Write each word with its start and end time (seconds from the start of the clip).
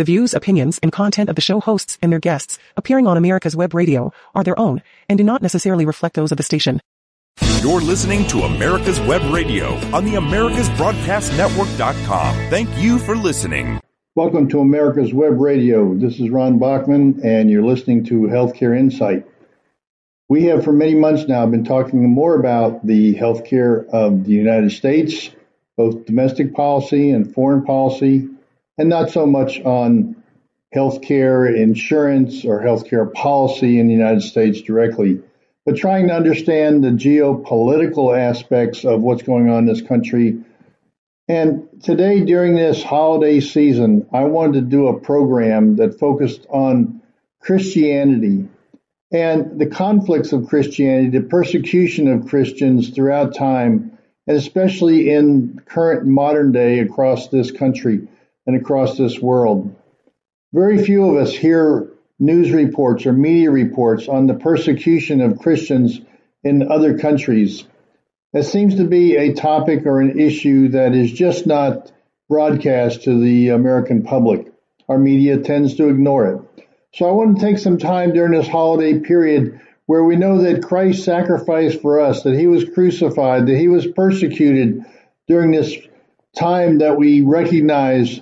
The 0.00 0.04
views, 0.04 0.32
opinions, 0.32 0.80
and 0.82 0.90
content 0.90 1.28
of 1.28 1.36
the 1.36 1.42
show 1.42 1.60
hosts 1.60 1.98
and 2.00 2.10
their 2.10 2.20
guests 2.20 2.58
appearing 2.74 3.06
on 3.06 3.18
America's 3.18 3.54
Web 3.54 3.74
Radio 3.74 4.14
are 4.34 4.42
their 4.42 4.58
own 4.58 4.80
and 5.10 5.18
do 5.18 5.24
not 5.24 5.42
necessarily 5.42 5.84
reflect 5.84 6.14
those 6.14 6.32
of 6.32 6.38
the 6.38 6.42
station. 6.42 6.80
You're 7.60 7.82
listening 7.82 8.26
to 8.28 8.44
America's 8.44 8.98
Web 9.00 9.20
Radio 9.30 9.74
on 9.94 10.06
the 10.06 10.12
AmericasBroadcastNetwork.com. 10.12 12.34
Thank 12.48 12.70
you 12.78 12.98
for 12.98 13.14
listening. 13.14 13.78
Welcome 14.14 14.48
to 14.48 14.60
America's 14.60 15.12
Web 15.12 15.38
Radio. 15.38 15.94
This 15.94 16.18
is 16.18 16.30
Ron 16.30 16.58
Bachman, 16.58 17.20
and 17.22 17.50
you're 17.50 17.62
listening 17.62 18.04
to 18.04 18.20
Healthcare 18.20 18.74
Insight. 18.74 19.26
We 20.30 20.44
have 20.44 20.64
for 20.64 20.72
many 20.72 20.94
months 20.94 21.28
now 21.28 21.44
been 21.44 21.66
talking 21.66 22.08
more 22.08 22.36
about 22.36 22.86
the 22.86 23.16
healthcare 23.16 23.86
of 23.90 24.24
the 24.24 24.32
United 24.32 24.72
States, 24.72 25.28
both 25.76 26.06
domestic 26.06 26.54
policy 26.54 27.10
and 27.10 27.34
foreign 27.34 27.66
policy, 27.66 28.30
and 28.80 28.88
not 28.88 29.10
so 29.10 29.26
much 29.26 29.60
on 29.60 30.16
healthcare 30.74 31.54
insurance 31.54 32.46
or 32.46 32.62
healthcare 32.62 33.12
policy 33.12 33.78
in 33.78 33.88
the 33.88 33.92
United 33.92 34.22
States 34.22 34.62
directly, 34.62 35.20
but 35.66 35.76
trying 35.76 36.08
to 36.08 36.14
understand 36.14 36.82
the 36.82 36.88
geopolitical 36.88 38.18
aspects 38.18 38.86
of 38.86 39.02
what's 39.02 39.22
going 39.22 39.50
on 39.50 39.58
in 39.58 39.66
this 39.66 39.82
country. 39.82 40.42
And 41.28 41.68
today, 41.82 42.24
during 42.24 42.54
this 42.54 42.82
holiday 42.82 43.40
season, 43.40 44.06
I 44.14 44.24
wanted 44.24 44.54
to 44.54 44.62
do 44.62 44.88
a 44.88 44.98
program 44.98 45.76
that 45.76 45.98
focused 45.98 46.46
on 46.48 47.02
Christianity 47.38 48.48
and 49.12 49.60
the 49.60 49.66
conflicts 49.66 50.32
of 50.32 50.48
Christianity, 50.48 51.18
the 51.18 51.26
persecution 51.26 52.08
of 52.08 52.28
Christians 52.28 52.88
throughout 52.88 53.34
time, 53.34 53.98
and 54.26 54.38
especially 54.38 55.10
in 55.10 55.60
current 55.66 56.06
modern 56.06 56.52
day 56.52 56.78
across 56.78 57.28
this 57.28 57.50
country 57.50 58.08
and 58.50 58.60
across 58.60 58.98
this 58.98 59.20
world. 59.20 59.76
Very 60.52 60.82
few 60.82 61.08
of 61.08 61.16
us 61.16 61.32
hear 61.32 61.88
news 62.18 62.50
reports 62.50 63.06
or 63.06 63.12
media 63.12 63.50
reports 63.50 64.08
on 64.08 64.26
the 64.26 64.34
persecution 64.34 65.20
of 65.20 65.38
Christians 65.38 66.00
in 66.42 66.70
other 66.70 66.98
countries. 66.98 67.64
It 68.32 68.42
seems 68.44 68.76
to 68.76 68.84
be 68.84 69.16
a 69.16 69.34
topic 69.34 69.86
or 69.86 70.00
an 70.00 70.18
issue 70.18 70.68
that 70.70 70.94
is 70.94 71.12
just 71.12 71.46
not 71.46 71.92
broadcast 72.28 73.04
to 73.04 73.20
the 73.20 73.50
American 73.50 74.02
public. 74.02 74.52
Our 74.88 74.98
media 74.98 75.38
tends 75.38 75.76
to 75.76 75.88
ignore 75.88 76.26
it. 76.26 76.66
So 76.94 77.08
I 77.08 77.12
want 77.12 77.38
to 77.38 77.44
take 77.44 77.58
some 77.58 77.78
time 77.78 78.12
during 78.12 78.32
this 78.32 78.48
holiday 78.48 78.98
period 78.98 79.60
where 79.86 80.02
we 80.02 80.16
know 80.16 80.42
that 80.42 80.64
Christ 80.64 81.04
sacrificed 81.04 81.80
for 81.80 82.00
us, 82.00 82.24
that 82.24 82.38
he 82.38 82.48
was 82.48 82.68
crucified, 82.68 83.46
that 83.46 83.56
he 83.56 83.68
was 83.68 83.86
persecuted 83.86 84.84
during 85.28 85.52
this 85.52 85.76
time 86.36 86.78
that 86.78 86.96
we 86.96 87.22
recognize 87.22 88.20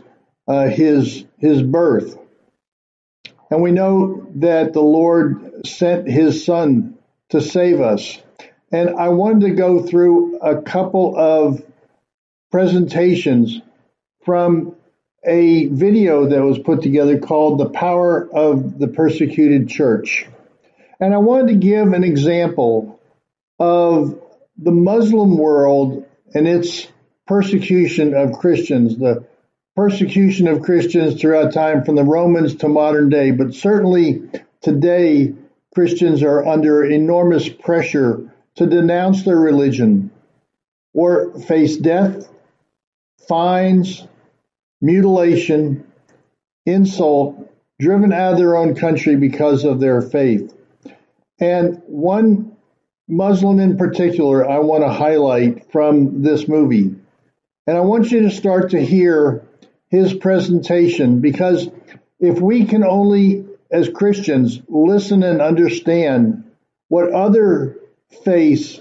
Uh, 0.49 0.67
his 0.69 1.27
his 1.37 1.63
birth. 1.63 2.19
And 3.51 3.63
we 3.63 3.71
know 3.71 4.27
that 4.37 4.73
the 4.73 4.81
Lord 4.81 5.67
sent 5.67 6.09
his 6.09 6.45
son 6.45 6.99
to 7.31 7.43
save 7.43 7.81
us. 7.83 8.21
And 8.73 8.91
I 8.91 9.09
wanted 9.09 9.49
to 9.49 9.55
go 9.55 9.83
through 9.83 10.39
a 10.39 10.63
couple 10.63 11.17
of 11.17 11.63
presentations 12.51 13.61
from 14.25 14.75
a 15.25 15.67
video 15.67 16.29
that 16.29 16.43
was 16.43 16.59
put 16.59 16.83
together 16.83 17.19
called 17.19 17.59
The 17.59 17.71
Power 17.71 18.29
of 18.31 18.79
the 18.79 18.89
Persecuted 18.89 19.69
Church. 19.69 20.27
And 21.01 21.15
I 21.15 21.19
wanted 21.19 21.49
to 21.49 21.59
give 21.59 21.93
an 21.93 22.05
example 22.05 23.01
of 23.59 24.21
the 24.57 24.73
Muslim 24.73 25.37
world 25.37 26.07
and 26.35 26.49
its 26.49 26.87
persecution 27.27 28.15
of 28.15 28.39
Christians, 28.39 28.97
the 28.97 29.27
persecution 29.79 30.49
of 30.49 30.63
Christians 30.63 31.21
throughout 31.21 31.53
time 31.53 31.85
from 31.85 31.95
the 31.95 32.03
Romans 32.03 32.57
to 32.57 32.69
modern 32.69 33.11
day, 33.11 33.31
but 33.31 33.55
certainly 33.55 34.21
today 34.61 35.33
Christians 35.73 36.25
are 36.25 36.45
under 36.45 36.85
enormous 36.85 37.49
pressure 37.49 38.29
to 38.57 38.67
denounce 38.67 39.23
their 39.23 39.37
religion 39.37 40.11
or 40.95 41.33
face 41.43 41.77
death, 41.77 42.29
fines, 43.29 44.05
mutilation, 44.81 45.87
insult, 46.67 47.49
driven 47.79 48.13
out 48.13 48.33
of 48.33 48.39
their 48.39 48.57
own 48.57 48.75
country 48.75 49.15
because 49.15 49.63
of 49.63 49.79
their 49.79 50.03
faith. 50.03 50.53
And 51.39 51.81
one 51.87 52.57
Muslim 53.07 53.61
in 53.61 53.77
particular 53.77 54.45
I 54.45 54.59
want 54.59 54.83
to 54.83 54.91
highlight 54.91 55.71
from 55.71 56.23
this 56.23 56.49
movie. 56.49 56.97
And 57.69 57.77
I 57.77 57.81
want 57.81 58.11
you 58.11 58.23
to 58.23 58.31
start 58.33 58.71
to 58.71 58.85
hear 58.85 59.48
his 59.91 60.15
presentation 60.15 61.21
because 61.21 61.69
if 62.21 62.41
we 62.41 62.67
can 62.67 62.85
only, 62.85 63.47
as 63.71 63.89
Christians, 63.89 64.61
listen 64.69 65.23
and 65.23 65.41
understand 65.41 66.45
what 66.89 67.13
other 67.13 67.77
faiths 68.25 68.81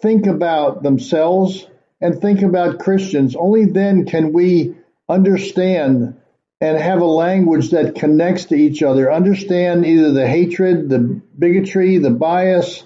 think 0.00 0.26
about 0.26 0.82
themselves 0.82 1.66
and 2.00 2.20
think 2.20 2.42
about 2.42 2.80
Christians, 2.80 3.36
only 3.36 3.66
then 3.66 4.06
can 4.06 4.32
we 4.32 4.74
understand 5.08 6.16
and 6.60 6.78
have 6.78 7.00
a 7.00 7.06
language 7.06 7.70
that 7.70 7.96
connects 7.96 8.46
to 8.46 8.54
each 8.54 8.82
other, 8.82 9.12
understand 9.12 9.84
either 9.84 10.12
the 10.12 10.26
hatred, 10.26 10.88
the 10.88 10.98
bigotry, 11.38 11.98
the 11.98 12.10
bias, 12.10 12.84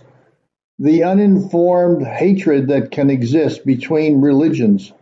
the 0.79 1.05
uninformed 1.05 2.07
hatred 2.07 2.69
that 2.69 2.91
can 2.91 3.11
exist 3.11 3.65
between 3.65 4.21
religions. 4.21 4.93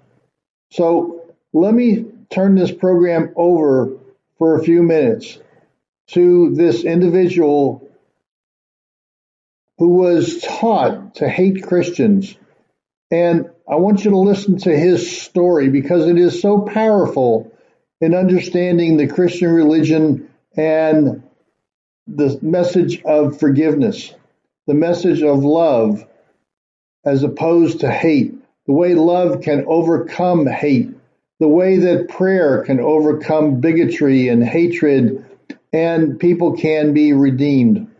So 0.71 1.35
let 1.53 1.73
me 1.73 2.05
turn 2.31 2.55
this 2.55 2.73
program 2.73 3.33
over 3.37 3.97
for 4.39 4.59
a 4.59 4.65
few 4.65 4.83
minutes 4.83 5.39
to 6.09 6.55
this 6.55 6.85
individual 6.85 7.89
who 9.79 9.89
was 9.89 10.41
taught 10.41 11.17
to 11.17 11.29
hate 11.29 11.63
Christians. 11.65 12.37
And 13.11 13.51
I 13.69 13.77
want 13.77 14.05
you 14.05 14.11
to 14.11 14.19
listen 14.19 14.59
to 14.59 14.77
his 14.77 15.21
story 15.23 15.69
because 15.69 16.07
it 16.07 16.19
is 16.19 16.41
so 16.41 16.61
powerful 16.61 17.53
in 18.01 18.15
understanding 18.15 18.97
the 18.97 19.07
Christian 19.07 19.51
religion 19.51 20.29
and 20.57 21.23
the 22.07 22.39
message 22.43 23.03
of 23.03 23.41
forgiveness, 23.41 24.15
the 24.67 24.75
message 24.75 25.23
of 25.23 25.43
love 25.43 26.07
as 27.05 27.23
opposed 27.23 27.81
to 27.81 27.91
hate, 27.91 28.35
the 28.67 28.73
way 28.73 28.95
love 28.95 29.43
can 29.43 29.65
overcome 29.67 30.47
hate, 30.47 30.91
the 31.41 31.49
way 31.49 31.79
that 31.79 32.09
prayer 32.09 32.63
can 32.63 32.81
overcome 32.81 33.61
bigotry 33.61 34.29
and 34.29 34.43
hatred 34.43 35.25
and 35.73 36.19
people 36.21 36.57
can 36.57 36.93
be 36.93 37.13
redeemed. 37.13 37.91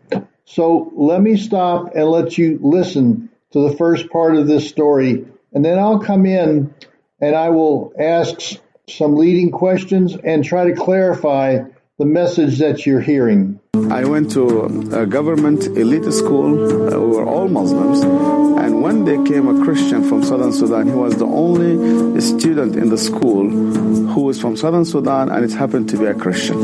So 0.45 0.91
let 0.95 1.21
me 1.21 1.35
stop 1.35 1.93
and 1.95 2.05
let 2.05 2.37
you 2.37 2.59
listen 2.61 3.29
to 3.51 3.69
the 3.69 3.75
first 3.75 4.09
part 4.09 4.35
of 4.35 4.47
this 4.47 4.67
story, 4.67 5.25
and 5.53 5.65
then 5.65 5.79
I'll 5.79 5.99
come 5.99 6.25
in 6.25 6.73
and 7.19 7.35
I 7.35 7.49
will 7.49 7.93
ask 7.99 8.59
some 8.87 9.15
leading 9.15 9.51
questions 9.51 10.15
and 10.15 10.43
try 10.43 10.65
to 10.69 10.75
clarify 10.75 11.59
the 11.97 12.05
message 12.05 12.59
that 12.59 12.85
you're 12.85 12.99
hearing. 12.99 13.57
I 13.89 14.03
went 14.03 14.31
to 14.31 14.65
a 14.91 15.05
government 15.05 15.65
elite 15.65 16.11
school. 16.11 16.51
Uh, 16.93 16.99
we 16.99 17.15
were 17.15 17.25
all 17.25 17.47
Muslims. 17.47 18.01
And 18.01 18.81
when 18.81 19.05
there 19.05 19.23
came 19.23 19.47
a 19.47 19.63
Christian 19.63 20.03
from 20.03 20.21
Southern 20.21 20.51
Sudan, 20.51 20.87
he 20.87 20.93
was 20.93 21.15
the 21.17 21.25
only 21.25 22.19
student 22.19 22.75
in 22.75 22.89
the 22.89 22.97
school 22.97 23.49
who 23.49 24.21
was 24.21 24.41
from 24.41 24.57
Southern 24.57 24.83
Sudan 24.83 25.29
and 25.29 25.45
it 25.45 25.53
happened 25.53 25.87
to 25.89 25.97
be 25.97 26.05
a 26.05 26.13
Christian. 26.13 26.57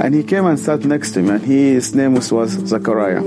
And 0.00 0.14
he 0.14 0.22
came 0.22 0.46
and 0.46 0.58
sat 0.58 0.84
next 0.84 1.12
to 1.12 1.22
me 1.22 1.30
and 1.30 1.42
his 1.42 1.94
name 1.96 2.14
was, 2.14 2.30
was 2.30 2.52
Zachariah. 2.52 3.22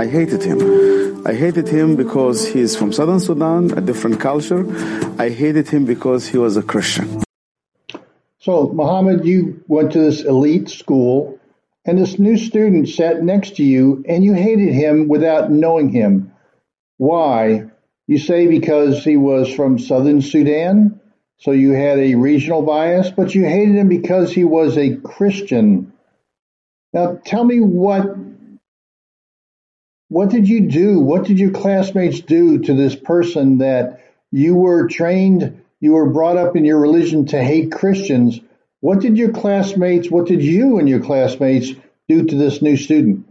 I 0.00 0.06
hated 0.06 0.42
him. 0.42 1.24
I 1.24 1.34
hated 1.34 1.68
him 1.68 1.94
because 1.94 2.48
he's 2.48 2.74
from 2.74 2.92
Southern 2.92 3.20
Sudan, 3.20 3.78
a 3.78 3.80
different 3.80 4.18
culture. 4.18 4.66
I 5.20 5.28
hated 5.28 5.68
him 5.68 5.84
because 5.84 6.26
he 6.26 6.38
was 6.38 6.56
a 6.56 6.62
Christian. 6.62 7.22
So, 8.42 8.72
Muhammad, 8.72 9.24
you 9.24 9.62
went 9.68 9.92
to 9.92 10.00
this 10.00 10.24
elite 10.24 10.68
school, 10.68 11.38
and 11.84 11.96
this 11.96 12.18
new 12.18 12.36
student 12.36 12.88
sat 12.88 13.22
next 13.22 13.54
to 13.56 13.62
you, 13.62 14.04
and 14.08 14.24
you 14.24 14.32
hated 14.34 14.74
him 14.74 15.06
without 15.06 15.52
knowing 15.52 15.90
him. 15.90 16.32
Why? 16.96 17.66
You 18.08 18.18
say 18.18 18.48
because 18.48 19.04
he 19.04 19.16
was 19.16 19.54
from 19.54 19.78
southern 19.78 20.22
Sudan, 20.22 21.00
so 21.38 21.52
you 21.52 21.70
had 21.70 22.00
a 22.00 22.16
regional 22.16 22.62
bias, 22.62 23.12
but 23.12 23.32
you 23.32 23.44
hated 23.44 23.76
him 23.76 23.88
because 23.88 24.32
he 24.32 24.42
was 24.42 24.76
a 24.76 24.96
Christian. 24.96 25.92
Now, 26.92 27.20
tell 27.24 27.44
me 27.44 27.60
what 27.60 28.16
what 30.08 30.30
did 30.30 30.48
you 30.48 30.68
do? 30.68 30.98
What 30.98 31.26
did 31.26 31.38
your 31.38 31.52
classmates 31.52 32.18
do 32.20 32.58
to 32.58 32.74
this 32.74 32.96
person 32.96 33.58
that 33.58 34.00
you 34.32 34.56
were 34.56 34.88
trained 34.88 35.61
you 35.82 35.94
were 35.94 36.08
brought 36.08 36.36
up 36.36 36.54
in 36.54 36.64
your 36.64 36.78
religion 36.78 37.26
to 37.26 37.42
hate 37.42 37.72
Christians. 37.72 38.40
What 38.78 39.00
did 39.00 39.18
your 39.18 39.32
classmates, 39.32 40.08
what 40.08 40.26
did 40.26 40.40
you 40.40 40.78
and 40.78 40.88
your 40.88 41.00
classmates 41.00 41.72
do 42.08 42.24
to 42.24 42.36
this 42.36 42.62
new 42.62 42.76
student? 42.76 43.26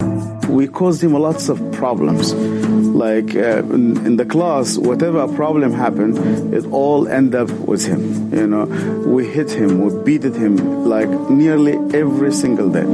We 0.50 0.68
caused 0.68 1.02
him 1.02 1.14
lots 1.14 1.48
of 1.48 1.58
problems. 1.72 2.34
like 2.34 3.34
uh, 3.36 3.64
in, 3.76 4.06
in, 4.06 4.18
the 4.18 4.26
class, 4.26 4.78
whatever 4.78 5.26
problem 5.30 5.72
happened, 5.72 6.54
it 6.54 6.66
all 6.66 7.08
ended 7.08 7.36
up 7.36 7.50
with 7.52 7.86
him. 7.86 8.34
You 8.34 8.48
know, 8.48 8.66
we 9.08 9.26
hit 9.26 9.50
him, 9.50 9.80
we 9.86 10.04
beated 10.04 10.36
him 10.36 10.58
like 10.86 11.10
nearly 11.30 11.76
every 11.98 12.34
single 12.34 12.70
day. 12.70 12.88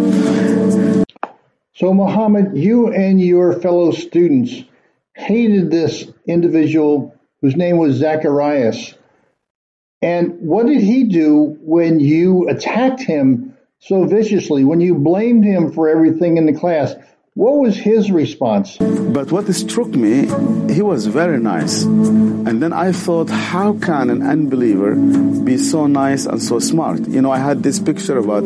So, 1.73 1.95
Muhammad, 1.95 2.55
you 2.55 2.93
and 2.93 3.19
your 3.19 3.59
fellow 3.59 3.89
students 3.89 4.53
hated 5.15 5.71
this 5.71 6.05
individual 6.27 7.15
whose 7.41 7.55
name 7.55 7.77
was 7.77 7.95
Zacharias. 7.95 8.93
And 10.01 10.39
what 10.41 10.67
did 10.67 10.81
he 10.81 11.05
do 11.05 11.57
when 11.61 11.99
you 11.99 12.47
attacked 12.49 13.01
him 13.01 13.57
so 13.79 14.05
viciously, 14.05 14.63
when 14.63 14.79
you 14.79 14.93
blamed 14.95 15.43
him 15.43 15.71
for 15.71 15.89
everything 15.89 16.37
in 16.37 16.45
the 16.45 16.53
class? 16.53 16.93
What 17.33 17.57
was 17.57 17.77
his 17.77 18.11
response? 18.11 18.77
But 18.77 19.31
what 19.31 19.45
struck 19.53 19.89
me, 19.89 20.25
he 20.73 20.81
was 20.81 21.05
very 21.05 21.39
nice. 21.39 21.83
And 21.83 22.61
then 22.63 22.73
I 22.73 22.91
thought, 22.91 23.29
how 23.29 23.73
can 23.77 24.09
an 24.09 24.23
unbeliever 24.23 24.95
be 24.95 25.57
so 25.57 25.85
nice 25.85 26.25
and 26.25 26.41
so 26.41 26.57
smart? 26.57 27.07
You 27.07 27.21
know, 27.21 27.31
I 27.31 27.37
had 27.37 27.61
this 27.61 27.79
picture 27.79 28.17
about 28.17 28.45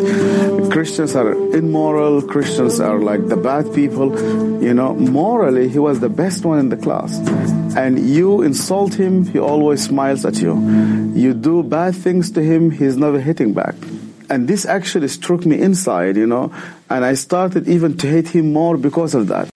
Christians 0.72 1.16
are 1.16 1.32
immoral, 1.56 2.22
Christians 2.22 2.82
are 2.82 3.00
like 3.00 3.28
the 3.28 3.38
bad 3.38 3.74
people. 3.74 4.10
You 4.62 4.74
know, 4.74 4.94
morally, 4.94 5.70
he 5.70 5.80
was 5.80 6.02
the 6.02 6.10
best 6.10 6.44
one 6.44 6.60
in 6.60 6.70
the 6.70 6.78
class. 6.78 7.18
And 7.76 8.00
you 8.00 8.42
insult 8.42 8.94
him, 8.94 9.26
he 9.26 9.40
always 9.40 9.84
smiles 9.84 10.26
at 10.26 10.42
you. 10.42 10.54
You 11.16 11.34
do 11.34 11.64
bad 11.64 11.96
things 11.96 12.32
to 12.32 12.42
him, 12.42 12.72
he's 12.72 12.98
never 12.98 13.20
hitting 13.20 13.54
back 13.54 13.76
and 14.32 14.48
this 14.48 14.66
actually 14.66 15.10
struck 15.10 15.46
me 15.46 15.60
inside, 15.60 16.16
you 16.16 16.26
know, 16.26 16.54
and 16.90 17.04
I 17.04 17.16
started 17.16 17.68
even 17.68 17.98
to 17.98 18.08
hate 18.08 18.30
him 18.30 18.54
more 18.54 18.78
because 18.78 19.14
of 19.14 19.28
that. 19.28 19.50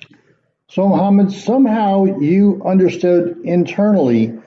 So, 0.68 0.90
Muhammad, 0.90 1.32
somehow 1.32 2.20
you 2.20 2.62
understood 2.66 3.40
internally 3.46 4.38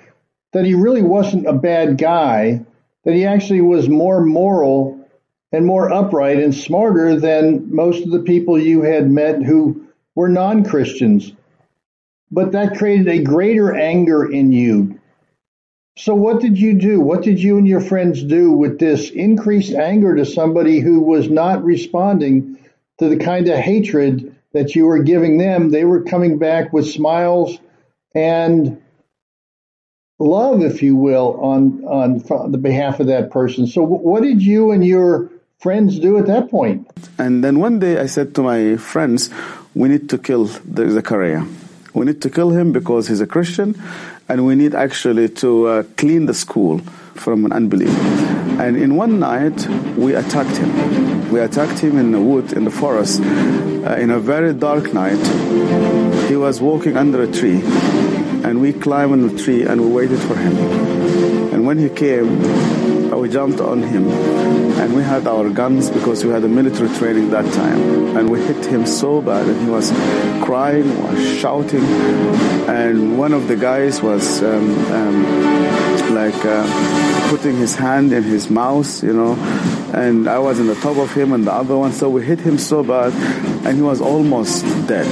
that 0.53 0.67
he 0.67 0.75
really 0.75 1.03
wasn't 1.03 1.47
a 1.47 1.55
bad 1.55 1.97
guy, 1.97 2.61
that 3.05 3.15
he 3.15 3.25
actually 3.25 3.63
was 3.63 3.89
more 3.89 4.21
moral 4.21 5.09
and 5.51 5.65
more 5.65 5.91
upright 5.91 6.39
and 6.39 6.55
smarter 6.55 7.19
than 7.19 7.75
most 7.75 8.05
of 8.05 8.11
the 8.11 8.21
people 8.21 8.59
you 8.59 8.83
had 8.83 9.11
met 9.11 9.43
who 9.43 9.87
were 10.15 10.29
non 10.29 10.63
Christians. 10.63 11.33
But 12.31 12.53
that 12.53 12.77
created 12.77 13.09
a 13.09 13.23
greater 13.23 13.75
anger 13.75 14.31
in 14.31 14.53
you 14.53 14.99
so, 15.99 16.15
what 16.15 16.41
did 16.41 16.57
you 16.61 16.75
do? 16.75 17.01
What 17.01 17.23
did 17.23 17.43
you 17.43 17.59
and 17.59 17.67
your 17.67 17.81
friends 17.81 18.23
do 18.23 18.53
with 18.53 18.79
this 18.79 19.11
increased 19.11 19.75
anger 19.75 20.15
to 20.15 20.25
somebody 20.25 20.79
who 20.79 21.01
was 21.01 21.29
not 21.29 21.65
responding 21.65 22.57
to 23.01 23.09
the 23.09 23.17
kind 23.17 23.49
of 23.49 23.59
hatred 23.59 24.37
that 24.53 24.77
you 24.77 24.87
were 24.87 25.03
giving 25.03 25.39
them? 25.39 25.71
They 25.71 25.85
were 25.85 26.03
coming 26.03 26.39
back 26.39 26.73
with 26.73 26.89
smiles 26.89 27.59
and 28.15 28.81
love, 30.21 30.63
if 30.63 30.85
you 30.85 30.95
will, 30.95 31.37
on 31.41 31.85
on 31.85 32.53
the 32.53 32.59
behalf 32.59 33.01
of 33.01 33.09
that 33.09 33.33
person. 33.33 33.67
So, 33.67 33.83
what 33.83 34.23
did 34.23 34.41
you 34.41 34.71
and 34.71 34.87
your 34.87 35.29
friends 35.59 35.99
do 35.99 36.17
at 36.17 36.27
that 36.27 36.49
point? 36.49 36.87
And 37.19 37.43
then 37.43 37.59
one 37.59 37.81
day 37.81 37.99
I 37.99 38.07
said 38.07 38.37
to 38.37 38.43
my 38.43 38.77
friends, 38.77 39.31
"We 39.75 39.89
need 39.89 40.09
to 40.11 40.19
kill 40.19 40.45
the 40.65 40.89
Zechariah. 40.89 41.43
We 41.99 42.07
need 42.07 42.23
to 42.23 42.31
kill 42.31 42.51
him 42.51 42.73
because 42.73 43.09
he's 43.09 43.21
a 43.21 43.27
Christian." 43.27 43.75
and 44.29 44.45
we 44.45 44.55
need 44.55 44.75
actually 44.75 45.29
to 45.29 45.67
uh, 45.67 45.83
clean 45.97 46.27
the 46.27 46.35
school 46.35 46.79
from 47.15 47.47
an 47.47 47.53
unbeliever. 47.53 47.99
And 48.63 48.77
in 48.77 48.97
one 48.97 49.19
night, 49.19 49.67
we 49.97 50.15
attacked 50.15 50.57
him. 50.57 51.31
We 51.31 51.41
attacked 51.41 51.79
him 51.79 51.97
in 51.97 52.13
the 52.13 52.21
wood, 52.21 52.53
in 52.53 52.65
the 52.65 52.71
forest, 52.71 53.21
uh, 53.21 53.97
in 53.99 54.11
a 54.11 54.19
very 54.19 54.53
dark 54.53 54.93
night. 54.93 55.25
He 56.29 56.37
was 56.37 56.61
walking 56.61 56.97
under 56.97 57.23
a 57.23 57.33
tree, 57.33 57.63
and 58.45 58.61
we 58.61 58.73
climbed 58.73 59.13
on 59.13 59.29
the 59.29 59.43
tree 59.43 59.63
and 59.63 59.81
we 59.81 59.89
waited 59.89 60.21
for 60.21 60.37
him. 60.37 60.57
And 61.55 61.67
when 61.67 61.79
he 61.79 61.89
came, 61.89 62.29
we 63.21 63.29
jumped 63.29 63.61
on 63.61 63.83
him, 63.83 64.09
and 64.81 64.95
we 64.95 65.03
had 65.03 65.27
our 65.27 65.51
guns 65.51 65.91
because 65.91 66.25
we 66.25 66.31
had 66.31 66.45
a 66.45 66.49
military 66.49 66.89
training 66.97 67.31
that 67.31 67.53
time. 67.53 68.17
And 68.17 68.31
we 68.31 68.41
hit 68.41 68.65
him 68.67 68.87
so 68.87 69.21
bad, 69.21 69.47
and 69.47 69.61
he 69.61 69.71
was 69.71 69.91
crying, 70.43 70.87
was 71.03 71.39
shouting, 71.39 71.85
and 72.69 73.19
one 73.19 73.33
of 73.33 73.49
the 73.49 73.57
guys 73.57 74.03
was 74.03 74.43
um, 74.43 74.69
um, 74.93 76.15
like 76.15 76.45
uh, 76.45 77.18
putting 77.29 77.57
his 77.57 77.75
hand 77.77 78.13
in 78.13 78.23
his 78.23 78.49
mouth, 78.51 79.03
you 79.03 79.13
know, 79.13 79.35
and 79.93 80.29
I 80.29 80.39
was 80.39 80.59
in 80.59 80.67
the 80.67 80.75
top 80.77 80.97
of 80.97 81.13
him 81.13 81.33
and 81.33 81.47
the 81.47 81.53
other 81.53 81.77
one, 81.77 81.93
so 81.93 82.09
we 82.09 82.25
hit 82.25 82.41
him 82.41 82.59
so 82.59 82.83
bad, 82.83 83.13
and 83.67 83.77
he 83.77 83.83
was 83.83 84.01
almost 84.01 84.65
dead. 84.87 85.07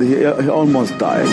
He, 0.00 0.24
almost 0.48 0.98
died. 0.98 1.26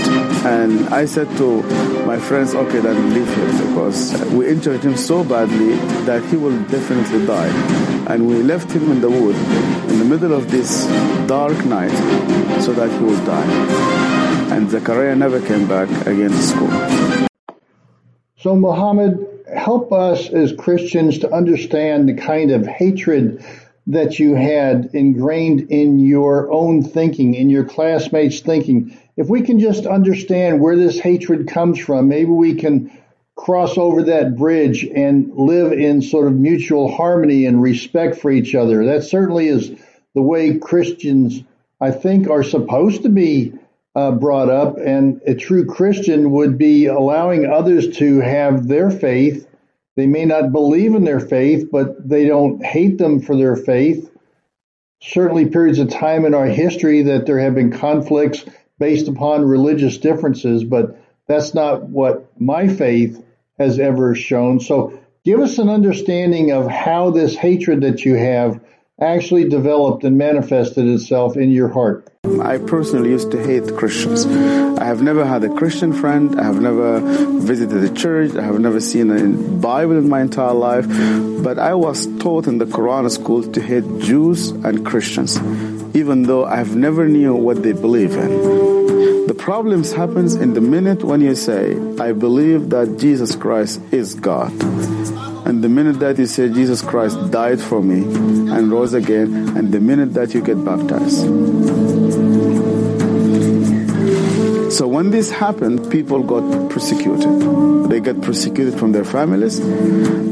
And 0.45 0.87
I 0.89 1.05
said 1.05 1.27
to 1.37 1.61
my 2.05 2.17
friends, 2.17 2.55
okay, 2.55 2.79
then 2.79 3.13
leave 3.13 3.27
him 3.27 3.67
because 3.67 4.13
we 4.31 4.47
injured 4.47 4.83
him 4.83 4.95
so 4.95 5.23
badly 5.23 5.75
that 6.05 6.23
he 6.25 6.37
will 6.37 6.57
definitely 6.63 7.25
die. 7.25 7.51
And 8.07 8.27
we 8.27 8.43
left 8.43 8.71
him 8.71 8.91
in 8.91 9.01
the 9.01 9.09
wood 9.09 9.35
in 9.91 9.99
the 9.99 10.05
middle 10.05 10.33
of 10.33 10.51
this 10.51 10.85
dark 11.27 11.65
night 11.65 11.95
so 12.61 12.71
that 12.73 12.89
he 12.91 13.03
would 13.03 13.25
die. 13.25 14.55
And 14.55 14.69
Zechariah 14.69 15.15
never 15.15 15.41
came 15.41 15.67
back 15.67 15.89
again 16.07 16.29
to 16.29 16.41
school. 16.41 16.71
So 18.37 18.55
Muhammad, 18.55 19.34
help 19.53 19.91
us 19.91 20.29
as 20.29 20.53
Christians 20.53 21.19
to 21.19 21.31
understand 21.31 22.07
the 22.07 22.13
kind 22.13 22.51
of 22.51 22.65
hatred 22.65 23.43
that 23.87 24.17
you 24.17 24.33
had 24.33 24.89
ingrained 24.93 25.69
in 25.69 25.99
your 25.99 26.51
own 26.51 26.83
thinking, 26.83 27.35
in 27.35 27.49
your 27.49 27.63
classmates' 27.63 28.39
thinking. 28.39 28.97
If 29.15 29.29
we 29.29 29.41
can 29.43 29.59
just 29.59 29.85
understand 29.85 30.59
where 30.59 30.75
this 30.75 30.99
hatred 30.99 31.47
comes 31.47 31.79
from, 31.79 32.07
maybe 32.07 32.31
we 32.31 32.55
can 32.55 32.91
cross 33.35 33.77
over 33.77 34.03
that 34.03 34.37
bridge 34.37 34.85
and 34.85 35.31
live 35.35 35.73
in 35.73 36.01
sort 36.01 36.27
of 36.27 36.33
mutual 36.33 36.91
harmony 36.95 37.45
and 37.45 37.61
respect 37.61 38.17
for 38.17 38.31
each 38.31 38.55
other. 38.55 38.85
That 38.85 39.03
certainly 39.03 39.47
is 39.47 39.71
the 40.15 40.21
way 40.21 40.57
Christians, 40.57 41.43
I 41.79 41.91
think, 41.91 42.29
are 42.29 42.43
supposed 42.43 43.03
to 43.03 43.09
be 43.09 43.53
uh, 43.95 44.11
brought 44.11 44.49
up, 44.49 44.77
and 44.77 45.21
a 45.25 45.33
true 45.33 45.65
Christian 45.65 46.31
would 46.31 46.57
be 46.57 46.87
allowing 46.87 47.45
others 47.45 47.97
to 47.97 48.19
have 48.19 48.67
their 48.67 48.91
faith. 48.91 49.47
They 49.95 50.05
may 50.05 50.25
not 50.25 50.51
believe 50.51 50.95
in 50.95 51.05
their 51.05 51.21
faith, 51.21 51.69
but 51.71 52.07
they 52.07 52.25
don't 52.25 52.63
hate 52.63 52.97
them 52.97 53.21
for 53.21 53.37
their 53.37 53.55
faith. 53.55 54.11
Certainly, 55.01 55.47
periods 55.49 55.79
of 55.79 55.89
time 55.89 56.25
in 56.25 56.33
our 56.33 56.47
history 56.47 57.03
that 57.03 57.25
there 57.25 57.39
have 57.39 57.55
been 57.55 57.71
conflicts 57.71 58.43
based 58.79 59.07
upon 59.07 59.45
religious 59.45 59.97
differences, 59.97 60.63
but 60.63 60.99
that's 61.27 61.53
not 61.53 61.83
what 61.83 62.29
my 62.39 62.67
faith 62.67 63.23
has 63.57 63.79
ever 63.79 64.13
shown. 64.15 64.59
So, 64.59 64.99
give 65.23 65.39
us 65.39 65.57
an 65.57 65.69
understanding 65.69 66.51
of 66.51 66.67
how 66.67 67.11
this 67.11 67.35
hatred 67.35 67.81
that 67.81 68.03
you 68.03 68.15
have 68.15 68.59
actually 68.99 69.49
developed 69.49 70.03
and 70.03 70.17
manifested 70.17 70.87
itself 70.87 71.35
in 71.35 71.51
your 71.51 71.67
heart? 71.67 72.09
I 72.41 72.57
personally 72.57 73.09
used 73.09 73.31
to 73.31 73.43
hate 73.43 73.75
Christians. 73.75 74.25
I 74.25 74.85
have 74.85 75.01
never 75.01 75.25
had 75.25 75.43
a 75.43 75.49
Christian 75.49 75.93
friend. 75.93 76.39
I 76.39 76.43
have 76.43 76.61
never 76.61 76.99
visited 77.39 77.83
a 77.83 77.93
church. 77.93 78.35
I 78.35 78.43
have 78.43 78.59
never 78.59 78.79
seen 78.79 79.11
a 79.11 79.27
Bible 79.59 79.97
in 79.97 80.09
my 80.09 80.21
entire 80.21 80.53
life. 80.53 80.85
But 81.43 81.59
I 81.59 81.73
was 81.73 82.07
taught 82.19 82.47
in 82.47 82.57
the 82.57 82.65
Quran 82.65 83.09
school 83.11 83.43
to 83.43 83.61
hate 83.61 83.85
Jews 83.99 84.49
and 84.49 84.85
Christians, 84.85 85.37
even 85.95 86.23
though 86.23 86.45
I 86.45 86.57
have 86.57 86.75
never 86.75 87.07
knew 87.07 87.35
what 87.35 87.63
they 87.63 87.73
believe 87.73 88.13
in. 88.13 89.27
The 89.27 89.35
problems 89.35 89.91
happens 89.91 90.35
in 90.35 90.53
the 90.53 90.61
minute 90.61 91.03
when 91.03 91.21
you 91.21 91.35
say, 91.35 91.77
I 91.99 92.13
believe 92.13 92.69
that 92.69 92.97
Jesus 92.97 93.35
Christ 93.35 93.81
is 93.91 94.13
God. 94.15 94.53
And 95.45 95.63
the 95.63 95.69
minute 95.69 95.99
that 95.99 96.17
you 96.17 96.25
say 96.25 96.49
Jesus 96.49 96.81
Christ 96.81 97.31
died 97.31 97.61
for 97.61 97.81
me 97.81 98.01
and 98.01 98.71
rose 98.71 98.93
again, 98.93 99.55
and 99.55 99.71
the 99.71 99.79
minute 99.79 100.13
that 100.15 100.33
you 100.33 100.41
get 100.41 100.63
baptized. 100.65 101.21
So 104.75 104.87
when 104.87 105.11
this 105.11 105.31
happened, 105.31 105.89
people 105.89 106.21
got 106.23 106.69
persecuted. 106.69 107.89
They 107.89 108.01
get 108.01 108.21
persecuted 108.21 108.77
from 108.77 108.91
their 108.91 109.05
families. 109.05 109.61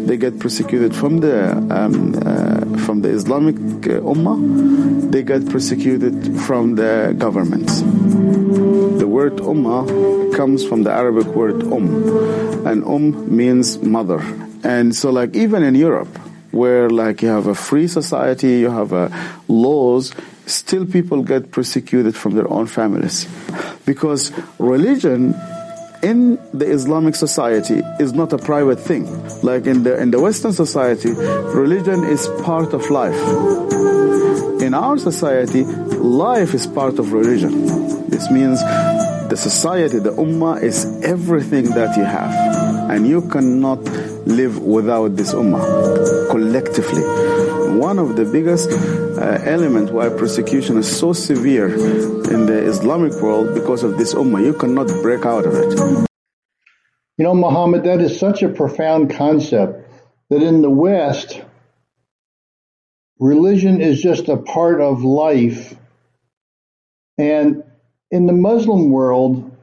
They 0.05 0.17
get 0.17 0.39
persecuted 0.39 0.93
from 0.93 1.20
the 1.20 1.51
um, 1.72 2.13
uh, 2.17 2.77
from 2.79 3.01
the 3.01 3.10
Islamic 3.10 3.55
uh, 3.55 4.01
Ummah. 4.01 5.12
They 5.12 5.24
get 5.24 5.48
persecuted 5.50 6.41
from 6.41 6.75
the 6.75 7.15
governments. 7.17 7.79
The 7.79 9.08
word 9.08 9.38
Ummah 9.38 10.36
comes 10.36 10.65
from 10.65 10.84
the 10.84 10.91
Arabic 10.91 11.27
word 11.27 11.63
Um, 11.63 12.67
and 12.67 12.84
Um 12.84 13.34
means 13.34 13.79
mother. 13.79 14.20
And 14.63 14.96
so 14.96 15.12
like 15.12 15.36
even 15.36 15.63
in 15.63 15.75
Europe, 15.75 16.17
where 16.51 16.89
like 16.89 17.22
you 17.22 17.29
have 17.29 17.48
a 17.48 17.55
free 17.55 17.88
society, 17.88 18.60
you 18.60 18.70
have 18.70 18.91
laws, 19.48 20.13
still 20.46 20.86
people 20.86 21.24
get 21.24 21.51
persecuted 21.51 22.15
from 22.15 22.36
their 22.36 22.50
own 22.50 22.67
families. 22.67 23.27
Because 23.86 24.32
religion 24.60 25.36
in 26.03 26.36
the 26.53 26.70
Islamic 26.70 27.15
society 27.15 27.82
is 28.00 28.13
not 28.13 28.34
a 28.34 28.38
private 28.38 28.79
thing. 28.79 29.05
Like 29.41 29.65
in 29.65 29.84
the, 29.84 30.00
in 30.00 30.12
the 30.12 30.20
Western 30.20 30.53
society, 30.53 31.12
religion 31.12 32.03
is 32.03 32.27
part 32.43 32.74
of 32.74 32.89
life. 32.89 33.20
In 34.62 34.74
our 34.74 34.98
society, 34.98 35.63
life 35.63 36.53
is 36.53 36.67
part 36.67 37.00
of 37.00 37.13
religion. 37.13 38.10
This 38.10 38.29
means 38.29 38.60
the 39.29 39.36
society, 39.36 40.00
the 40.00 40.12
ummah 40.12 40.62
is 40.62 40.86
everything 41.03 41.65
that 41.72 41.98
you 41.98 42.03
have. 42.03 42.32
And 42.91 43.08
you 43.08 43.22
cannot 43.29 43.79
live 44.25 44.60
without 44.60 45.15
this 45.15 45.34
ummah 45.34 46.30
collectively. 46.30 47.03
One 47.77 48.00
of 48.00 48.15
the 48.15 48.25
biggest 48.25 48.70
uh, 48.72 49.39
elements 49.44 49.92
why 49.92 50.10
persecution 50.10 50.77
is 50.77 51.00
so 51.00 51.13
severe 51.13 51.68
in 51.68 52.46
the 52.46 52.63
Islamic 52.65 53.13
world 53.22 53.53
because 53.53 53.84
of 53.84 53.98
this 53.98 54.13
ummah. 54.13 54.44
You 54.46 54.53
cannot 54.53 54.88
break 55.01 55.25
out 55.25 55.46
of 55.46 55.53
it. 55.56 56.08
You 57.18 57.25
know, 57.25 57.36
Muhammad, 57.36 57.84
that 57.84 58.01
is 58.01 58.20
such 58.20 58.42
a 58.42 58.50
profound 58.50 59.12
concept 59.12 59.88
that 60.30 60.42
in 60.42 60.62
the 60.62 60.70
West, 60.70 61.42
religion 63.20 63.82
is 63.82 64.01
just 64.01 64.30
a 64.30 64.38
part 64.38 64.82
of 64.82 65.03
life. 65.03 65.75
And 67.18 67.63
in 68.10 68.25
the 68.25 68.34
Muslim 68.34 68.89
world, 68.89 69.56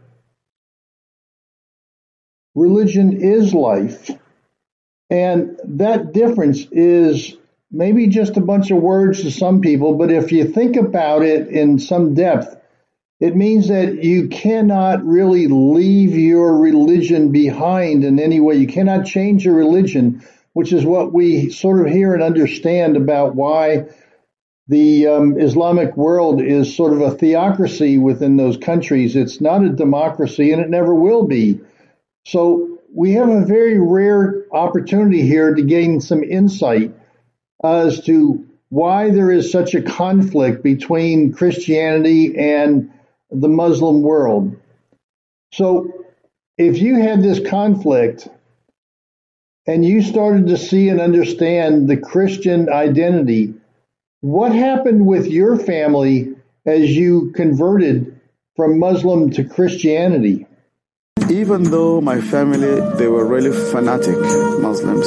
religion 2.54 3.20
is 3.20 3.52
life. 3.52 4.10
And 5.10 5.58
that 5.64 6.12
difference 6.12 6.66
is 6.70 7.36
maybe 7.70 8.06
just 8.06 8.36
a 8.36 8.40
bunch 8.40 8.70
of 8.70 8.78
words 8.78 9.22
to 9.22 9.30
some 9.30 9.60
people, 9.60 9.96
but 9.96 10.10
if 10.10 10.32
you 10.32 10.44
think 10.44 10.76
about 10.76 11.22
it 11.22 11.48
in 11.48 11.78
some 11.78 12.14
depth, 12.14 12.56
it 13.20 13.36
means 13.36 13.68
that 13.68 14.02
you 14.02 14.28
cannot 14.28 15.04
really 15.04 15.46
leave 15.46 16.16
your 16.16 16.56
religion 16.56 17.32
behind 17.32 18.02
in 18.02 18.18
any 18.18 18.40
way. 18.40 18.56
You 18.56 18.66
cannot 18.66 19.04
change 19.04 19.44
your 19.44 19.54
religion, 19.54 20.22
which 20.54 20.72
is 20.72 20.86
what 20.86 21.12
we 21.12 21.50
sort 21.50 21.84
of 21.84 21.92
hear 21.92 22.14
and 22.14 22.22
understand 22.22 22.96
about 22.96 23.34
why 23.34 23.86
the 24.68 25.08
um, 25.08 25.38
Islamic 25.38 25.96
world 25.96 26.40
is 26.40 26.74
sort 26.74 26.92
of 26.92 27.00
a 27.00 27.10
theocracy 27.10 27.98
within 27.98 28.36
those 28.36 28.56
countries. 28.56 29.16
It's 29.16 29.40
not 29.40 29.64
a 29.64 29.68
democracy 29.68 30.52
and 30.52 30.62
it 30.62 30.70
never 30.70 30.94
will 30.94 31.26
be. 31.26 31.60
So 32.24 32.69
we 32.92 33.12
have 33.12 33.28
a 33.28 33.44
very 33.44 33.78
rare 33.78 34.44
opportunity 34.52 35.22
here 35.22 35.54
to 35.54 35.62
gain 35.62 36.00
some 36.00 36.22
insight 36.22 36.94
as 37.62 38.04
to 38.04 38.46
why 38.68 39.10
there 39.10 39.30
is 39.30 39.50
such 39.50 39.74
a 39.74 39.82
conflict 39.82 40.62
between 40.62 41.32
Christianity 41.32 42.36
and 42.38 42.92
the 43.30 43.48
Muslim 43.48 44.02
world. 44.02 44.56
So 45.52 46.04
if 46.56 46.78
you 46.78 47.00
had 47.00 47.22
this 47.22 47.40
conflict 47.48 48.28
and 49.66 49.84
you 49.84 50.02
started 50.02 50.48
to 50.48 50.56
see 50.56 50.88
and 50.88 51.00
understand 51.00 51.88
the 51.88 51.96
Christian 51.96 52.68
identity, 52.68 53.54
what 54.20 54.52
happened 54.52 55.06
with 55.06 55.26
your 55.26 55.58
family 55.58 56.34
as 56.66 56.90
you 56.90 57.32
converted 57.34 58.20
from 58.56 58.78
Muslim 58.78 59.30
to 59.30 59.44
Christianity? 59.44 60.46
Even 61.30 61.62
though 61.70 62.00
my 62.00 62.20
family, 62.20 62.80
they 62.96 63.06
were 63.06 63.24
really 63.24 63.52
fanatic 63.70 64.18
Muslims, 64.60 65.06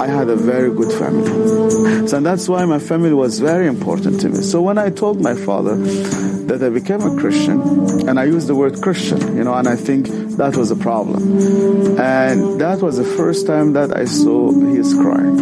I 0.00 0.06
had 0.06 0.28
a 0.28 0.36
very 0.36 0.70
good 0.70 0.92
family. 0.92 2.06
So 2.06 2.20
that's 2.20 2.48
why 2.48 2.64
my 2.64 2.78
family 2.78 3.12
was 3.12 3.40
very 3.40 3.66
important 3.66 4.20
to 4.20 4.28
me. 4.28 4.42
So 4.42 4.62
when 4.62 4.78
I 4.78 4.90
told 4.90 5.20
my 5.20 5.34
father 5.34 5.74
that 5.74 6.62
I 6.62 6.68
became 6.68 7.00
a 7.02 7.16
Christian, 7.18 7.60
and 8.08 8.20
I 8.20 8.24
used 8.24 8.46
the 8.46 8.54
word 8.54 8.80
Christian, 8.80 9.36
you 9.36 9.42
know, 9.42 9.54
and 9.54 9.66
I 9.66 9.74
think 9.74 10.06
that 10.36 10.56
was 10.56 10.70
a 10.70 10.76
problem. 10.76 11.98
And 11.98 12.60
that 12.60 12.80
was 12.80 12.96
the 12.96 13.04
first 13.04 13.44
time 13.46 13.72
that 13.72 13.96
I 13.96 14.04
saw 14.04 14.52
his 14.52 14.94
crying. 14.94 15.40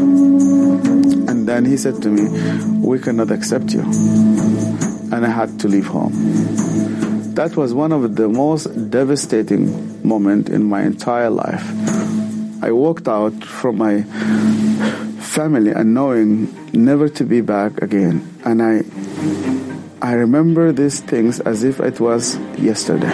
And 1.28 1.46
then 1.46 1.66
he 1.66 1.76
said 1.76 2.00
to 2.02 2.08
me, 2.08 2.26
we 2.80 2.98
cannot 2.98 3.30
accept 3.30 3.74
you. 3.74 3.82
And 3.82 5.26
I 5.26 5.28
had 5.28 5.60
to 5.60 5.68
leave 5.68 5.86
home. 5.86 6.14
That 7.36 7.54
was 7.54 7.74
one 7.74 7.92
of 7.92 8.16
the 8.16 8.30
most 8.30 8.64
devastating 8.88 10.00
moment 10.00 10.48
in 10.48 10.64
my 10.64 10.84
entire 10.84 11.28
life. 11.28 11.62
I 12.64 12.72
walked 12.72 13.08
out 13.08 13.44
from 13.44 13.76
my 13.76 14.04
family 15.20 15.70
and 15.70 15.92
knowing 15.92 16.48
never 16.72 17.10
to 17.10 17.24
be 17.24 17.42
back 17.42 17.82
again. 17.82 18.24
And 18.42 18.62
I 18.62 18.84
I 20.00 20.14
remember 20.14 20.72
these 20.72 21.00
things 21.00 21.40
as 21.40 21.62
if 21.62 21.78
it 21.78 22.00
was 22.00 22.38
yesterday. 22.56 23.12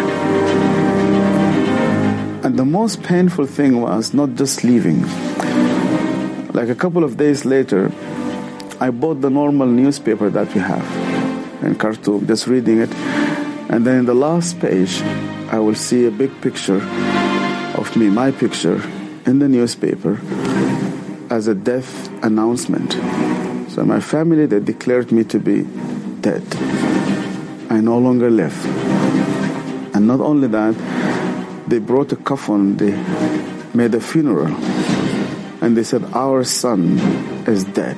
And 2.46 2.56
the 2.56 2.64
most 2.64 3.02
painful 3.02 3.46
thing 3.46 3.80
was 3.80 4.14
not 4.14 4.36
just 4.36 4.62
leaving. 4.62 5.02
Like 6.54 6.68
a 6.68 6.76
couple 6.76 7.02
of 7.02 7.16
days 7.16 7.44
later, 7.44 7.90
I 8.78 8.90
bought 8.90 9.20
the 9.20 9.30
normal 9.30 9.66
newspaper 9.66 10.30
that 10.30 10.54
we 10.54 10.60
have 10.60 10.86
in 11.64 11.74
Khartoum, 11.74 12.28
just 12.28 12.46
reading 12.46 12.78
it. 12.78 13.41
And 13.72 13.86
then 13.86 14.00
in 14.00 14.04
the 14.04 14.12
last 14.12 14.60
page, 14.60 15.00
I 15.48 15.58
will 15.58 15.74
see 15.74 16.04
a 16.04 16.10
big 16.10 16.42
picture 16.42 16.82
of 17.74 17.96
me, 17.96 18.10
my 18.10 18.30
picture, 18.30 18.82
in 19.24 19.38
the 19.38 19.48
newspaper 19.48 20.20
as 21.30 21.48
a 21.48 21.54
death 21.54 22.10
announcement. 22.22 22.92
So 23.70 23.82
my 23.86 24.00
family, 24.00 24.44
they 24.44 24.60
declared 24.60 25.10
me 25.10 25.24
to 25.24 25.38
be 25.38 25.62
dead. 26.20 26.42
I 27.70 27.80
no 27.80 27.96
longer 27.96 28.28
live. 28.28 28.54
And 29.94 30.06
not 30.06 30.20
only 30.20 30.48
that, 30.48 30.74
they 31.66 31.78
brought 31.78 32.12
a 32.12 32.16
coffin, 32.16 32.76
they 32.76 32.92
made 33.72 33.94
a 33.94 34.00
funeral, 34.00 34.54
and 35.62 35.74
they 35.74 35.82
said, 35.82 36.04
Our 36.12 36.44
son 36.44 36.98
is 37.48 37.64
dead. 37.64 37.96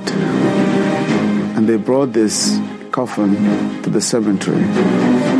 And 1.56 1.68
they 1.68 1.78
brought 1.78 2.12
this 2.12 2.60
coffin 2.92 3.82
to 3.82 3.90
the 3.90 4.00
cemetery 4.00 5.33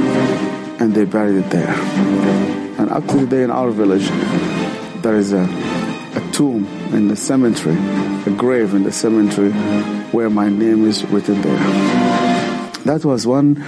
and 0.84 0.94
they 0.94 1.06
buried 1.06 1.36
it 1.36 1.50
there. 1.50 1.74
And 2.78 2.90
up 2.90 3.06
to 3.08 3.20
today 3.20 3.42
in 3.42 3.50
our 3.50 3.70
village, 3.70 4.06
there 5.02 5.16
is 5.16 5.32
a, 5.32 5.44
a 6.14 6.30
tomb 6.30 6.66
in 6.92 7.08
the 7.08 7.16
cemetery, 7.16 7.76
a 8.26 8.30
grave 8.36 8.74
in 8.74 8.82
the 8.82 8.92
cemetery 8.92 9.52
where 10.12 10.28
my 10.28 10.50
name 10.50 10.86
is 10.86 11.02
written 11.06 11.40
there. 11.40 11.56
That 12.84 13.02
was 13.02 13.26
one 13.26 13.64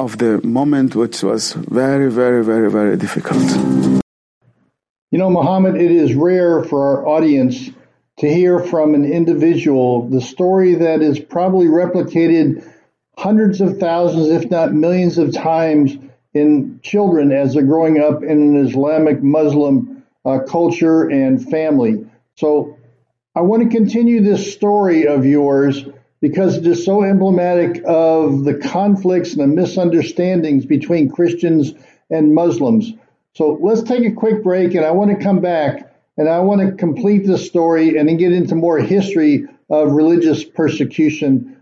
of 0.00 0.18
the 0.18 0.40
moment 0.42 0.96
which 0.96 1.22
was 1.22 1.52
very, 1.52 2.10
very, 2.10 2.44
very, 2.44 2.68
very 2.68 2.96
difficult. 2.96 3.48
You 5.12 5.18
know, 5.18 5.30
Muhammad, 5.30 5.76
it 5.76 5.92
is 5.92 6.14
rare 6.14 6.64
for 6.64 6.80
our 6.82 7.06
audience 7.06 7.70
to 8.18 8.28
hear 8.28 8.58
from 8.58 8.96
an 8.96 9.04
individual 9.04 10.08
the 10.08 10.20
story 10.20 10.74
that 10.74 11.00
is 11.00 11.20
probably 11.20 11.68
replicated 11.68 12.71
hundreds 13.22 13.60
of 13.60 13.78
thousands, 13.78 14.28
if 14.30 14.50
not 14.50 14.74
millions 14.74 15.16
of 15.16 15.32
times 15.32 15.96
in 16.34 16.80
children 16.82 17.30
as 17.30 17.54
they're 17.54 17.62
growing 17.62 18.00
up 18.00 18.24
in 18.24 18.30
an 18.30 18.66
Islamic 18.66 19.22
Muslim 19.22 20.02
uh, 20.24 20.40
culture 20.40 21.04
and 21.04 21.48
family. 21.48 22.04
So 22.34 22.76
I 23.36 23.42
want 23.42 23.62
to 23.62 23.68
continue 23.68 24.22
this 24.22 24.52
story 24.52 25.06
of 25.06 25.24
yours 25.24 25.84
because 26.20 26.56
it 26.56 26.66
is 26.66 26.84
so 26.84 27.04
emblematic 27.04 27.82
of 27.86 28.42
the 28.42 28.54
conflicts 28.54 29.34
and 29.34 29.40
the 29.40 29.46
misunderstandings 29.46 30.66
between 30.66 31.08
Christians 31.08 31.74
and 32.10 32.34
Muslims. 32.34 32.92
So 33.34 33.56
let's 33.62 33.84
take 33.84 34.04
a 34.04 34.10
quick 34.10 34.42
break 34.42 34.74
and 34.74 34.84
I 34.84 34.90
want 34.90 35.16
to 35.16 35.24
come 35.24 35.38
back 35.40 35.94
and 36.16 36.28
I 36.28 36.40
want 36.40 36.60
to 36.60 36.72
complete 36.72 37.24
this 37.24 37.46
story 37.46 37.98
and 37.98 38.08
then 38.08 38.16
get 38.16 38.32
into 38.32 38.56
more 38.56 38.80
history 38.80 39.46
of 39.70 39.92
religious 39.92 40.42
persecution 40.42 41.61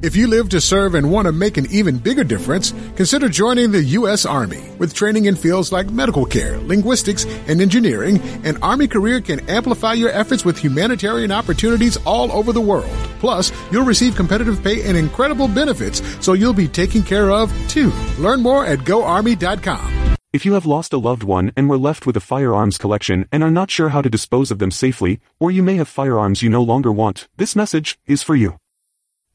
If 0.00 0.14
you 0.14 0.28
live 0.28 0.48
to 0.50 0.60
serve 0.60 0.94
and 0.94 1.10
want 1.10 1.26
to 1.26 1.32
make 1.32 1.56
an 1.56 1.66
even 1.72 1.98
bigger 1.98 2.22
difference, 2.22 2.72
consider 2.94 3.28
joining 3.28 3.72
the 3.72 3.82
U.S. 3.98 4.24
Army. 4.24 4.62
With 4.78 4.94
training 4.94 5.24
in 5.24 5.34
fields 5.34 5.72
like 5.72 5.90
medical 5.90 6.24
care, 6.24 6.56
linguistics, 6.58 7.24
and 7.48 7.60
engineering, 7.60 8.20
an 8.44 8.62
Army 8.62 8.86
career 8.86 9.20
can 9.20 9.40
amplify 9.50 9.94
your 9.94 10.10
efforts 10.10 10.44
with 10.44 10.56
humanitarian 10.56 11.32
opportunities 11.32 11.96
all 12.06 12.30
over 12.30 12.52
the 12.52 12.60
world. 12.60 12.88
Plus, 13.18 13.50
you'll 13.72 13.84
receive 13.84 14.14
competitive 14.14 14.62
pay 14.62 14.88
and 14.88 14.96
incredible 14.96 15.48
benefits, 15.48 16.00
so 16.24 16.34
you'll 16.34 16.52
be 16.52 16.68
taken 16.68 17.02
care 17.02 17.32
of 17.32 17.52
too. 17.68 17.90
Learn 18.20 18.40
more 18.40 18.64
at 18.64 18.78
GoArmy.com. 18.80 20.14
If 20.32 20.46
you 20.46 20.52
have 20.52 20.64
lost 20.64 20.92
a 20.92 20.98
loved 20.98 21.24
one 21.24 21.50
and 21.56 21.68
were 21.68 21.76
left 21.76 22.06
with 22.06 22.16
a 22.16 22.20
firearms 22.20 22.78
collection 22.78 23.26
and 23.32 23.42
are 23.42 23.50
not 23.50 23.68
sure 23.68 23.88
how 23.88 24.02
to 24.02 24.08
dispose 24.08 24.52
of 24.52 24.60
them 24.60 24.70
safely, 24.70 25.18
or 25.40 25.50
you 25.50 25.64
may 25.64 25.74
have 25.74 25.88
firearms 25.88 26.40
you 26.40 26.50
no 26.50 26.62
longer 26.62 26.92
want, 26.92 27.26
this 27.36 27.56
message 27.56 27.98
is 28.06 28.22
for 28.22 28.36
you. 28.36 28.58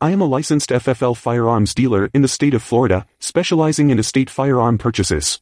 I 0.03 0.11
am 0.11 0.19
a 0.19 0.25
licensed 0.25 0.71
FFL 0.71 1.15
firearms 1.15 1.73
dealer 1.73 2.09
in 2.13 2.23
the 2.23 2.27
state 2.27 2.53
of 2.53 2.61
Florida, 2.61 3.05
specializing 3.19 3.89
in 3.89 3.99
estate 3.99 4.29
firearm 4.29 4.77
purchases. 4.77 5.39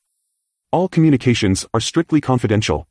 All 0.71 0.89
communications 0.89 1.67
are 1.73 1.81
strictly 1.81 2.21
confidential. 2.21 2.87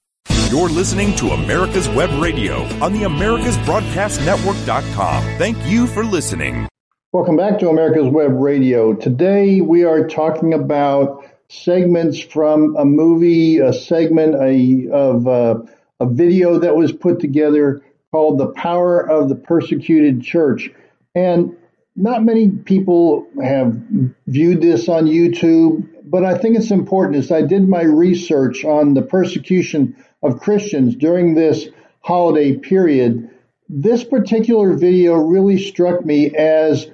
You're 0.50 0.69
listening 0.69 1.15
to 1.17 1.29
America's 1.29 1.88
Web 1.89 2.10
Radio 2.19 2.63
on 2.83 2.93
the 2.93 3.03
AmericasBroadcastNetwork.com. 3.03 5.24
Thank 5.38 5.63
you 5.67 5.86
for 5.86 6.03
listening. 6.03 6.67
Welcome 7.12 7.38
back 7.38 7.60
to 7.60 7.69
America's 7.69 8.07
Web 8.07 8.31
Radio. 8.33 8.93
Today 8.93 9.62
we 9.62 9.83
are 9.83 10.07
talking 10.07 10.55
about 10.55 11.24
segments 11.50 12.19
from 12.19 12.75
a 12.77 12.86
movie, 12.86 13.60
a 13.60 13.74
segment 13.74 14.33
a, 14.41 14.89
of 14.91 15.27
uh, 15.27 15.60
a 16.00 16.07
video 16.07 16.57
that 16.57 16.75
was 16.75 16.91
put 16.91 17.19
together 17.19 17.83
called 18.12 18.38
The 18.38 18.48
Power 18.48 19.00
of 19.00 19.30
the 19.30 19.36
Persecuted 19.36 20.22
Church. 20.22 20.70
And 21.15 21.56
not 21.96 22.24
many 22.24 22.50
people 22.50 23.27
have 23.41 23.74
viewed 24.27 24.62
this 24.62 24.89
on 24.89 25.06
YouTube, 25.06 25.88
but 26.03 26.25
I 26.25 26.38
think 26.38 26.58
it's 26.58 26.72
important 26.72 27.18
as 27.18 27.32
I 27.32 27.41
did 27.41 27.68
my 27.68 27.84
research 27.84 28.65
on 28.65 28.94
the 28.94 29.01
persecution 29.01 29.96
of 30.22 30.39
Christians 30.39 30.96
during 30.96 31.36
this 31.36 31.68
holiday 32.01 32.58
period. 32.58 33.30
This 33.70 34.03
particular 34.03 34.74
video 34.74 35.15
really 35.15 35.58
struck 35.58 36.06
me 36.06 36.36
as 36.36 36.89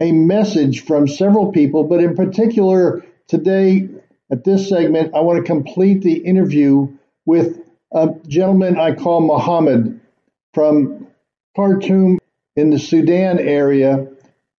a 0.00 0.12
message 0.12 0.84
from 0.84 1.08
several 1.08 1.52
people, 1.52 1.84
but 1.84 2.02
in 2.02 2.14
particular, 2.14 3.04
today 3.26 3.88
at 4.30 4.44
this 4.44 4.68
segment, 4.68 5.14
I 5.14 5.20
want 5.20 5.38
to 5.38 5.44
complete 5.44 6.02
the 6.02 6.18
interview 6.18 6.96
with 7.26 7.60
a 7.92 8.14
gentleman 8.26 8.78
I 8.78 8.94
call 8.94 9.20
Muhammad 9.20 9.99
from 10.54 11.06
Khartoum 11.56 12.18
in 12.56 12.70
the 12.70 12.78
Sudan 12.78 13.38
area 13.38 14.08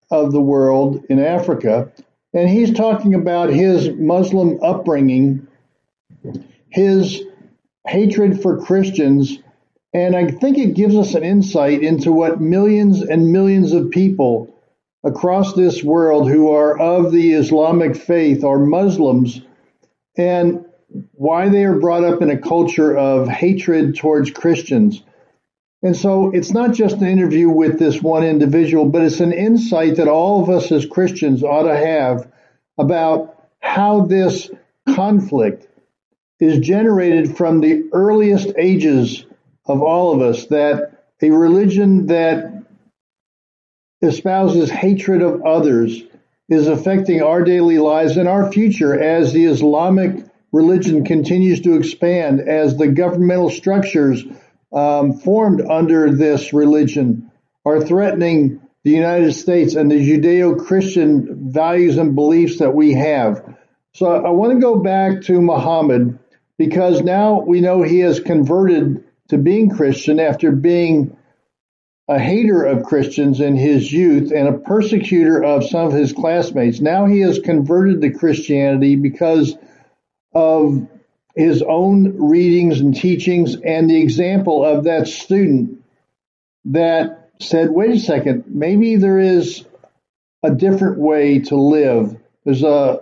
of 0.10 0.32
the 0.32 0.42
world 0.42 1.04
in 1.10 1.20
Africa. 1.20 1.92
And 2.34 2.50
he's 2.50 2.74
talking 2.74 3.14
about 3.14 3.50
his 3.50 3.90
Muslim 3.90 4.60
upbringing, 4.64 5.48
his 6.70 7.24
hatred 7.86 8.42
for 8.42 8.62
Christians, 8.64 9.40
and 9.94 10.16
I 10.16 10.28
think 10.28 10.58
it 10.58 10.74
gives 10.74 10.96
us 10.96 11.16
an 11.16 11.24
insight 11.24 11.84
into 11.84 12.14
what 12.14 12.40
millions 12.40 13.02
and 13.02 13.32
millions 13.32 13.74
of 13.74 13.92
people 13.92 14.56
across 15.04 15.54
this 15.54 15.84
world 15.84 16.30
who 16.30 16.52
are 16.52 16.78
of 16.80 17.12
the 17.12 17.34
Islamic 17.34 17.98
faith 17.98 18.44
are 18.44 18.60
Muslims 18.60 19.42
and 20.18 20.66
why 21.14 21.50
they 21.50 21.66
are 21.66 21.80
brought 21.80 22.04
up 22.04 22.22
in 22.22 22.30
a 22.30 22.38
culture 22.38 22.96
of 22.96 23.28
hatred 23.28 23.98
towards 23.98 24.32
Christians. 24.32 25.04
And 25.84 25.96
so 25.96 26.30
it's 26.32 26.52
not 26.52 26.74
just 26.74 26.98
an 26.98 27.08
interview 27.08 27.50
with 27.50 27.80
this 27.80 28.02
one 28.02 28.24
individual, 28.24 28.86
but 28.86 29.02
it's 29.02 29.20
an 29.20 29.34
insight 29.34 29.96
that 29.96 30.08
all 30.08 30.44
of 30.44 30.50
us 30.50 30.72
as 30.72 30.86
Christians 30.86 31.44
ought 31.44 31.64
to 31.64 31.76
have 31.76 32.32
about 32.78 33.50
how 33.60 34.06
this 34.06 34.50
conflict 34.88 35.68
is 36.40 36.60
generated 36.60 37.36
from 37.36 37.62
the 37.62 37.90
earliest 37.94 38.54
ages 38.58 39.26
of 39.66 39.82
all 39.82 40.14
of 40.14 40.22
us, 40.22 40.48
that 40.48 41.06
a 41.22 41.30
religion 41.30 42.08
that 42.08 42.64
espouses 44.02 44.72
hatred 44.72 45.22
of 45.22 45.44
others 45.44 46.02
is 46.50 46.68
affecting 46.68 47.22
our 47.22 47.44
daily 47.44 47.78
lives 47.78 48.18
and 48.18 48.28
our 48.28 48.52
future 48.52 49.00
as 49.00 49.32
the 49.32 49.46
Islamic 49.46 50.26
religion 50.52 51.06
continues 51.06 51.62
to 51.62 51.76
expand, 51.76 52.42
as 52.42 52.76
the 52.76 52.88
governmental 52.88 53.50
structures 53.50 54.26
um, 54.72 55.14
formed 55.14 55.62
under 55.62 56.12
this 56.16 56.54
religion 56.54 57.32
are 57.66 57.82
threatening 57.82 58.62
the 58.84 58.92
United 58.92 59.34
States 59.34 59.76
and 59.76 59.92
the 59.92 59.96
Judeo 59.96 60.66
Christian 60.66 61.52
values 61.52 61.98
and 61.98 62.16
beliefs 62.16 62.60
that 62.60 62.74
we 62.74 62.94
have. 62.94 63.58
So 63.94 64.08
I 64.08 64.30
want 64.30 64.54
to 64.54 64.60
go 64.60 64.78
back 64.78 65.24
to 65.24 65.42
Muhammad 65.42 66.18
because 66.58 67.02
now 67.02 67.42
we 67.42 67.62
know 67.62 67.82
he 67.82 68.00
has 68.00 68.20
converted 68.20 69.04
to 69.30 69.38
being 69.38 69.70
Christian 69.70 70.20
after 70.20 70.52
being 70.52 71.18
a 72.08 72.20
hater 72.20 72.64
of 72.64 72.84
Christians 72.84 73.40
in 73.40 73.56
his 73.56 73.92
youth 73.92 74.32
and 74.32 74.48
a 74.48 74.58
persecutor 74.58 75.44
of 75.44 75.66
some 75.66 75.88
of 75.88 75.94
his 75.94 76.12
classmates. 76.12 76.82
Now 76.82 77.06
he 77.06 77.22
has 77.22 77.40
converted 77.40 78.02
to 78.02 78.12
Christianity 78.12 78.96
because 78.96 79.56
of 80.34 80.88
his 81.36 81.62
own 81.62 82.18
readings 82.18 82.80
and 82.80 82.96
teachings 82.96 83.56
and 83.56 83.90
the 83.90 84.02
example 84.02 84.66
of 84.66 84.86
that 84.86 85.08
student 85.08 85.84
that 86.66 87.30
said, 87.40 87.72
wait 87.72 87.92
a 87.92 88.00
second, 88.00 88.44
maybe 88.48 88.98
there 88.98 89.20
is 89.20 89.66
a 90.44 90.52
different 90.52 90.98
way 90.98 91.40
to 91.40 91.56
live. 91.56 92.18
There's 92.44 92.64
a, 92.64 93.02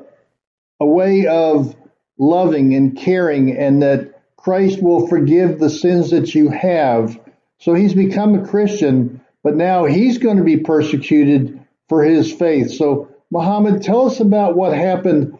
a 0.79 0.85
way 0.85 1.27
of 1.27 1.75
loving 2.17 2.75
and 2.75 2.97
caring 2.97 3.55
and 3.57 3.81
that 3.81 4.21
Christ 4.37 4.81
will 4.81 5.07
forgive 5.07 5.59
the 5.59 5.69
sins 5.69 6.11
that 6.11 6.33
you 6.35 6.49
have. 6.49 7.19
So 7.59 7.73
he's 7.73 7.93
become 7.93 8.35
a 8.35 8.47
Christian, 8.47 9.21
but 9.43 9.55
now 9.55 9.85
he's 9.85 10.17
going 10.17 10.37
to 10.37 10.43
be 10.43 10.57
persecuted 10.57 11.59
for 11.89 12.03
his 12.03 12.31
faith. 12.31 12.71
So 12.71 13.09
Muhammad, 13.31 13.83
tell 13.83 14.07
us 14.07 14.19
about 14.19 14.55
what 14.55 14.73
happened 14.73 15.37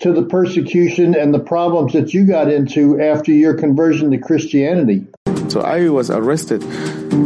to 0.00 0.12
the 0.12 0.24
persecution 0.24 1.14
and 1.14 1.32
the 1.32 1.38
problems 1.38 1.92
that 1.92 2.12
you 2.12 2.26
got 2.26 2.50
into 2.50 3.00
after 3.00 3.32
your 3.32 3.54
conversion 3.54 4.10
to 4.10 4.18
Christianity. 4.18 5.06
So 5.48 5.60
I 5.60 5.88
was 5.88 6.10
arrested 6.10 6.62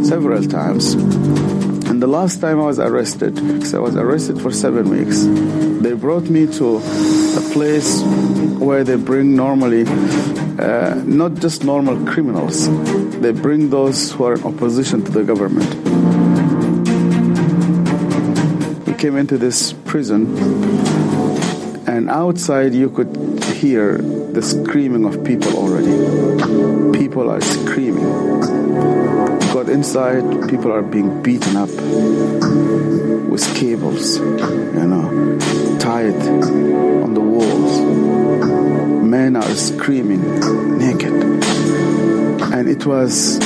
several 0.05 0.43
times. 0.43 0.93
And 0.93 2.01
the 2.01 2.07
last 2.07 2.39
time 2.39 2.61
I 2.61 2.65
was 2.65 2.79
arrested, 2.79 3.35
because 3.35 3.73
I 3.73 3.79
was 3.79 3.95
arrested 3.95 4.39
for 4.39 4.51
seven 4.51 4.89
weeks, 4.89 5.25
they 5.81 5.93
brought 5.93 6.29
me 6.29 6.45
to 6.57 6.77
a 6.77 7.41
place 7.51 8.03
where 8.59 8.83
they 8.83 8.95
bring 8.95 9.35
normally 9.35 9.85
uh, 9.87 11.01
not 11.05 11.35
just 11.35 11.63
normal 11.63 12.05
criminals, 12.05 12.69
they 13.19 13.31
bring 13.31 13.69
those 13.69 14.11
who 14.11 14.25
are 14.25 14.35
in 14.35 14.43
opposition 14.43 15.03
to 15.03 15.11
the 15.11 15.23
government. 15.23 15.67
We 18.85 18.93
came 18.93 19.17
into 19.17 19.37
this 19.37 19.73
prison, 19.73 20.35
and 21.89 22.07
outside 22.09 22.73
you 22.73 22.89
could 22.91 23.43
hear 23.45 23.97
the 23.97 24.43
screaming 24.43 25.05
of 25.05 25.23
people 25.23 25.57
already. 25.57 25.97
People 26.97 27.31
are 27.31 27.41
screaming. 27.41 28.05
Got 29.51 29.69
inside, 29.69 30.49
people 30.49 30.71
are 30.71 30.83
being 30.83 31.23
beaten 31.23 31.57
up 31.57 31.69
with 33.29 33.43
cables, 33.55 34.19
you 34.19 34.87
know, 34.87 35.37
tied 35.79 36.13
on 36.13 37.15
the 37.15 37.21
walls. 37.21 37.81
Men 39.03 39.35
are 39.35 39.55
screaming 39.55 40.21
naked. 40.77 41.13
And 42.53 42.69
it 42.69 42.85
was, 42.85 43.37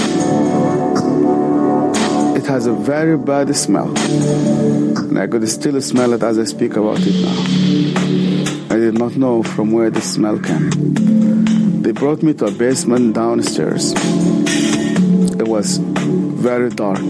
it 2.36 2.46
has 2.46 2.66
a 2.66 2.74
very 2.74 3.18
bad 3.18 3.56
smell. 3.56 3.98
And 3.98 5.18
I 5.18 5.28
could 5.28 5.48
still 5.48 5.82
smell 5.82 6.12
it 6.12 6.24
as 6.24 6.38
I 6.38 6.44
speak 6.44 6.76
about 6.76 7.00
it 7.00 7.16
now. 7.24 7.93
I 8.74 8.78
did 8.78 8.98
not 8.98 9.16
know 9.16 9.44
from 9.44 9.72
where 9.72 9.92
the 9.92 10.02
smell 10.02 10.40
came. 10.40 10.72
They 11.84 11.92
brought 11.92 12.24
me 12.24 12.34
to 12.34 12.46
a 12.46 12.52
basement 12.52 13.14
downstairs. 13.14 13.94
It 13.94 15.48
was 15.48 15.78
very 15.78 16.72
dark. 16.72 17.06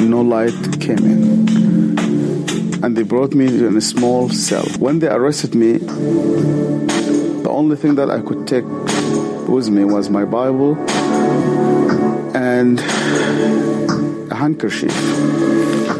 No 0.00 0.20
light 0.22 0.80
came 0.80 0.98
in. 0.98 2.82
And 2.82 2.96
they 2.96 3.04
brought 3.04 3.34
me 3.34 3.46
in 3.46 3.76
a 3.76 3.80
small 3.80 4.28
cell. 4.30 4.66
When 4.80 4.98
they 4.98 5.06
arrested 5.06 5.54
me, 5.54 5.78
the 5.78 7.50
only 7.50 7.76
thing 7.76 7.94
that 7.94 8.10
I 8.10 8.20
could 8.20 8.48
take 8.48 8.66
with 9.48 9.68
me 9.68 9.84
was 9.84 10.10
my 10.10 10.24
Bible 10.24 10.74
and 12.34 12.80
a 14.28 14.34
handkerchief. 14.34 14.92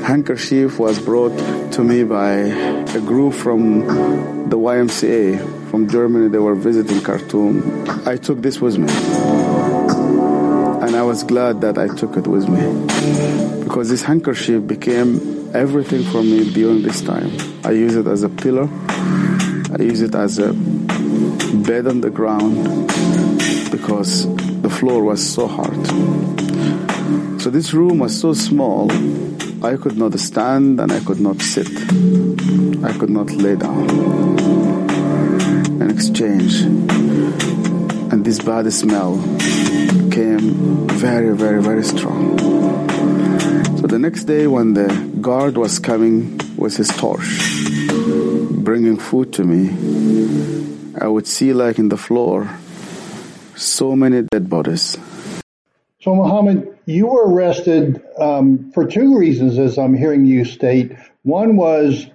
Handkerchief 0.04 0.78
was 0.78 0.98
brought 0.98 1.34
to 1.72 1.82
me 1.82 2.04
by 2.04 2.32
a 2.32 3.00
group 3.00 3.32
from 3.32 3.80
the 4.50 4.58
YMCA 4.58 5.70
from 5.70 5.88
Germany. 5.88 6.28
They 6.28 6.38
were 6.38 6.54
visiting 6.54 7.00
Khartoum. 7.00 7.88
I 8.06 8.18
took 8.18 8.42
this 8.42 8.60
with 8.60 8.76
me. 8.76 8.92
And 10.84 10.94
I 10.94 11.02
was 11.02 11.24
glad 11.24 11.62
that 11.62 11.78
I 11.78 11.88
took 11.88 12.18
it 12.18 12.26
with 12.26 12.46
me. 12.50 13.64
Because 13.64 13.88
this 13.88 14.02
handkerchief 14.02 14.66
became 14.66 15.50
everything 15.54 16.02
for 16.04 16.22
me 16.22 16.52
during 16.52 16.82
this 16.82 17.00
time. 17.00 17.30
I 17.64 17.70
use 17.70 17.96
it 17.96 18.06
as 18.06 18.24
a 18.24 18.28
pillow. 18.28 18.68
I 19.72 19.80
use 19.80 20.02
it 20.02 20.14
as 20.14 20.38
a 20.38 20.52
bed 20.52 21.86
on 21.86 22.02
the 22.02 22.10
ground 22.10 22.88
because 23.70 24.26
the 24.60 24.68
floor 24.68 25.02
was 25.02 25.26
so 25.26 25.46
hard. 25.46 25.86
So 27.40 27.48
this 27.48 27.72
room 27.72 28.00
was 28.00 28.20
so 28.20 28.34
small. 28.34 28.90
I 29.64 29.76
could 29.78 29.96
not 29.96 30.18
stand 30.18 30.78
and 30.78 30.92
I 30.92 31.00
could 31.00 31.20
not 31.20 31.40
sit. 31.40 31.66
I 32.84 32.92
could 32.98 33.08
not 33.08 33.30
lay 33.30 33.56
down. 33.56 33.88
In 35.80 35.90
exchange, 35.90 36.60
and 38.12 38.24
this 38.24 38.40
bad 38.40 38.70
smell 38.72 39.16
came 40.10 40.86
very, 40.88 41.34
very, 41.34 41.62
very 41.62 41.82
strong. 41.82 42.38
So 43.78 43.86
the 43.86 43.98
next 43.98 44.24
day, 44.24 44.46
when 44.46 44.74
the 44.74 44.88
guard 45.22 45.56
was 45.56 45.78
coming 45.78 46.38
with 46.56 46.76
his 46.76 46.88
torch, 46.88 47.26
bringing 48.50 48.98
food 48.98 49.32
to 49.32 49.44
me, 49.44 49.70
I 51.00 51.08
would 51.08 51.26
see, 51.26 51.54
like 51.54 51.78
in 51.78 51.88
the 51.88 51.96
floor, 51.96 52.50
so 53.56 53.96
many 53.96 54.22
dead 54.30 54.50
bodies. 54.50 54.98
So, 56.04 56.14
Muhammad, 56.14 56.78
you 56.84 57.06
were 57.06 57.32
arrested 57.32 58.04
um, 58.18 58.72
for 58.72 58.86
two 58.86 59.16
reasons, 59.16 59.58
as 59.58 59.78
I'm 59.78 59.94
hearing 59.94 60.26
you 60.26 60.44
state. 60.44 60.92
One 61.22 61.56
was 61.56 62.06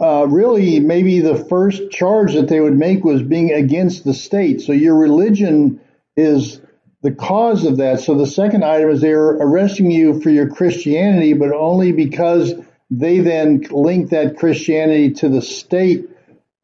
uh, 0.00 0.26
really 0.26 0.80
maybe 0.80 1.20
the 1.20 1.36
first 1.36 1.90
charge 1.90 2.32
that 2.32 2.48
they 2.48 2.60
would 2.60 2.78
make 2.78 3.04
was 3.04 3.22
being 3.22 3.52
against 3.52 4.04
the 4.04 4.14
state. 4.14 4.62
So, 4.62 4.72
your 4.72 4.96
religion 4.96 5.82
is 6.16 6.62
the 7.02 7.12
cause 7.12 7.66
of 7.66 7.76
that. 7.76 8.00
So, 8.00 8.14
the 8.14 8.26
second 8.26 8.64
item 8.64 8.88
is 8.88 9.02
they're 9.02 9.32
arresting 9.32 9.90
you 9.90 10.22
for 10.22 10.30
your 10.30 10.48
Christianity, 10.48 11.34
but 11.34 11.52
only 11.52 11.92
because 11.92 12.54
they 12.90 13.18
then 13.18 13.66
link 13.70 14.08
that 14.12 14.38
Christianity 14.38 15.10
to 15.16 15.28
the 15.28 15.42
state 15.42 16.08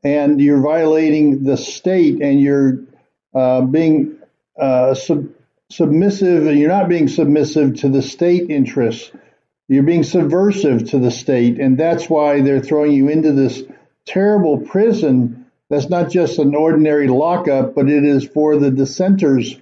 and 0.02 0.40
you're 0.40 0.62
violating 0.62 1.44
the 1.44 1.58
state 1.58 2.22
and 2.22 2.40
you're 2.40 2.78
uh, 3.34 3.60
being 3.60 4.16
uh, 4.58 4.94
sub- 4.94 5.28
submissive, 5.70 6.46
and 6.46 6.58
you're 6.58 6.68
not 6.68 6.88
being 6.88 7.08
submissive 7.08 7.80
to 7.80 7.88
the 7.88 8.02
state 8.02 8.50
interests. 8.50 9.10
You're 9.68 9.82
being 9.82 10.04
subversive 10.04 10.90
to 10.90 10.98
the 10.98 11.10
state, 11.10 11.58
and 11.58 11.76
that's 11.76 12.08
why 12.08 12.40
they're 12.40 12.60
throwing 12.60 12.92
you 12.92 13.08
into 13.08 13.32
this 13.32 13.62
terrible 14.06 14.58
prison 14.58 15.46
that's 15.68 15.88
not 15.88 16.10
just 16.10 16.38
an 16.38 16.54
ordinary 16.54 17.08
lockup, 17.08 17.74
but 17.74 17.88
it 17.88 18.04
is 18.04 18.24
for 18.24 18.56
the 18.56 18.70
dissenters 18.70 19.56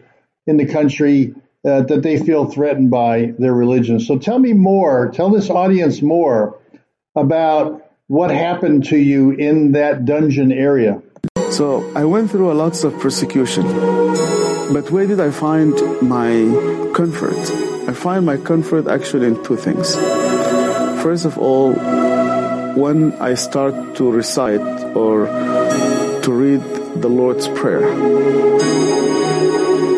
in 0.46 0.58
the 0.58 0.66
country 0.66 1.34
uh, 1.64 1.82
that 1.82 2.02
they 2.02 2.18
feel 2.18 2.50
threatened 2.50 2.90
by 2.90 3.32
their 3.38 3.54
religion. 3.54 4.00
So 4.00 4.18
tell 4.18 4.38
me 4.38 4.52
more, 4.52 5.10
tell 5.10 5.30
this 5.30 5.48
audience 5.48 6.02
more 6.02 6.58
about 7.16 7.90
what 8.06 8.30
happened 8.30 8.84
to 8.86 8.98
you 8.98 9.30
in 9.30 9.72
that 9.72 10.04
dungeon 10.04 10.52
area. 10.52 11.00
So 11.50 11.90
I 11.96 12.04
went 12.04 12.30
through 12.30 12.52
a 12.52 12.54
lots 12.54 12.84
of 12.84 12.98
persecution. 13.00 13.64
But 14.72 14.90
where 14.90 15.06
did 15.06 15.20
I 15.20 15.30
find 15.30 15.74
my 16.00 16.92
comfort? 16.94 17.38
I 17.88 17.92
find 17.92 18.24
my 18.24 18.36
comfort 18.36 18.86
actually 18.88 19.26
in 19.26 19.42
two 19.44 19.56
things. 19.56 19.94
First 21.02 21.24
of 21.26 21.38
all, 21.38 21.74
when 22.74 23.12
I 23.20 23.34
start 23.34 23.96
to 23.96 24.10
recite 24.10 24.60
or 24.96 25.26
to 26.24 26.32
read 26.32 26.62
the 26.96 27.08
Lord's 27.08 27.48
Prayer. 27.48 27.84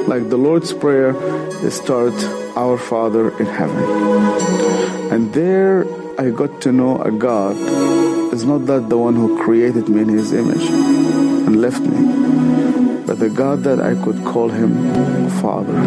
Like 0.06 0.28
the 0.28 0.36
Lord's 0.36 0.72
Prayer 0.72 1.14
starts, 1.70 2.24
Our 2.56 2.78
Father 2.78 3.30
in 3.38 3.46
heaven. 3.46 3.84
And 5.12 5.32
there 5.32 5.86
I 6.18 6.30
got 6.30 6.62
to 6.62 6.72
know 6.72 7.00
a 7.00 7.10
God 7.12 7.56
is 8.32 8.44
not 8.44 8.66
that 8.66 8.88
the 8.88 8.98
one 8.98 9.14
who 9.14 9.38
created 9.38 9.88
me 9.88 10.02
in 10.02 10.08
his 10.08 10.32
image 10.32 10.68
and 10.68 11.60
left 11.60 11.80
me, 11.80 11.96
but 13.06 13.18
the 13.18 13.30
God 13.30 13.62
that 13.62 13.80
I 13.80 13.94
could 13.94 14.24
call 14.24 14.48
him 14.48 15.30
Father. 15.40 15.80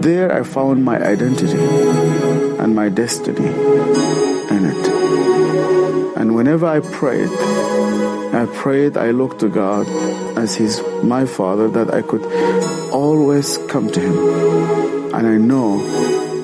There 0.00 0.32
I 0.32 0.42
found 0.44 0.84
my 0.84 1.02
identity 1.02 1.58
and 1.58 2.74
my 2.74 2.88
destiny 2.88 3.46
in 3.46 4.64
it. 4.64 4.86
And 6.16 6.34
whenever 6.34 6.66
I 6.66 6.80
prayed, 6.80 7.28
I 8.32 8.46
prayed, 8.46 8.96
I 8.96 9.10
looked 9.10 9.40
to 9.40 9.48
God 9.48 9.86
as 10.38 10.54
He's 10.54 10.80
my 11.02 11.26
Father, 11.26 11.68
that 11.68 11.92
I 11.92 12.02
could 12.02 12.24
always 12.92 13.58
come 13.68 13.90
to 13.90 14.00
Him. 14.00 15.14
And 15.14 15.26
I 15.26 15.36
know 15.36 15.80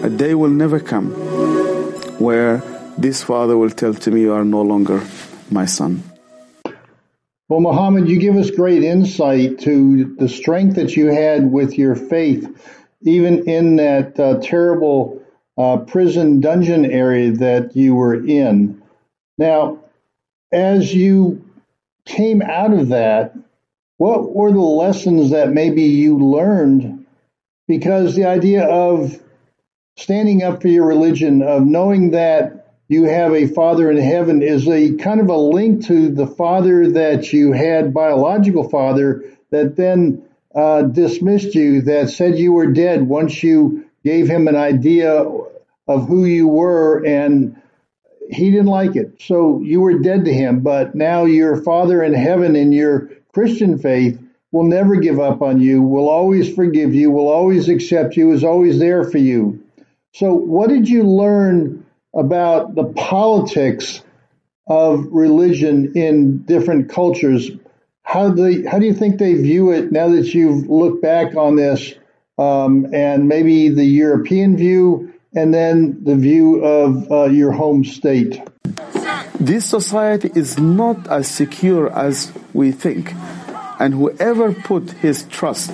a 0.03 0.11
day 0.11 0.35
will 0.35 0.51
never 0.51 0.81
come 0.81 1.13
where 2.19 2.63
this 2.99 3.23
Father 3.23 3.57
will 3.57 3.71
tell 3.71 3.95
to 3.95 4.11
me, 4.11 4.23
You 4.23 4.33
are 4.35 4.45
no 4.45 4.63
longer 4.63 5.03
my 5.51 5.67
son. 5.67 6.12
Well, 7.53 7.61
Muhammad, 7.61 8.09
you 8.09 8.19
give 8.19 8.37
us 8.37 8.51
great 8.51 8.83
insight 8.83 9.59
to 9.59 10.17
the 10.17 10.27
strength 10.27 10.77
that 10.77 10.97
you 10.97 11.09
had 11.09 11.53
with 11.53 11.77
your 11.77 11.95
faith, 11.95 12.49
even 13.03 13.47
in 13.47 13.77
that 13.77 14.19
uh, 14.19 14.41
terrible 14.41 15.23
uh, 15.59 15.77
prison 15.81 16.41
dungeon 16.41 16.87
area 16.87 17.31
that 17.33 17.77
you 17.77 17.95
were 17.95 18.15
in. 18.27 18.83
Now, 19.37 19.81
as 20.51 20.95
you 20.95 21.45
came 22.07 22.41
out 22.41 22.73
of 22.73 22.89
that, 22.89 23.37
what 23.99 24.35
were 24.35 24.51
the 24.51 24.59
lessons 24.59 25.29
that 25.33 25.51
maybe 25.51 25.83
you 25.83 26.17
learned? 26.17 27.05
Because 27.69 28.15
the 28.15 28.25
idea 28.25 28.67
of 28.67 29.21
standing 29.99 30.43
up 30.43 30.63
for 30.63 30.69
your 30.69 30.87
religion, 30.87 31.43
of 31.43 31.67
knowing 31.67 32.13
that 32.13 32.62
you 32.93 33.05
have 33.05 33.33
a 33.33 33.47
father 33.47 33.91
in 33.91 33.97
heaven 33.97 34.43
is 34.43 34.69
a 34.69 34.95
kind 34.97 35.19
of 35.19 35.31
a 35.31 35.37
link 35.37 35.87
to 35.87 36.11
the 36.11 36.27
father 36.27 36.91
that 36.91 37.33
you 37.33 37.53
had, 37.53 37.95
biological 37.95 38.69
father, 38.69 39.25
that 39.49 39.77
then 39.77 40.23
uh, 40.55 40.83
dismissed 40.83 41.55
you, 41.55 41.81
that 41.81 42.11
said 42.11 42.39
you 42.39 42.53
were 42.53 42.67
dead 42.67 43.09
once 43.09 43.43
you 43.43 43.89
gave 44.05 44.29
him 44.29 44.47
an 44.47 44.57
idea 44.57 45.25
of 45.89 46.07
who 46.07 46.27
you 46.27 46.47
were, 46.47 47.03
and 47.07 47.57
he 48.29 48.51
didn't 48.51 48.67
like 48.67 48.95
it. 48.95 49.23
So 49.23 49.63
you 49.63 49.81
were 49.81 49.99
dead 49.99 50.27
to 50.27 50.33
him, 50.33 50.61
but 50.61 50.95
now 50.95 51.25
your 51.25 51.63
father 51.63 52.03
in 52.03 52.13
heaven 52.13 52.55
in 52.57 52.73
your 52.73 53.11
Christian 53.33 53.79
faith 53.79 54.21
will 54.51 54.65
never 54.65 54.97
give 54.97 55.19
up 55.19 55.41
on 55.41 55.63
you, 55.63 55.81
will 55.81 56.11
always 56.11 56.55
forgive 56.55 56.95
you, 56.95 57.11
will 57.11 57.29
always 57.29 57.71
accept 57.71 58.19
you, 58.19 58.33
is 58.33 58.45
always 58.45 58.79
there 58.79 59.03
for 59.03 59.17
you. 59.17 59.65
So, 60.13 60.35
what 60.35 60.69
did 60.69 60.91
you 60.91 61.05
learn 61.05 61.82
about 62.15 62.75
the 62.75 62.85
politics 62.85 64.03
of 64.67 65.07
religion 65.11 65.93
in 65.95 66.43
different 66.43 66.89
cultures. 66.89 67.51
How 68.03 68.31
do 68.31 68.43
they, 68.43 68.69
how 68.69 68.79
do 68.79 68.87
you 68.87 68.95
think 68.95 69.19
they 69.19 69.35
view 69.35 69.71
it 69.71 69.93
now 69.93 70.09
that 70.09 70.35
you've 70.35 70.69
looked 70.69 71.03
back 71.03 71.37
on 71.37 71.57
this, 71.57 71.95
um, 72.39 72.93
and 72.93 73.29
maybe 73.29 73.69
the 73.69 73.85
European 73.85 74.57
view, 74.57 75.13
and 75.35 75.53
then 75.53 76.03
the 76.05 76.17
view 76.17 76.65
of 76.65 77.11
uh, 77.11 77.25
your 77.25 77.53
home 77.53 77.85
state? 77.85 78.41
This 79.41 79.65
society 79.65 80.31
is 80.35 80.59
not 80.59 81.09
as 81.09 81.27
secure 81.29 81.91
as 81.93 82.33
we 82.53 82.71
think, 82.73 83.13
and 83.81 83.95
whoever 83.95 84.53
put 84.53 84.91
his 84.93 85.25
trust 85.25 85.71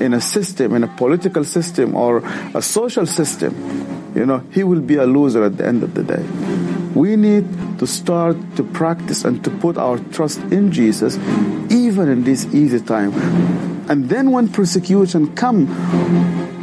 in 0.00 0.14
a 0.14 0.20
system, 0.20 0.74
in 0.74 0.84
a 0.84 0.88
political 0.88 1.44
system 1.44 1.94
or 1.94 2.22
a 2.54 2.62
social 2.62 3.06
system, 3.06 3.54
you 4.16 4.24
know, 4.24 4.38
he 4.52 4.64
will 4.64 4.80
be 4.80 4.96
a 4.96 5.04
loser 5.04 5.44
at 5.44 5.58
the 5.58 5.66
end 5.66 5.82
of 5.82 5.94
the 5.94 6.02
day. 6.02 6.24
We 6.94 7.16
need 7.16 7.44
to 7.78 7.86
start 7.86 8.36
to 8.56 8.64
practice 8.64 9.24
and 9.24 9.44
to 9.44 9.50
put 9.50 9.76
our 9.76 9.98
trust 9.98 10.40
in 10.50 10.72
Jesus 10.72 11.16
even 11.70 12.08
in 12.08 12.24
this 12.24 12.46
easy 12.54 12.80
time. 12.80 13.12
And 13.90 14.08
then 14.08 14.32
when 14.32 14.48
persecution 14.48 15.34
come, 15.36 15.66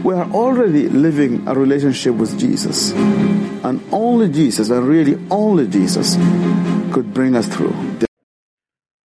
we 0.03 0.15
are 0.15 0.29
already 0.31 0.89
living 0.89 1.47
a 1.47 1.53
relationship 1.53 2.15
with 2.15 2.37
Jesus. 2.39 2.91
And 2.91 3.81
only 3.93 4.29
Jesus, 4.29 4.69
and 4.69 4.87
really 4.87 5.17
only 5.29 5.67
Jesus, 5.67 6.15
could 6.91 7.13
bring 7.13 7.35
us 7.35 7.47
through. 7.47 7.73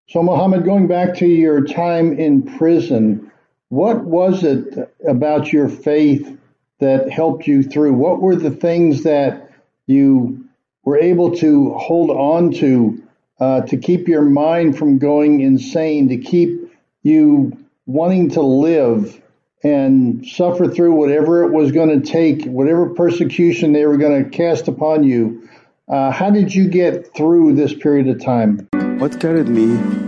So, 0.10 0.24
Muhammad, 0.24 0.64
going 0.64 0.88
back 0.88 1.16
to 1.18 1.28
your 1.28 1.66
time 1.66 2.18
in 2.18 2.58
prison, 2.58 3.30
what 3.70 4.06
was 4.06 4.44
it 4.44 4.90
about 5.06 5.52
your 5.52 5.68
faith 5.68 6.38
that 6.80 7.10
helped 7.10 7.48
you 7.48 7.64
through? 7.64 7.94
What 7.94 8.22
were 8.22 8.36
the 8.36 8.52
things 8.52 9.04
that 9.04 9.52
you 9.86 10.48
were 10.84 10.98
able 10.98 11.36
to 11.38 11.74
hold 11.74 12.10
on 12.10 12.52
to 12.54 13.04
uh, 13.40 13.62
to 13.62 13.78
keep 13.78 14.08
your 14.08 14.24
mind 14.24 14.78
from 14.78 14.98
going 14.98 15.42
insane, 15.42 16.10
to 16.10 16.18
keep 16.18 16.74
you 17.04 17.58
wanting 17.86 18.32
to 18.32 18.42
live 18.42 19.22
and 19.64 20.26
suffer 20.26 20.68
through 20.68 20.94
whatever 20.94 21.44
it 21.44 21.52
was 21.52 21.72
going 21.72 22.02
to 22.02 22.06
take, 22.06 22.46
whatever 22.46 22.94
persecution 22.94 23.74
they 23.74 23.86
were 23.86 23.98
going 23.98 24.24
to 24.24 24.30
cast 24.30 24.68
upon 24.68 25.04
you? 25.04 25.48
Uh, 25.88 26.12
how 26.12 26.30
did 26.30 26.54
you 26.54 26.68
get 26.68 27.16
through 27.16 27.54
this 27.54 27.74
period 27.74 28.08
of 28.08 28.24
time? 28.24 28.68
What 29.00 29.20
carried 29.20 29.48
me 29.48 29.64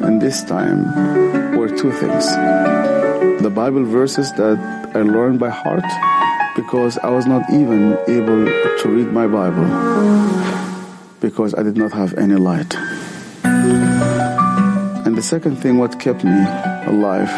in 0.07 0.19
this 0.19 0.43
time 0.43 1.57
were 1.57 1.69
two 1.69 1.91
things 1.91 2.25
the 3.41 3.49
Bible 3.49 3.85
verses 3.85 4.33
that 4.33 4.57
I 4.93 5.01
learned 5.01 5.39
by 5.39 5.49
heart 5.49 5.85
because 6.59 6.97
I 6.97 7.09
was 7.09 7.25
not 7.25 7.43
even 7.53 7.97
able 8.09 8.43
to 8.79 8.89
read 8.89 9.13
my 9.13 9.27
Bible 9.27 9.63
because 11.21 11.55
I 11.55 11.63
did 11.63 11.77
not 11.77 11.93
have 11.93 12.13
any 12.15 12.35
light. 12.35 12.75
And 15.05 15.15
the 15.15 15.21
second 15.21 15.55
thing, 15.61 15.77
what 15.77 16.01
kept 16.01 16.25
me 16.25 16.41
alive, 16.85 17.31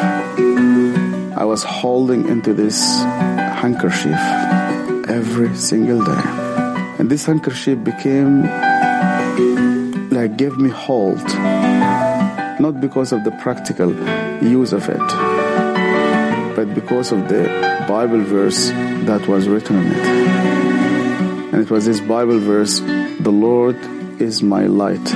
I 1.38 1.46
was 1.46 1.62
holding 1.62 2.28
into 2.28 2.52
this 2.56 2.80
handkerchief 3.62 4.22
every 5.08 5.56
single 5.56 6.04
day. 6.04 6.24
And 6.98 7.08
this 7.12 7.26
handkerchief 7.26 7.84
became 7.84 8.42
like 10.10 10.36
gave 10.36 10.58
me 10.58 10.72
hold, 10.72 11.24
not 12.60 12.82
because 12.82 13.12
of 13.12 13.24
the 13.24 13.32
practical 13.40 13.92
use 14.42 14.74
of 14.74 14.90
it, 14.90 15.08
but 16.64 16.76
because 16.76 17.12
of 17.12 17.28
the 17.28 17.44
Bible 17.88 18.22
verse 18.22 18.70
that 19.10 19.28
was 19.28 19.48
written 19.48 19.78
on 19.78 19.88
it. 19.88 21.54
And 21.54 21.64
it 21.64 21.72
was 21.72 21.86
this 21.88 22.00
Bible 22.00 22.38
verse, 22.38 22.80
the 23.20 23.32
Lord 23.32 23.78
is 24.22 24.44
my 24.44 24.68
light 24.68 25.08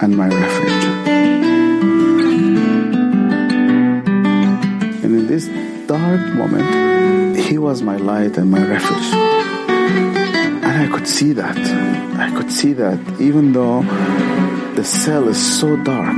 and 0.00 0.16
my 0.16 0.28
refuge. 0.28 0.84
And 5.04 5.12
in 5.20 5.26
this 5.26 5.46
dark 5.86 6.22
moment, 6.32 7.36
He 7.36 7.58
was 7.58 7.82
my 7.82 7.96
light 7.96 8.38
and 8.38 8.50
my 8.50 8.64
refuge. 8.66 9.08
And 10.64 10.76
I 10.84 10.88
could 10.90 11.06
see 11.06 11.34
that. 11.34 11.58
I 12.26 12.30
could 12.34 12.50
see 12.50 12.72
that 12.72 12.98
even 13.20 13.52
though 13.52 13.82
the 14.76 14.84
cell 14.84 15.28
is 15.28 15.60
so 15.60 15.76
dark. 15.76 16.16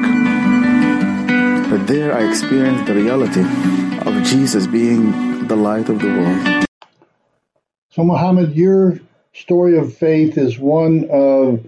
But 1.68 1.88
there 1.88 2.14
I 2.14 2.28
experienced 2.28 2.86
the 2.86 2.94
reality 2.94 3.79
Jesus 4.30 4.64
being 4.68 5.48
the 5.48 5.56
light 5.56 5.88
of 5.88 5.98
the 5.98 6.06
world. 6.06 6.64
So, 7.88 8.04
Muhammad, 8.04 8.54
your 8.54 9.00
story 9.32 9.76
of 9.76 9.96
faith 9.96 10.38
is 10.38 10.56
one 10.56 11.08
of 11.10 11.66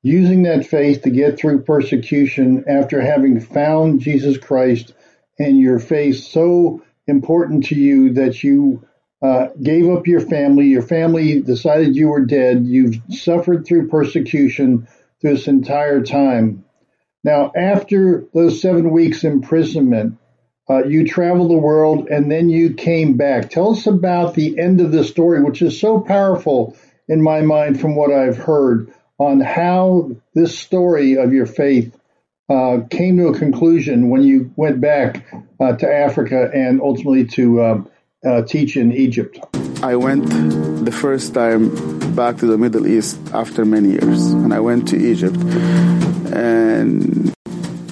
using 0.00 0.44
that 0.44 0.64
faith 0.64 1.02
to 1.02 1.10
get 1.10 1.36
through 1.36 1.62
persecution 1.62 2.66
after 2.68 3.00
having 3.00 3.40
found 3.40 3.98
Jesus 3.98 4.38
Christ 4.38 4.94
and 5.40 5.58
your 5.58 5.80
faith 5.80 6.18
so 6.18 6.84
important 7.08 7.64
to 7.66 7.74
you 7.74 8.12
that 8.12 8.44
you 8.44 8.86
uh, 9.20 9.48
gave 9.60 9.90
up 9.90 10.06
your 10.06 10.20
family. 10.20 10.66
Your 10.66 10.82
family 10.82 11.40
decided 11.40 11.96
you 11.96 12.10
were 12.10 12.24
dead. 12.24 12.64
You've 12.64 12.94
suffered 13.10 13.66
through 13.66 13.88
persecution 13.88 14.86
this 15.20 15.48
entire 15.48 16.04
time. 16.04 16.64
Now, 17.24 17.50
after 17.56 18.24
those 18.32 18.62
seven 18.62 18.92
weeks 18.92 19.24
imprisonment, 19.24 20.18
uh, 20.68 20.84
you 20.84 21.06
traveled 21.06 21.50
the 21.50 21.56
world 21.56 22.08
and 22.08 22.30
then 22.30 22.48
you 22.48 22.74
came 22.74 23.16
back. 23.16 23.50
Tell 23.50 23.72
us 23.72 23.86
about 23.86 24.34
the 24.34 24.58
end 24.58 24.80
of 24.80 24.92
the 24.92 25.04
story, 25.04 25.42
which 25.42 25.60
is 25.62 25.78
so 25.78 26.00
powerful 26.00 26.76
in 27.08 27.22
my 27.22 27.42
mind 27.42 27.80
from 27.80 27.96
what 27.96 28.10
I've 28.10 28.38
heard 28.38 28.92
on 29.18 29.40
how 29.40 30.10
this 30.34 30.58
story 30.58 31.18
of 31.18 31.32
your 31.32 31.46
faith 31.46 31.96
uh, 32.48 32.80
came 32.90 33.16
to 33.18 33.28
a 33.28 33.38
conclusion 33.38 34.08
when 34.08 34.22
you 34.22 34.52
went 34.56 34.80
back 34.80 35.26
uh, 35.60 35.76
to 35.76 35.90
Africa 35.90 36.50
and 36.52 36.80
ultimately 36.80 37.26
to 37.26 37.64
um, 37.64 37.90
uh, 38.24 38.42
teach 38.42 38.76
in 38.76 38.92
Egypt. 38.92 39.38
I 39.82 39.96
went 39.96 40.28
the 40.84 40.92
first 40.92 41.34
time 41.34 41.68
back 42.14 42.38
to 42.38 42.46
the 42.46 42.56
Middle 42.56 42.86
East 42.86 43.18
after 43.32 43.64
many 43.64 43.90
years, 43.90 44.30
and 44.30 44.54
I 44.54 44.60
went 44.60 44.88
to 44.88 44.96
Egypt, 44.96 45.36
and 46.32 47.33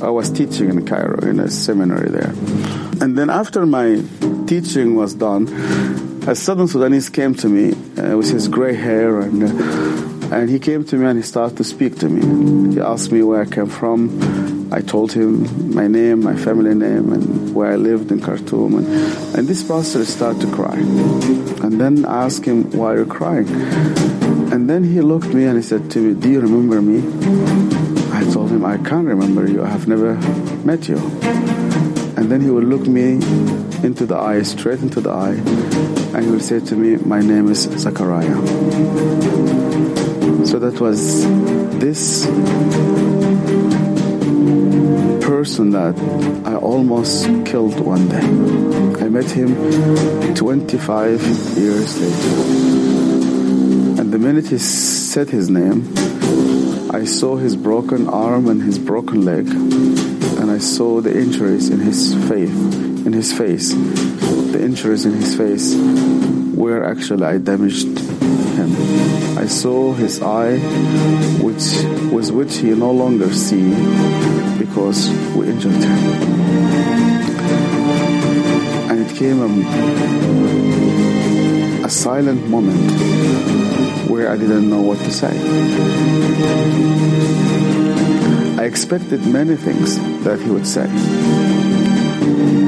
I 0.02 0.10
was 0.10 0.30
teaching 0.30 0.68
in 0.68 0.84
Cairo 0.84 1.18
in 1.28 1.38
a 1.38 1.48
seminary 1.48 2.10
there. 2.10 2.34
And 3.00 3.16
then 3.16 3.30
after 3.30 3.64
my 3.64 4.02
teaching 4.46 4.96
was 4.96 5.14
done, 5.14 5.46
a 6.26 6.34
Southern 6.34 6.66
Sudanese 6.66 7.08
came 7.08 7.34
to 7.36 7.48
me 7.48 7.72
uh, 7.96 8.16
with 8.16 8.30
his 8.30 8.48
gray 8.48 8.74
hair 8.74 9.20
and 9.20 9.44
uh, 9.44 10.12
and 10.32 10.48
he 10.48 10.58
came 10.58 10.82
to 10.84 10.96
me 10.96 11.04
and 11.04 11.18
he 11.18 11.22
started 11.22 11.58
to 11.58 11.64
speak 11.64 11.98
to 11.98 12.08
me. 12.08 12.72
He 12.72 12.80
asked 12.80 13.12
me 13.12 13.22
where 13.22 13.42
I 13.42 13.44
came 13.44 13.66
from. 13.66 14.72
I 14.72 14.80
told 14.80 15.12
him 15.12 15.74
my 15.74 15.86
name, 15.86 16.22
my 16.22 16.34
family 16.34 16.74
name, 16.74 17.12
and 17.12 17.54
where 17.54 17.70
I 17.70 17.76
lived 17.76 18.10
in 18.10 18.22
Khartoum. 18.22 18.78
And, 18.78 18.86
and 19.36 19.46
this 19.46 19.62
pastor 19.62 20.02
started 20.06 20.40
to 20.40 20.50
cry. 20.50 20.76
And 21.62 21.78
then 21.78 22.06
I 22.06 22.24
asked 22.24 22.46
him, 22.46 22.70
why 22.72 22.94
are 22.94 22.98
you 23.00 23.06
crying? 23.06 23.46
And 24.50 24.70
then 24.70 24.84
he 24.84 25.02
looked 25.02 25.26
at 25.26 25.34
me 25.34 25.44
and 25.44 25.58
he 25.58 25.62
said 25.62 25.90
to 25.90 25.98
me, 25.98 26.14
do 26.18 26.30
you 26.30 26.40
remember 26.40 26.80
me? 26.80 27.71
I 28.22 28.32
told 28.32 28.50
him, 28.50 28.64
I 28.64 28.76
can't 28.76 29.08
remember 29.08 29.50
you. 29.50 29.64
I 29.64 29.68
have 29.68 29.88
never 29.88 30.14
met 30.64 30.88
you. 30.88 30.96
And 32.16 32.30
then 32.30 32.40
he 32.40 32.50
would 32.50 32.62
look 32.62 32.86
me 32.86 33.14
into 33.82 34.06
the 34.06 34.14
eye, 34.16 34.42
straight 34.42 34.78
into 34.78 35.00
the 35.00 35.10
eye, 35.10 35.34
and 36.14 36.24
he 36.24 36.30
would 36.30 36.42
say 36.42 36.60
to 36.60 36.76
me, 36.76 36.96
my 37.04 37.20
name 37.20 37.50
is 37.50 37.62
Zachariah. 37.62 38.36
So 40.46 40.60
that 40.60 40.78
was 40.80 41.24
this 41.80 42.26
person 45.26 45.70
that 45.70 45.98
I 46.46 46.54
almost 46.54 47.26
killed 47.44 47.80
one 47.80 48.08
day. 48.08 48.24
I 49.04 49.08
met 49.08 49.28
him 49.28 49.56
25 50.36 51.22
years 51.58 52.00
later. 52.00 52.28
And 54.00 54.12
the 54.12 54.18
minute 54.18 54.46
he 54.46 54.58
said 54.58 55.28
his 55.30 55.50
name, 55.50 55.92
I 57.02 57.04
saw 57.04 57.34
his 57.34 57.56
broken 57.56 58.08
arm 58.08 58.46
and 58.46 58.62
his 58.62 58.78
broken 58.78 59.24
leg. 59.24 59.48
And 59.48 60.52
I 60.52 60.58
saw 60.58 61.00
the 61.00 61.10
injuries 61.12 61.68
in 61.68 61.80
his 61.80 62.14
face, 62.28 62.48
in 63.06 63.12
his 63.12 63.32
face. 63.32 63.74
The 63.74 64.60
injuries 64.62 65.04
in 65.04 65.14
his 65.14 65.34
face 65.34 65.74
where 66.54 66.84
actually 66.84 67.24
I 67.24 67.38
damaged 67.38 67.98
him. 67.98 68.70
I 69.36 69.46
saw 69.46 69.92
his 69.94 70.22
eye, 70.22 70.58
which 71.42 71.64
with 72.12 72.30
which 72.30 72.58
he 72.58 72.70
no 72.70 72.92
longer 72.92 73.32
see 73.32 73.74
because 74.60 75.10
we 75.34 75.48
injured 75.48 75.72
him. 75.72 75.98
And 78.90 79.00
it 79.04 79.16
came 79.16 79.40
a, 79.42 79.48
a 81.84 81.90
silent 81.90 82.48
moment 82.48 83.71
where 84.08 84.30
I 84.30 84.36
didn't 84.36 84.68
know 84.68 84.80
what 84.80 84.98
to 84.98 85.10
say. 85.10 85.32
I 88.58 88.64
expected 88.64 89.26
many 89.26 89.56
things 89.56 89.98
that 90.24 90.40
he 90.40 90.50
would 90.50 90.66
say. 90.66 90.86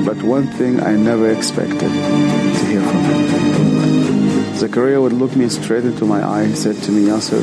But 0.05 0.23
one 0.23 0.49
thing 0.49 0.81
I 0.83 0.97
never 0.97 1.31
expected 1.31 1.79
to 1.79 2.65
hear 2.67 2.83
from 2.83 3.05
him. 3.05 4.55
Zachariah 4.57 5.01
would 5.01 5.13
look 5.13 5.35
me 5.37 5.49
straight 5.49 5.85
into 5.85 6.05
my 6.05 6.23
eye 6.23 6.43
and 6.43 6.57
said 6.57 6.77
to 6.85 6.91
me, 6.93 7.09
Yasser, 7.09 7.43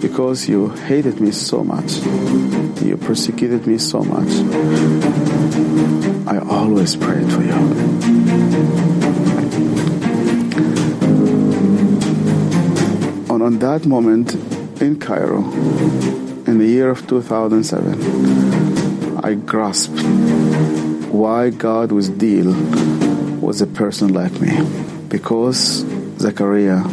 because 0.00 0.48
you 0.48 0.68
hated 0.68 1.20
me 1.20 1.30
so 1.30 1.62
much, 1.64 1.92
you 2.82 2.96
persecuted 2.96 3.66
me 3.66 3.78
so 3.78 4.02
much, 4.02 4.28
I 6.26 6.38
always 6.48 6.96
prayed 6.96 7.30
for 7.32 7.42
you. 7.42 9.01
On 13.42 13.58
that 13.58 13.84
moment 13.86 14.34
in 14.80 15.00
Cairo, 15.00 15.42
in 16.46 16.58
the 16.58 16.64
year 16.64 16.90
of 16.90 17.04
2007, 17.08 19.18
I 19.24 19.34
grasped 19.34 20.00
why 21.10 21.50
God 21.50 21.90
was 21.90 22.08
deal 22.08 22.52
with 23.40 23.60
a 23.60 23.66
person 23.66 24.14
like 24.14 24.40
me. 24.40 24.56
Because 25.08 25.84
Zachariah 26.20 26.84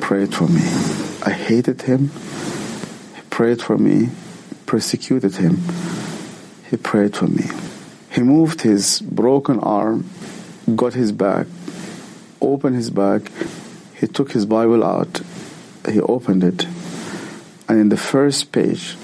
prayed 0.00 0.34
for 0.34 0.48
me. 0.48 0.62
I 1.26 1.30
hated 1.30 1.82
him. 1.82 2.10
He 3.14 3.20
prayed 3.28 3.60
for 3.60 3.76
me, 3.76 4.08
persecuted 4.64 5.36
him. 5.36 5.58
He 6.70 6.78
prayed 6.78 7.14
for 7.14 7.26
me. 7.26 7.44
He 8.10 8.22
moved 8.22 8.62
his 8.62 9.02
broken 9.02 9.60
arm, 9.60 10.08
got 10.74 10.94
his 10.94 11.12
back, 11.12 11.46
opened 12.40 12.76
his 12.76 12.88
back. 12.88 13.30
He 13.98 14.06
took 14.06 14.32
his 14.32 14.46
Bible 14.46 14.84
out. 14.84 15.20
He 15.88 16.00
opened 16.00 16.44
it. 16.44 16.66
And 17.68 17.80
in 17.80 17.88
the 17.88 17.96
first 17.96 18.52
page, 18.52 18.96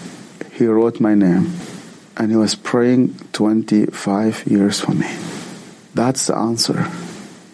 he 0.52 0.66
wrote 0.66 1.00
my 1.00 1.14
name. 1.14 1.52
And 2.16 2.30
he 2.30 2.37
was 2.37 2.54
praying 2.54 3.18
25 3.33 4.46
years 4.46 4.80
for 4.80 4.92
me. 4.92 5.11
That's 5.94 6.28
the 6.28 6.37
answer 6.37 6.88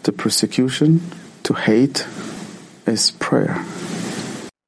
to 0.02 0.12
persecution, 0.12 1.00
to 1.44 1.54
hate, 1.54 2.06
is 2.86 3.10
prayer. 3.12 3.64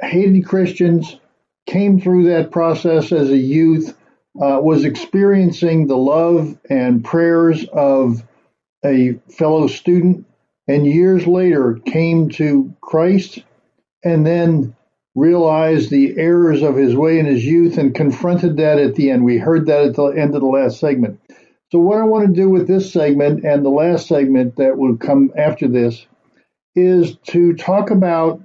hated 0.00 0.46
Christians, 0.46 1.18
came 1.66 2.00
through 2.00 2.28
that 2.28 2.50
process 2.50 3.12
as 3.12 3.30
a 3.30 3.36
youth, 3.36 3.95
was 4.36 4.84
experiencing 4.84 5.86
the 5.86 5.96
love 5.96 6.58
and 6.68 7.04
prayers 7.04 7.64
of 7.72 8.22
a 8.84 9.14
fellow 9.30 9.66
student, 9.66 10.26
and 10.68 10.86
years 10.86 11.26
later 11.26 11.80
came 11.86 12.28
to 12.30 12.74
Christ 12.80 13.40
and 14.04 14.26
then 14.26 14.74
realized 15.14 15.90
the 15.90 16.16
errors 16.18 16.62
of 16.62 16.76
his 16.76 16.94
way 16.94 17.18
in 17.18 17.26
his 17.26 17.44
youth 17.44 17.78
and 17.78 17.94
confronted 17.94 18.58
that 18.58 18.78
at 18.78 18.94
the 18.94 19.10
end. 19.10 19.24
We 19.24 19.38
heard 19.38 19.66
that 19.66 19.86
at 19.86 19.94
the 19.94 20.06
end 20.08 20.34
of 20.34 20.42
the 20.42 20.46
last 20.46 20.78
segment. 20.78 21.20
So, 21.72 21.80
what 21.80 21.98
I 21.98 22.04
want 22.04 22.28
to 22.28 22.32
do 22.32 22.48
with 22.48 22.68
this 22.68 22.92
segment 22.92 23.44
and 23.44 23.64
the 23.64 23.70
last 23.70 24.06
segment 24.06 24.56
that 24.56 24.76
will 24.76 24.96
come 24.96 25.32
after 25.36 25.66
this 25.66 26.06
is 26.76 27.16
to 27.28 27.54
talk 27.54 27.90
about 27.90 28.40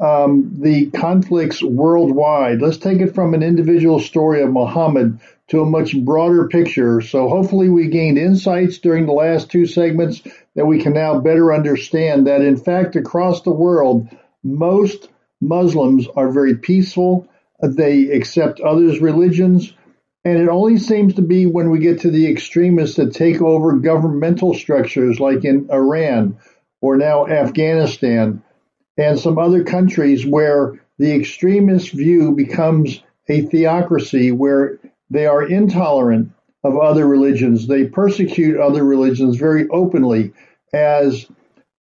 um, 0.00 0.52
the 0.58 0.90
conflicts 0.90 1.62
worldwide. 1.62 2.60
Let's 2.60 2.76
take 2.76 3.00
it 3.00 3.14
from 3.14 3.32
an 3.32 3.42
individual 3.42 4.00
story 4.00 4.42
of 4.42 4.52
Muhammad 4.52 5.18
to 5.48 5.60
a 5.60 5.66
much 5.66 5.96
broader 5.96 6.48
picture. 6.48 7.00
So 7.00 7.28
hopefully 7.28 7.68
we 7.68 7.88
gained 7.88 8.18
insights 8.18 8.78
during 8.78 9.06
the 9.06 9.12
last 9.12 9.50
two 9.50 9.66
segments 9.66 10.22
that 10.54 10.66
we 10.66 10.82
can 10.82 10.92
now 10.92 11.20
better 11.20 11.52
understand 11.54 12.26
that 12.26 12.42
in 12.42 12.56
fact 12.56 12.96
across 12.96 13.42
the 13.42 13.52
world, 13.52 14.08
most 14.42 15.08
Muslims 15.40 16.08
are 16.16 16.32
very 16.32 16.56
peaceful. 16.56 17.28
They 17.60 18.10
accept 18.10 18.60
others' 18.60 19.00
religions. 19.00 19.72
And 20.24 20.38
it 20.38 20.48
only 20.48 20.78
seems 20.78 21.14
to 21.14 21.22
be 21.22 21.46
when 21.46 21.70
we 21.70 21.78
get 21.78 22.00
to 22.00 22.10
the 22.10 22.28
extremists 22.28 22.96
that 22.96 23.14
take 23.14 23.40
over 23.40 23.74
governmental 23.74 24.54
structures 24.54 25.20
like 25.20 25.44
in 25.44 25.70
Iran 25.70 26.38
or 26.80 26.96
now 26.96 27.26
Afghanistan 27.28 28.42
and 28.98 29.18
some 29.18 29.38
other 29.38 29.62
countries 29.62 30.26
where 30.26 30.80
the 30.98 31.14
extremist 31.14 31.92
view 31.92 32.32
becomes 32.32 33.00
a 33.28 33.42
theocracy 33.42 34.32
where 34.32 34.78
they 35.10 35.26
are 35.26 35.46
intolerant 35.46 36.32
of 36.64 36.76
other 36.76 37.06
religions. 37.06 37.66
They 37.66 37.84
persecute 37.84 38.58
other 38.58 38.84
religions 38.84 39.36
very 39.36 39.68
openly 39.68 40.32
as 40.72 41.26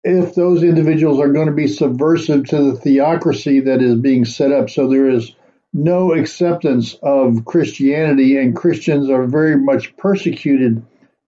if 0.03 0.35
those 0.35 0.63
individuals 0.63 1.19
are 1.19 1.33
going 1.33 1.47
to 1.47 1.53
be 1.53 1.67
subversive 1.67 2.45
to 2.47 2.71
the 2.71 2.75
theocracy 2.75 3.61
that 3.61 3.81
is 3.81 3.95
being 3.95 4.25
set 4.25 4.51
up. 4.51 4.69
So 4.69 4.87
there 4.87 5.09
is 5.09 5.33
no 5.73 6.13
acceptance 6.13 6.95
of 7.03 7.45
Christianity, 7.45 8.37
and 8.37 8.55
Christians 8.55 9.09
are 9.09 9.25
very 9.25 9.57
much 9.57 9.95
persecuted 9.97 10.83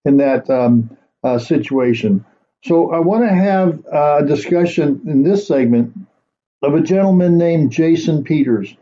in 0.06 0.18
that 0.18 0.50
um, 0.50 0.98
uh, 1.24 1.38
situation. 1.38 2.26
So 2.64 2.92
I 2.92 3.00
want 3.00 3.24
to 3.24 3.34
have 3.34 3.84
a 3.92 4.26
discussion 4.26 5.02
in 5.06 5.24
this 5.24 5.48
segment 5.48 5.94
of 6.62 6.76
a 6.76 6.82
gentleman 6.82 7.38
named 7.38 7.72
Jason 7.72 8.24
Peters 8.24 8.76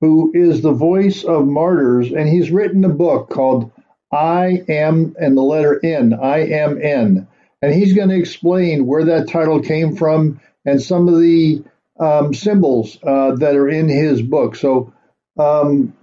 who 0.00 0.32
is 0.34 0.62
the 0.62 0.72
voice 0.72 1.24
of 1.24 1.46
martyrs, 1.46 2.12
and 2.12 2.28
he's 2.28 2.50
written 2.50 2.84
a 2.84 2.88
book 2.88 3.30
called 3.30 3.70
I 4.12 4.62
Am 4.68 5.14
and 5.18 5.36
the 5.36 5.42
letter 5.42 5.80
N, 5.84 6.14
I 6.14 6.46
Am 6.46 6.80
N. 6.80 7.26
And 7.60 7.74
he's 7.74 7.94
going 7.94 8.08
to 8.10 8.18
explain 8.18 8.86
where 8.86 9.04
that 9.06 9.28
title 9.28 9.60
came 9.60 9.96
from 9.96 10.40
and 10.64 10.80
some 10.80 11.08
of 11.08 11.18
the 11.18 11.64
um, 11.98 12.32
symbols 12.32 12.96
uh, 13.02 13.34
that 13.36 13.56
are 13.56 13.68
in 13.68 13.88
his 13.88 14.22
book. 14.22 14.54
So, 14.54 14.92
um, 15.38 15.94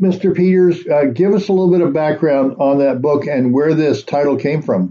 Mr. 0.00 0.34
Peters, 0.34 0.86
uh, 0.86 1.06
give 1.06 1.32
us 1.32 1.48
a 1.48 1.52
little 1.52 1.70
bit 1.70 1.80
of 1.80 1.94
background 1.94 2.56
on 2.58 2.78
that 2.78 3.00
book 3.00 3.26
and 3.26 3.54
where 3.54 3.72
this 3.72 4.02
title 4.02 4.36
came 4.36 4.60
from. 4.60 4.85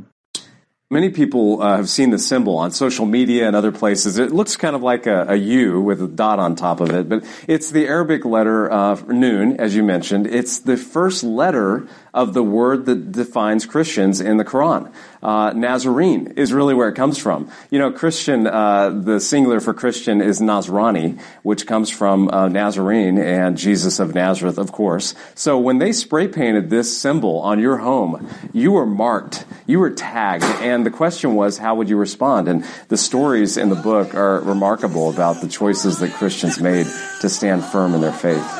Many 0.95 1.09
people 1.09 1.61
uh, 1.61 1.75
have 1.75 1.89
seen 1.89 2.11
the 2.11 2.17
symbol 2.17 2.55
on 2.55 2.71
social 2.71 3.05
media 3.05 3.47
and 3.47 3.53
other 3.53 3.73
places. 3.73 4.17
It 4.17 4.31
looks 4.31 4.55
kind 4.55 4.77
of 4.77 4.81
like 4.81 5.07
a, 5.07 5.25
a 5.27 5.35
U 5.35 5.81
with 5.81 6.01
a 6.01 6.07
dot 6.07 6.39
on 6.39 6.55
top 6.55 6.79
of 6.79 6.89
it, 6.91 7.09
but 7.09 7.25
it's 7.49 7.69
the 7.69 7.85
Arabic 7.85 8.23
letter 8.23 8.71
uh, 8.71 8.95
Nun, 9.05 9.57
as 9.59 9.75
you 9.75 9.83
mentioned. 9.83 10.25
It's 10.25 10.59
the 10.59 10.77
first 10.77 11.21
letter 11.21 11.85
of 12.13 12.33
the 12.33 12.43
word 12.43 12.85
that 12.85 13.11
defines 13.11 13.65
Christians 13.65 14.21
in 14.21 14.37
the 14.37 14.45
Quran. 14.45 14.89
Uh, 15.25 15.51
Nazarene 15.53 16.33
is 16.37 16.53
really 16.53 16.75
where 16.75 16.87
it 16.87 16.93
comes 16.93 17.17
from. 17.17 17.49
You 17.71 17.79
know, 17.79 17.91
Christian, 17.91 18.45
uh, 18.45 18.91
the 18.91 19.19
singular 19.19 19.59
for 19.59 19.73
Christian 19.73 20.21
is 20.21 20.39
Nazrani, 20.39 21.19
which 21.41 21.65
comes 21.65 21.89
from 21.89 22.29
uh, 22.29 22.47
Nazarene 22.47 23.17
and 23.17 23.57
Jesus 23.57 23.97
of 23.97 24.13
Nazareth, 24.13 24.59
of 24.59 24.71
course. 24.71 25.15
So 25.33 25.57
when 25.57 25.79
they 25.79 25.93
spray 25.93 26.27
painted 26.27 26.69
this 26.69 26.95
symbol 26.95 27.39
on 27.39 27.59
your 27.59 27.77
home, 27.77 28.29
you 28.53 28.73
were 28.73 28.85
marked, 28.85 29.47
you 29.65 29.79
were 29.79 29.89
tagged, 29.89 30.43
and 30.61 30.85
the 30.85 30.91
question 30.91 31.33
was, 31.33 31.57
how 31.57 31.73
would 31.73 31.89
you 31.89 31.97
respond? 31.97 32.47
And 32.47 32.63
the 32.89 32.97
stories 32.97 33.57
in 33.57 33.69
the 33.69 33.75
book 33.75 34.13
are 34.13 34.41
remarkable 34.41 35.09
about 35.09 35.41
the 35.41 35.47
choices 35.47 35.97
that 36.01 36.13
Christians 36.13 36.61
made 36.61 36.85
to 37.21 37.29
stand 37.29 37.63
firm 37.63 37.95
in 37.95 38.01
their 38.01 38.13
faith. 38.13 38.59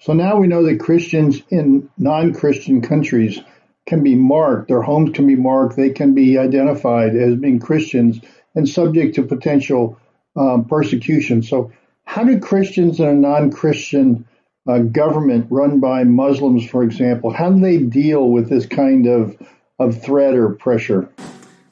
So 0.00 0.12
now 0.12 0.38
we 0.38 0.48
know 0.48 0.64
that 0.64 0.80
Christians 0.80 1.40
in 1.50 1.88
non-Christian 1.96 2.82
countries 2.82 3.38
can 3.86 4.02
be 4.02 4.14
marked, 4.14 4.68
their 4.68 4.82
homes 4.82 5.10
can 5.14 5.26
be 5.26 5.36
marked, 5.36 5.76
they 5.76 5.90
can 5.90 6.14
be 6.14 6.38
identified 6.38 7.14
as 7.14 7.36
being 7.36 7.58
Christians 7.58 8.20
and 8.54 8.68
subject 8.68 9.16
to 9.16 9.22
potential 9.22 9.98
um, 10.36 10.64
persecution. 10.64 11.42
So 11.42 11.72
how 12.04 12.24
do 12.24 12.38
Christians 12.38 13.00
in 13.00 13.06
a 13.06 13.14
non-Christian 13.14 14.26
uh, 14.66 14.78
government 14.78 15.46
run 15.50 15.80
by 15.80 16.04
Muslims, 16.04 16.68
for 16.68 16.82
example, 16.82 17.30
how 17.30 17.50
do 17.50 17.60
they 17.60 17.78
deal 17.78 18.28
with 18.28 18.48
this 18.48 18.66
kind 18.66 19.06
of, 19.06 19.36
of 19.78 20.02
threat 20.02 20.34
or 20.34 20.50
pressure? 20.50 21.10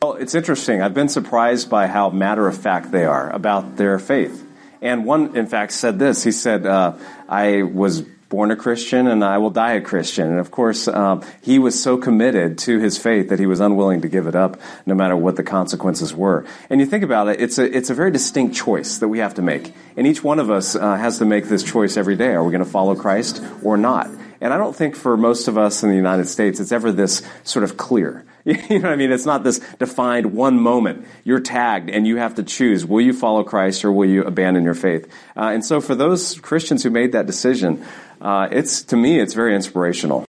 Well, 0.03 0.15
it's 0.15 0.35
interesting. 0.35 0.83
I've 0.83 0.95
been 0.95 1.09
surprised 1.09 1.71
by 1.71 1.87
how 1.87 2.11
matter 2.11 2.47
of 2.47 2.57
fact 2.57 2.91
they 2.91 3.05
are 3.05 3.31
about 3.31 3.77
their 3.77 3.99
faith. 3.99 4.47
And 4.83 5.05
one, 5.05 5.37
in 5.37 5.47
fact, 5.47 5.73
said 5.73 5.99
this. 5.99 6.25
He 6.25 6.33
said, 6.33 6.67
uh, 6.67 6.95
I 7.29 7.63
was 7.63 8.05
born 8.33 8.51
a 8.51 8.57
Christian 8.57 9.07
and 9.07 9.23
I 9.23 9.37
will 9.37 9.51
die 9.51 9.75
a 9.75 9.83
Christian. 9.83 10.27
And 10.27 10.41
of 10.41 10.51
course, 10.51 10.89
um, 10.89 11.23
he 11.43 11.59
was 11.59 11.81
so 11.81 11.99
committed 11.99 12.57
to 12.61 12.79
his 12.79 12.97
faith 12.97 13.29
that 13.29 13.39
he 13.39 13.45
was 13.45 13.61
unwilling 13.61 14.01
to 14.01 14.09
give 14.09 14.27
it 14.27 14.35
up 14.35 14.59
no 14.87 14.95
matter 14.95 15.15
what 15.15 15.37
the 15.37 15.43
consequences 15.43 16.15
were. 16.15 16.47
And 16.71 16.81
you 16.81 16.87
think 16.87 17.05
about 17.05 17.29
it, 17.29 17.43
it's 17.43 17.59
a, 17.59 17.77
it's 17.77 17.91
a 17.91 17.95
very 17.95 18.11
distinct 18.11 18.57
choice 18.57 18.97
that 18.99 19.09
we 19.09 19.19
have 19.19 19.35
to 19.35 19.43
make. 19.43 19.75
And 19.99 20.07
each 20.07 20.25
one 20.25 20.39
of 20.39 20.51
us 20.51 20.75
uh, 20.75 20.97
has 20.97 21.19
to 21.19 21.27
make 21.27 21.45
this 21.45 21.63
choice 21.63 21.99
every 21.99 22.17
day. 22.17 22.33
Are 22.33 22.43
we 22.43 22.53
going 22.53 22.65
to 22.65 22.71
follow 22.71 22.97
Christ 22.97 23.45
or 23.63 23.77
not? 23.77 24.09
And 24.41 24.51
I 24.51 24.57
don't 24.57 24.75
think 24.75 24.97
for 24.97 25.15
most 25.19 25.47
of 25.47 25.59
us 25.59 25.83
in 25.83 25.91
the 25.91 25.97
United 25.97 26.27
States, 26.27 26.59
it's 26.59 26.73
ever 26.73 26.91
this 26.91 27.21
sort 27.45 27.65
of 27.65 27.77
clear. 27.77 28.25
You 28.69 28.79
know 28.79 28.89
what 28.89 28.93
I 28.93 28.97
mean? 28.97 29.13
It's 29.13 29.27
not 29.27 29.45
this 29.45 29.61
defined 29.79 30.35
one 30.35 30.61
moment. 30.61 31.07
You're 31.25 31.41
tagged 31.41 31.91
and 31.91 32.07
you 32.07 32.17
have 32.17 32.35
to 32.37 32.43
choose. 32.43 32.85
Will 32.85 33.01
you 33.01 33.13
follow 33.13 33.45
Christ 33.45 33.85
or 33.85 33.93
will 33.93 34.09
you 34.09 34.25
abandon 34.25 34.65
your 34.65 34.75
faith? 34.75 35.07
Uh, 35.37 35.51
and 35.55 35.65
so 35.65 35.81
for 35.81 35.95
those 35.95 36.39
Christians 36.41 36.83
who 36.83 36.91
made 36.91 37.13
that 37.13 37.27
decision, 37.27 37.85
uh, 38.21 38.49
it's, 38.51 38.83
to 38.85 38.97
me, 38.97 39.21
it's 39.21 39.35
very 39.35 39.55
inspirational. 39.55 40.25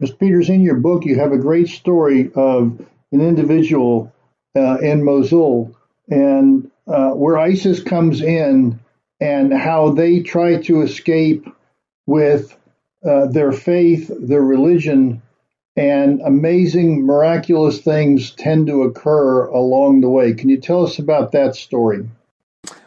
Mr. 0.00 0.18
Peters, 0.18 0.48
in 0.48 0.62
your 0.62 0.76
book, 0.76 1.04
you 1.04 1.16
have 1.16 1.32
a 1.32 1.38
great 1.38 1.68
story 1.68 2.30
of 2.34 2.80
an 3.12 3.20
individual 3.20 4.12
uh, 4.56 4.78
in 4.78 5.04
Mosul 5.04 5.76
and 6.08 6.70
uh, 6.86 7.10
where 7.10 7.38
ISIS 7.38 7.82
comes 7.82 8.22
in 8.22 8.80
and 9.20 9.52
how 9.52 9.90
they 9.90 10.20
try 10.20 10.60
to 10.62 10.80
escape 10.82 11.46
with 12.06 12.56
uh, 13.04 13.26
their 13.26 13.52
faith, 13.52 14.10
their 14.18 14.42
religion, 14.42 15.22
and 15.76 16.20
amazing, 16.22 17.06
miraculous 17.06 17.80
things 17.80 18.32
tend 18.32 18.66
to 18.66 18.82
occur 18.82 19.46
along 19.46 20.00
the 20.00 20.08
way. 20.08 20.34
Can 20.34 20.48
you 20.48 20.60
tell 20.60 20.84
us 20.84 20.98
about 20.98 21.32
that 21.32 21.54
story? 21.54 22.08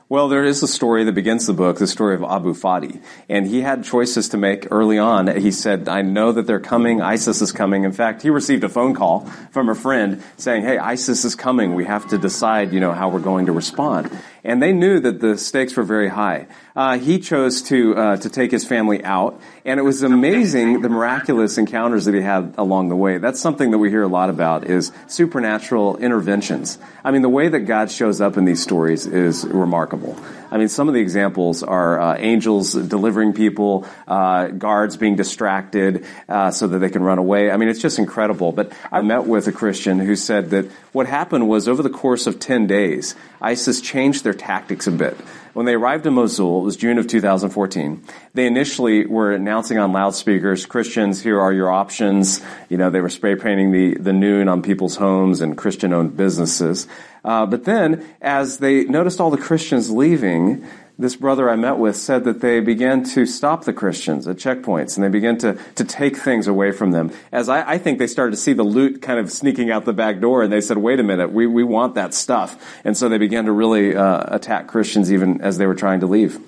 Well, 0.10 0.28
there 0.28 0.44
is 0.44 0.62
a 0.62 0.68
story 0.68 1.06
that 1.06 1.16
begins 1.16 1.48
the 1.48 1.54
book, 1.54 1.80
the 1.80 1.88
story 1.88 2.14
of 2.14 2.22
Abu 2.22 2.54
Fadi. 2.54 3.02
And 3.30 3.48
he 3.48 3.62
had 3.62 3.84
choices 3.84 4.30
to 4.30 4.38
make 4.38 4.68
early 4.70 5.00
on. 5.00 5.26
He 5.42 5.50
said, 5.50 5.90
I 5.90 6.04
know 6.04 6.32
that 6.34 6.46
they're 6.46 6.60
coming. 6.60 7.02
ISIS 7.02 7.42
is 7.42 7.52
coming. 7.52 7.84
In 7.84 7.94
fact, 7.94 8.22
he 8.22 8.30
received 8.30 8.64
a 8.64 8.70
phone 8.70 8.94
call 8.94 9.22
from 9.52 9.70
a 9.70 9.76
friend 9.76 10.22
saying, 10.38 10.66
Hey, 10.66 10.78
ISIS 10.78 11.26
is 11.26 11.34
coming. 11.34 11.74
We 11.74 11.86
have 11.86 12.08
to 12.10 12.20
decide, 12.20 12.74
you 12.74 12.80
know, 12.80 12.92
how 12.92 13.10
we're 13.10 13.22
going 13.22 13.48
to 13.48 13.54
respond 13.54 14.12
and 14.44 14.62
they 14.62 14.74
knew 14.74 15.00
that 15.00 15.20
the 15.20 15.38
stakes 15.38 15.76
were 15.76 15.84
very 15.84 16.10
high. 16.10 16.48
Uh, 16.76 16.98
he 16.98 17.20
chose 17.20 17.62
to 17.64 17.96
uh, 17.96 18.18
to 18.18 18.30
take 18.30 18.52
his 18.52 18.66
family 18.66 19.04
out, 19.04 19.40
and 19.64 19.80
it 19.80 19.84
was 19.84 20.04
amazing 20.04 20.82
the 20.82 20.90
miraculous 20.90 21.58
encounters 21.58 22.06
that 22.06 22.14
he 22.14 22.22
had 22.22 22.56
along 22.58 22.90
the 22.90 22.96
way. 22.96 23.18
That's 23.20 23.40
something 23.40 23.72
that 23.72 23.78
we 23.78 23.90
hear 23.90 24.04
a 24.04 24.08
lot 24.08 24.30
about 24.30 24.66
is 24.66 24.92
supernatural 25.08 25.98
interventions. 25.98 26.78
I 27.04 27.12
mean, 27.12 27.22
the 27.22 27.30
way 27.30 27.48
that 27.48 27.62
God 27.62 27.92
shows 27.92 28.22
up 28.22 28.38
in 28.38 28.46
these 28.46 28.62
stories 28.62 29.06
is 29.06 29.46
remarkable. 29.46 30.18
I 30.54 30.58
mean, 30.58 30.70
some 30.70 30.88
of 30.88 30.94
the 30.94 31.00
examples 31.00 31.64
are 31.64 32.00
uh, 32.00 32.16
angels 32.20 32.74
delivering 32.74 33.34
people, 33.34 33.88
uh, 34.08 34.50
guards 34.50 34.98
being 34.98 35.16
distracted 35.16 36.06
uh, 36.30 36.52
so 36.52 36.68
that 36.68 36.78
they 36.78 36.92
can 36.92 37.02
run 37.02 37.18
away. 37.18 37.50
I 37.50 37.58
mean, 37.58 37.70
it's 37.70 37.82
just 37.82 37.98
incredible. 37.98 38.52
But 38.52 38.72
I 38.92 39.02
met 39.02 39.26
with 39.26 39.48
a 39.48 39.52
Christian 39.52 39.98
who 39.98 40.16
said 40.16 40.52
that 40.52 40.70
what 40.92 41.08
happened 41.08 41.50
was 41.50 41.68
over 41.68 41.82
the 41.82 41.90
course 41.90 42.28
of 42.28 42.40
10 42.40 42.68
days, 42.68 43.16
ISIS 43.42 43.82
changed 43.82 44.24
their 44.24 44.36
tactics 44.36 44.86
a 44.86 44.92
bit. 44.92 45.18
When 45.54 45.68
they 45.68 45.76
arrived 45.76 46.08
in 46.08 46.16
Mosul, 46.16 46.62
it 46.62 46.64
was 46.64 46.76
June 46.76 46.98
of 46.98 47.06
2014, 47.06 48.04
they 48.34 48.48
initially 48.48 49.06
were 49.06 49.34
announcing 49.34 49.78
on 49.78 49.92
loudspeakers, 49.92 50.66
Christians, 50.66 51.22
here 51.22 51.40
are 51.40 51.54
your 51.54 51.72
options. 51.72 52.42
You 52.70 52.78
know, 52.78 52.90
they 52.90 53.02
were 53.02 53.10
spray 53.10 53.36
painting 53.36 53.72
the, 53.72 53.94
the 53.94 54.14
noon 54.14 54.48
on 54.48 54.64
people's 54.64 54.96
homes 54.96 55.42
and 55.42 55.56
Christian 55.56 55.94
owned 55.94 56.18
businesses. 56.18 56.88
Uh, 57.24 57.46
but 57.46 57.66
then, 57.66 58.04
as 58.20 58.58
they 58.58 58.86
noticed 58.86 59.22
all 59.22 59.30
the 59.30 59.38
Christians 59.38 59.92
leaving, 59.92 60.66
this 60.98 61.16
brother 61.16 61.50
I 61.50 61.56
met 61.56 61.78
with 61.78 61.96
said 61.96 62.24
that 62.26 62.42
they 62.42 62.60
began 62.60 63.04
to 63.06 63.26
stop 63.26 63.66
the 63.66 63.74
Christians 63.74 64.28
at 64.28 64.38
checkpoints 64.38 64.96
and 64.96 65.04
they 65.04 65.10
began 65.10 65.38
to, 65.40 65.58
to 65.76 65.84
take 65.84 66.18
things 66.18 66.48
away 66.48 66.72
from 66.72 66.92
them. 66.92 67.12
As 67.32 67.50
I, 67.50 67.72
I, 67.74 67.78
think 67.78 68.00
they 68.00 68.08
started 68.08 68.32
to 68.32 68.38
see 68.38 68.54
the 68.54 68.64
loot 68.64 69.02
kind 69.02 69.20
of 69.20 69.32
sneaking 69.32 69.72
out 69.72 69.86
the 69.86 69.94
back 69.94 70.20
door 70.20 70.44
and 70.44 70.54
they 70.54 70.62
said, 70.62 70.78
wait 70.78 71.00
a 71.00 71.04
minute, 71.04 71.32
we, 71.32 71.48
we 71.48 71.64
want 71.64 71.96
that 71.96 72.14
stuff. 72.14 72.58
And 72.84 72.96
so 72.96 73.10
they 73.10 73.18
began 73.18 73.46
to 73.46 73.52
really 73.52 73.96
uh, 73.96 74.36
attack 74.36 74.68
Christians 74.68 75.12
even 75.12 75.42
as 75.42 75.58
they 75.58 75.66
were 75.66 75.76
trying 75.76 76.02
to 76.02 76.08
leave. 76.08 76.40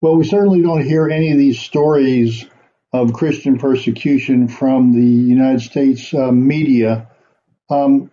Well, 0.00 0.16
we 0.16 0.24
certainly 0.24 0.62
don't 0.62 0.84
hear 0.84 1.08
any 1.08 1.30
of 1.30 1.38
these 1.38 1.60
stories 1.60 2.46
of 2.92 3.12
Christian 3.12 3.58
persecution 3.58 4.48
from 4.48 4.92
the 4.92 5.06
United 5.06 5.60
States 5.60 6.12
uh, 6.12 6.32
media. 6.32 7.08
Um, 7.70 8.10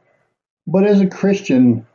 but 0.68 0.86
as 0.86 1.02
a 1.02 1.08
Christian, 1.08 1.88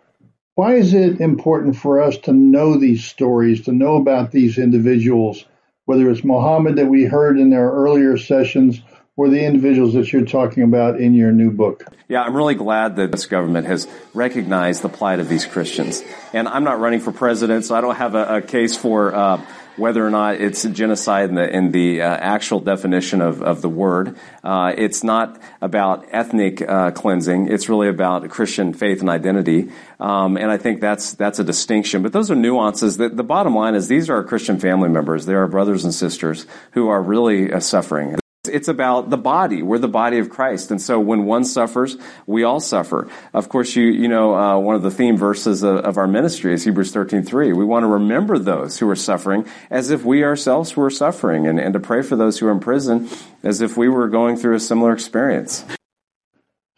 why 0.54 0.74
is 0.74 0.94
it 0.94 1.20
important 1.20 1.76
for 1.76 2.00
us 2.00 2.16
to 2.18 2.32
know 2.32 2.78
these 2.78 3.04
stories, 3.04 3.64
to 3.64 3.72
know 3.72 3.96
about 3.96 4.30
these 4.30 4.58
individuals, 4.58 5.44
whether 5.84 6.08
it's 6.10 6.24
Muhammad 6.24 6.76
that 6.76 6.86
we 6.86 7.04
heard 7.04 7.38
in 7.38 7.52
our 7.52 7.72
earlier 7.72 8.16
sessions 8.16 8.80
or 9.16 9.28
the 9.28 9.44
individuals 9.44 9.94
that 9.94 10.12
you're 10.12 10.24
talking 10.24 10.62
about 10.62 11.00
in 11.00 11.14
your 11.14 11.32
new 11.32 11.50
book? 11.50 11.84
Yeah, 12.08 12.22
I'm 12.22 12.36
really 12.36 12.54
glad 12.54 12.96
that 12.96 13.12
this 13.12 13.26
government 13.26 13.66
has 13.66 13.88
recognized 14.12 14.82
the 14.82 14.88
plight 14.88 15.20
of 15.20 15.28
these 15.28 15.46
Christians. 15.46 16.02
And 16.32 16.48
I'm 16.48 16.64
not 16.64 16.80
running 16.80 17.00
for 17.00 17.12
president, 17.12 17.64
so 17.64 17.74
I 17.74 17.80
don't 17.80 17.96
have 17.96 18.14
a, 18.14 18.36
a 18.36 18.42
case 18.42 18.76
for 18.76 19.14
uh, 19.14 19.44
whether 19.76 20.06
or 20.06 20.10
not 20.10 20.40
it's 20.40 20.62
genocide 20.64 21.28
in 21.28 21.34
the, 21.34 21.48
in 21.56 21.70
the 21.70 22.02
uh, 22.02 22.06
actual 22.06 22.60
definition 22.60 23.20
of, 23.20 23.42
of 23.42 23.62
the 23.62 23.68
word. 23.68 24.16
Uh, 24.42 24.72
it's 24.76 25.02
not 25.02 25.40
about 25.60 26.06
ethnic 26.10 26.62
uh, 26.62 26.90
cleansing. 26.92 27.48
It's 27.48 27.68
really 27.68 27.88
about 27.88 28.28
Christian 28.30 28.72
faith 28.72 29.00
and 29.00 29.10
identity. 29.10 29.70
Um, 30.00 30.36
and 30.36 30.50
I 30.50 30.56
think 30.56 30.80
that's 30.80 31.14
that's 31.14 31.38
a 31.38 31.44
distinction. 31.44 32.02
But 32.02 32.12
those 32.12 32.30
are 32.30 32.34
nuances. 32.34 32.96
The 32.96 33.08
bottom 33.08 33.54
line 33.54 33.74
is 33.74 33.88
these 33.88 34.10
are 34.10 34.16
our 34.16 34.24
Christian 34.24 34.58
family 34.58 34.88
members. 34.88 35.26
They 35.26 35.34
are 35.34 35.46
brothers 35.48 35.84
and 35.84 35.94
sisters 35.94 36.46
who 36.72 36.88
are 36.88 37.02
really 37.02 37.52
uh, 37.52 37.60
suffering. 37.60 38.16
It's 38.46 38.68
about 38.68 39.08
the 39.10 39.16
body. 39.16 39.62
We're 39.62 39.78
the 39.78 39.88
body 39.88 40.18
of 40.18 40.28
Christ. 40.28 40.70
And 40.70 40.80
so 40.80 41.00
when 41.00 41.24
one 41.24 41.44
suffers, 41.44 41.96
we 42.26 42.44
all 42.44 42.60
suffer. 42.60 43.08
Of 43.32 43.48
course, 43.48 43.74
you, 43.74 43.84
you 43.86 44.08
know, 44.08 44.34
uh, 44.34 44.58
one 44.58 44.74
of 44.74 44.82
the 44.82 44.90
theme 44.90 45.16
verses 45.16 45.62
of, 45.62 45.78
of 45.78 45.96
our 45.96 46.06
ministry 46.06 46.52
is 46.52 46.64
Hebrews 46.64 46.92
13.3. 46.92 47.56
We 47.56 47.64
want 47.64 47.84
to 47.84 47.88
remember 47.88 48.38
those 48.38 48.78
who 48.78 48.88
are 48.90 48.96
suffering 48.96 49.46
as 49.70 49.90
if 49.90 50.04
we 50.04 50.24
ourselves 50.24 50.76
were 50.76 50.90
suffering 50.90 51.46
and, 51.46 51.58
and 51.58 51.72
to 51.72 51.80
pray 51.80 52.02
for 52.02 52.16
those 52.16 52.38
who 52.38 52.46
are 52.46 52.52
in 52.52 52.60
prison 52.60 53.08
as 53.42 53.60
if 53.60 53.76
we 53.76 53.88
were 53.88 54.08
going 54.08 54.36
through 54.36 54.56
a 54.56 54.60
similar 54.60 54.92
experience. 54.92 55.64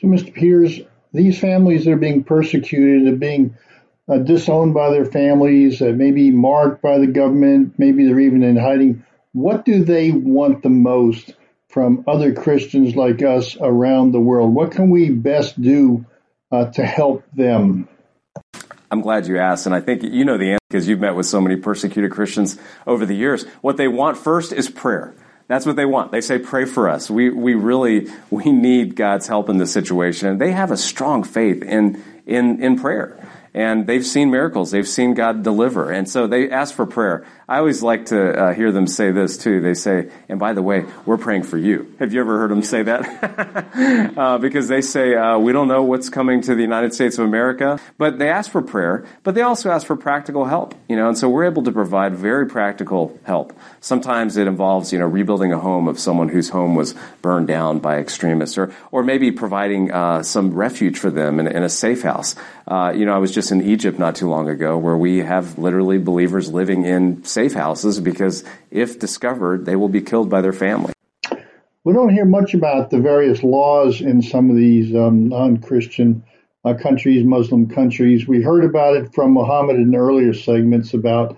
So, 0.00 0.08
Mr. 0.08 0.32
Peters, 0.32 0.80
these 1.12 1.38
families 1.38 1.84
that 1.84 1.92
are 1.92 1.96
being 1.96 2.22
persecuted, 2.22 3.12
are 3.12 3.16
being 3.16 3.56
uh, 4.08 4.18
disowned 4.18 4.74
by 4.74 4.90
their 4.90 5.06
families, 5.06 5.82
uh, 5.82 5.86
maybe 5.86 6.30
marked 6.30 6.80
by 6.80 6.98
the 6.98 7.06
government, 7.06 7.74
maybe 7.78 8.06
they're 8.06 8.20
even 8.20 8.42
in 8.42 8.56
hiding. 8.56 9.04
What 9.32 9.64
do 9.64 9.84
they 9.84 10.12
want 10.12 10.62
the 10.62 10.70
most 10.70 11.34
from 11.68 12.04
other 12.06 12.32
Christians 12.32 12.96
like 12.96 13.22
us 13.22 13.56
around 13.60 14.12
the 14.12 14.20
world? 14.20 14.54
What 14.54 14.72
can 14.72 14.90
we 14.90 15.10
best 15.10 15.60
do 15.60 16.06
uh, 16.50 16.66
to 16.72 16.84
help 16.84 17.24
them? 17.32 17.88
I'm 18.90 19.00
glad 19.00 19.26
you 19.26 19.38
asked, 19.38 19.66
and 19.66 19.74
I 19.74 19.80
think 19.80 20.02
you 20.02 20.24
know 20.24 20.38
the 20.38 20.52
answer 20.52 20.60
because 20.70 20.86
you've 20.88 21.00
met 21.00 21.16
with 21.16 21.26
so 21.26 21.40
many 21.40 21.56
persecuted 21.56 22.12
Christians 22.12 22.58
over 22.86 23.04
the 23.04 23.14
years. 23.14 23.44
What 23.60 23.76
they 23.76 23.88
want 23.88 24.16
first 24.16 24.52
is 24.52 24.70
prayer. 24.70 25.14
That's 25.48 25.64
what 25.64 25.76
they 25.76 25.84
want. 25.84 26.12
They 26.12 26.20
say, 26.20 26.38
pray 26.38 26.64
for 26.64 26.88
us. 26.88 27.08
We, 27.08 27.30
we 27.30 27.54
really, 27.54 28.08
we 28.30 28.50
need 28.50 28.96
God's 28.96 29.28
help 29.28 29.48
in 29.48 29.58
this 29.58 29.72
situation. 29.72 30.28
And 30.28 30.40
they 30.40 30.50
have 30.50 30.72
a 30.72 30.76
strong 30.76 31.22
faith 31.22 31.62
in, 31.62 32.02
in, 32.26 32.62
in 32.62 32.80
prayer 32.80 33.16
and 33.56 33.86
they've 33.86 34.06
seen 34.06 34.30
miracles. 34.30 34.70
They've 34.70 34.86
seen 34.86 35.14
God 35.14 35.42
deliver. 35.42 35.90
And 35.90 36.08
so 36.08 36.26
they 36.26 36.50
ask 36.50 36.74
for 36.74 36.84
prayer. 36.84 37.24
I 37.48 37.58
always 37.58 37.80
like 37.80 38.06
to 38.06 38.32
uh, 38.32 38.54
hear 38.54 38.72
them 38.72 38.88
say 38.88 39.12
this 39.12 39.38
too. 39.38 39.60
They 39.60 39.74
say, 39.74 40.10
and 40.28 40.40
by 40.40 40.52
the 40.52 40.62
way, 40.62 40.84
we're 41.04 41.16
praying 41.16 41.44
for 41.44 41.56
you. 41.56 41.94
Have 42.00 42.12
you 42.12 42.18
ever 42.18 42.38
heard 42.38 42.50
them 42.50 42.62
say 42.62 42.82
that? 42.82 44.14
uh, 44.18 44.38
because 44.38 44.66
they 44.66 44.80
say, 44.80 45.14
uh, 45.14 45.38
we 45.38 45.52
don't 45.52 45.68
know 45.68 45.84
what's 45.84 46.08
coming 46.08 46.40
to 46.42 46.56
the 46.56 46.62
United 46.62 46.92
States 46.92 47.18
of 47.18 47.24
America, 47.24 47.78
but 47.98 48.18
they 48.18 48.30
ask 48.30 48.50
for 48.50 48.62
prayer, 48.62 49.06
but 49.22 49.36
they 49.36 49.42
also 49.42 49.70
ask 49.70 49.86
for 49.86 49.94
practical 49.94 50.46
help, 50.46 50.74
you 50.88 50.96
know, 50.96 51.06
and 51.06 51.16
so 51.16 51.28
we're 51.28 51.44
able 51.44 51.62
to 51.62 51.70
provide 51.70 52.16
very 52.16 52.46
practical 52.48 53.16
help. 53.22 53.56
Sometimes 53.80 54.36
it 54.36 54.48
involves, 54.48 54.92
you 54.92 54.98
know, 54.98 55.06
rebuilding 55.06 55.52
a 55.52 55.58
home 55.60 55.86
of 55.86 56.00
someone 56.00 56.28
whose 56.28 56.48
home 56.48 56.74
was 56.74 56.96
burned 57.22 57.46
down 57.46 57.78
by 57.78 57.98
extremists 57.98 58.58
or, 58.58 58.74
or 58.90 59.04
maybe 59.04 59.30
providing, 59.30 59.92
uh, 59.92 60.24
some 60.24 60.52
refuge 60.52 60.98
for 60.98 61.12
them 61.12 61.38
in, 61.38 61.46
in 61.46 61.62
a 61.62 61.68
safe 61.68 62.02
house. 62.02 62.34
Uh, 62.66 62.92
you 62.92 63.06
know, 63.06 63.14
I 63.14 63.18
was 63.18 63.30
just 63.30 63.52
in 63.52 63.62
Egypt 63.62 64.00
not 64.00 64.16
too 64.16 64.28
long 64.28 64.48
ago 64.48 64.76
where 64.76 64.96
we 64.96 65.18
have 65.18 65.56
literally 65.56 65.98
believers 65.98 66.52
living 66.52 66.84
in 66.84 67.22
safe 67.36 67.52
houses 67.52 68.00
because 68.00 68.44
if 68.70 68.98
discovered, 68.98 69.66
they 69.66 69.76
will 69.76 69.90
be 69.90 70.00
killed 70.00 70.30
by 70.30 70.40
their 70.40 70.54
family. 70.54 70.92
We 71.84 71.92
don't 71.92 72.08
hear 72.08 72.24
much 72.24 72.54
about 72.54 72.90
the 72.90 72.98
various 72.98 73.42
laws 73.42 74.00
in 74.00 74.22
some 74.22 74.48
of 74.50 74.56
these 74.56 74.88
um, 74.96 75.28
non-Christian 75.28 76.24
uh, 76.64 76.74
countries, 76.74 77.24
Muslim 77.24 77.68
countries. 77.68 78.26
We 78.26 78.40
heard 78.42 78.64
about 78.64 78.96
it 78.96 79.14
from 79.14 79.34
Muhammad 79.34 79.76
in 79.76 79.94
earlier 79.94 80.32
segments 80.32 80.94
about 80.94 81.36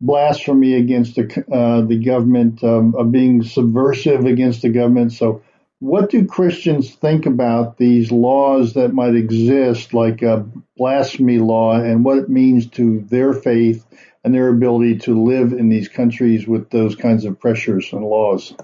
blasphemy 0.00 0.74
against 0.74 1.16
the 1.16 1.24
uh, 1.50 1.80
the 1.92 1.98
government, 2.12 2.62
um, 2.62 2.94
of 2.94 3.10
being 3.10 3.42
subversive 3.42 4.26
against 4.26 4.60
the 4.62 4.68
government. 4.68 5.12
So 5.12 5.42
what 5.80 6.10
do 6.10 6.26
Christians 6.26 6.94
think 6.94 7.24
about 7.24 7.78
these 7.78 8.12
laws 8.12 8.74
that 8.74 8.92
might 8.92 9.16
exist, 9.16 9.94
like 9.94 10.20
a 10.20 10.46
blasphemy 10.76 11.38
law, 11.38 11.80
and 11.80 12.04
what 12.04 12.18
it 12.18 12.28
means 12.28 12.66
to 12.78 13.00
their 13.08 13.32
faith 13.32 13.86
and 14.24 14.34
their 14.34 14.48
ability 14.48 14.98
to 14.98 15.22
live 15.22 15.52
in 15.52 15.68
these 15.68 15.88
countries 15.88 16.46
with 16.46 16.70
those 16.70 16.94
kinds 16.94 17.24
of 17.24 17.40
pressures 17.40 17.92
and 17.92 18.04
laws? 18.04 18.54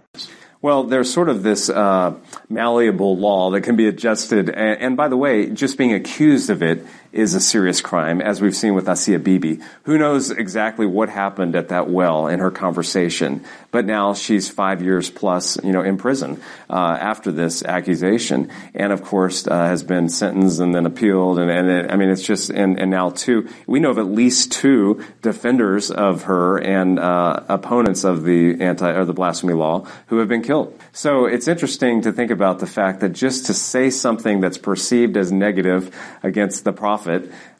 Well, 0.62 0.84
there's 0.84 1.12
sort 1.12 1.28
of 1.28 1.42
this 1.42 1.68
uh, 1.68 2.14
malleable 2.48 3.16
law 3.16 3.50
that 3.50 3.60
can 3.60 3.76
be 3.76 3.86
adjusted. 3.86 4.48
And, 4.48 4.80
and, 4.80 4.96
by 4.96 5.08
the 5.08 5.16
way, 5.16 5.50
just 5.50 5.78
being 5.78 5.92
accused 5.92 6.50
of 6.50 6.62
it 6.62 6.84
is 7.12 7.34
a 7.34 7.40
serious 7.40 7.80
crime, 7.80 8.20
as 8.20 8.40
we've 8.40 8.56
seen 8.56 8.74
with 8.74 8.88
Asia 8.88 9.18
Bibi. 9.18 9.60
Who 9.84 9.98
knows 9.98 10.30
exactly 10.30 10.86
what 10.86 11.08
happened 11.08 11.56
at 11.56 11.68
that 11.68 11.88
well 11.88 12.28
in 12.28 12.40
her 12.40 12.50
conversation? 12.50 13.44
But 13.70 13.86
now 13.86 14.14
she's 14.14 14.48
five 14.48 14.82
years 14.82 15.10
plus, 15.10 15.58
you 15.62 15.72
know, 15.72 15.82
in 15.82 15.96
prison 15.96 16.40
uh, 16.68 16.98
after 17.00 17.32
this 17.32 17.64
accusation, 17.64 18.50
and 18.74 18.92
of 18.92 19.02
course 19.02 19.46
uh, 19.46 19.66
has 19.66 19.82
been 19.82 20.08
sentenced 20.08 20.60
and 20.60 20.74
then 20.74 20.86
appealed. 20.86 21.38
And, 21.38 21.50
and 21.50 21.68
it, 21.68 21.90
I 21.90 21.96
mean, 21.96 22.08
it's 22.08 22.22
just 22.22 22.50
and, 22.50 22.78
and 22.78 22.90
now 22.90 23.10
two. 23.10 23.48
We 23.66 23.80
know 23.80 23.90
of 23.90 23.98
at 23.98 24.06
least 24.06 24.52
two 24.52 25.04
defenders 25.22 25.90
of 25.90 26.24
her 26.24 26.58
and 26.58 26.98
uh, 26.98 27.44
opponents 27.48 28.04
of 28.04 28.24
the 28.24 28.60
anti 28.60 28.90
or 28.90 29.04
the 29.04 29.14
blasphemy 29.14 29.54
law 29.54 29.86
who 30.08 30.18
have 30.18 30.28
been 30.28 30.42
killed. 30.42 30.78
So 30.92 31.26
it's 31.26 31.48
interesting 31.48 32.02
to 32.02 32.12
think 32.12 32.30
about 32.30 32.58
the 32.58 32.66
fact 32.66 33.00
that 33.00 33.10
just 33.10 33.46
to 33.46 33.54
say 33.54 33.90
something 33.90 34.40
that's 34.40 34.58
perceived 34.58 35.16
as 35.16 35.32
negative 35.32 35.94
against 36.22 36.64
the 36.64 36.72
prophet 36.72 37.05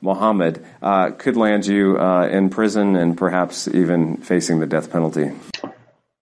Muhammad 0.01 0.65
uh, 0.83 1.11
could 1.11 1.37
land 1.37 1.67
you 1.67 1.99
uh, 1.99 2.29
in 2.29 2.51
prison 2.51 2.97
and 2.97 3.17
perhaps 3.17 3.69
even 3.69 4.19
facing 4.19 4.61
the 4.61 4.67
death 4.67 4.91
penalty. 4.91 5.33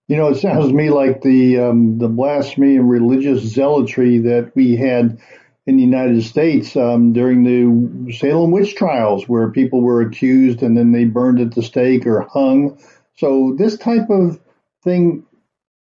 You 0.07 0.17
know, 0.17 0.29
it 0.29 0.37
sounds 0.37 0.69
to 0.69 0.75
me 0.75 0.91
like 0.91 1.23
the 1.23 1.61
um, 1.61 1.99
the 1.99 2.09
blasphemy 2.09 2.77
and 2.77 2.89
religious 2.89 3.43
zealotry 3.43 4.19
that 4.19 4.53
we 4.55 4.77
had 4.77 5.19
in 5.67 5.77
the 5.77 5.83
United 5.83 6.23
States 6.23 6.77
um, 6.77 7.15
during 7.15 7.43
the 7.43 8.13
Salem 8.13 8.51
witch 8.51 8.75
trials, 8.75 9.27
where 9.27 9.51
people 9.51 9.81
were 9.81 10.03
accused 10.03 10.63
and 10.63 10.77
then 10.77 10.93
they 10.93 11.07
burned 11.07 11.41
at 11.41 11.55
the 11.55 11.63
stake 11.63 12.07
or 12.07 12.21
hung. 12.31 12.79
So 13.17 13.55
this 13.57 13.79
type 13.79 14.11
of 14.11 14.39
thing 14.83 15.25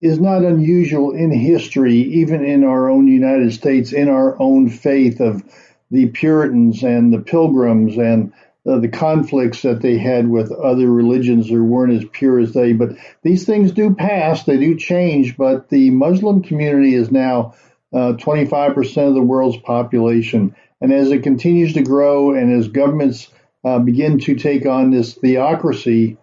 is 0.01 0.19
not 0.19 0.43
unusual 0.43 1.11
in 1.11 1.31
history, 1.31 1.95
even 1.95 2.43
in 2.43 2.63
our 2.63 2.89
own 2.89 3.07
United 3.07 3.53
States, 3.53 3.91
in 3.91 4.09
our 4.09 4.39
own 4.39 4.69
faith 4.69 5.19
of 5.19 5.43
the 5.91 6.07
Puritans 6.07 6.83
and 6.83 7.13
the 7.13 7.19
Pilgrims 7.19 7.97
and 7.97 8.33
uh, 8.65 8.79
the 8.79 8.87
conflicts 8.87 9.63
that 9.63 9.81
they 9.81 9.97
had 9.97 10.27
with 10.27 10.51
other 10.51 10.89
religions 10.89 11.49
that 11.49 11.61
weren't 11.61 11.93
as 11.93 12.09
pure 12.11 12.39
as 12.39 12.53
they. 12.53 12.73
But 12.73 12.91
these 13.23 13.45
things 13.45 13.71
do 13.71 13.93
pass, 13.93 14.43
they 14.43 14.57
do 14.57 14.77
change. 14.77 15.35
But 15.35 15.69
the 15.69 15.89
Muslim 15.89 16.43
community 16.43 16.95
is 16.95 17.11
now 17.11 17.55
uh, 17.93 18.13
25% 18.13 19.07
of 19.07 19.15
the 19.15 19.21
world's 19.21 19.57
population. 19.57 20.55
And 20.79 20.93
as 20.93 21.11
it 21.11 21.23
continues 21.23 21.73
to 21.73 21.83
grow 21.83 22.33
and 22.33 22.53
as 22.53 22.67
governments 22.67 23.27
uh, 23.63 23.79
begin 23.79 24.19
to 24.19 24.35
take 24.35 24.65
on 24.65 24.91
this 24.91 25.13
theocracy, 25.13 26.17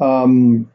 um, 0.00 0.70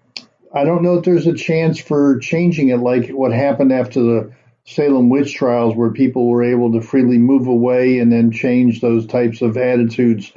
I 0.53 0.63
don't 0.63 0.81
know 0.81 0.97
if 0.97 1.05
there's 1.05 1.27
a 1.27 1.33
chance 1.33 1.79
for 1.79 2.19
changing 2.19 2.69
it 2.69 2.77
like 2.77 3.09
what 3.09 3.31
happened 3.31 3.71
after 3.71 4.01
the 4.01 4.31
Salem 4.69 5.09
witch 5.09 5.33
trials, 5.33 5.75
where 5.75 5.89
people 5.89 6.27
were 6.27 6.43
able 6.43 6.71
to 6.71 6.79
freely 6.79 7.17
move 7.17 7.47
away 7.47 7.97
and 7.97 8.11
then 8.11 8.29
change 8.29 8.81
those 8.81 9.07
types 9.07 9.41
of 9.41 9.57
attitudes. 9.57 10.31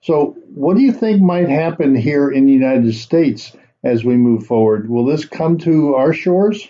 So, 0.00 0.36
what 0.54 0.76
do 0.76 0.82
you 0.82 0.92
think 0.92 1.20
might 1.20 1.48
happen 1.48 1.96
here 1.96 2.30
in 2.30 2.46
the 2.46 2.52
United 2.52 2.94
States 2.94 3.56
as 3.82 4.04
we 4.04 4.16
move 4.16 4.46
forward? 4.46 4.88
Will 4.88 5.04
this 5.04 5.24
come 5.24 5.58
to 5.58 5.96
our 5.96 6.12
shores? 6.12 6.68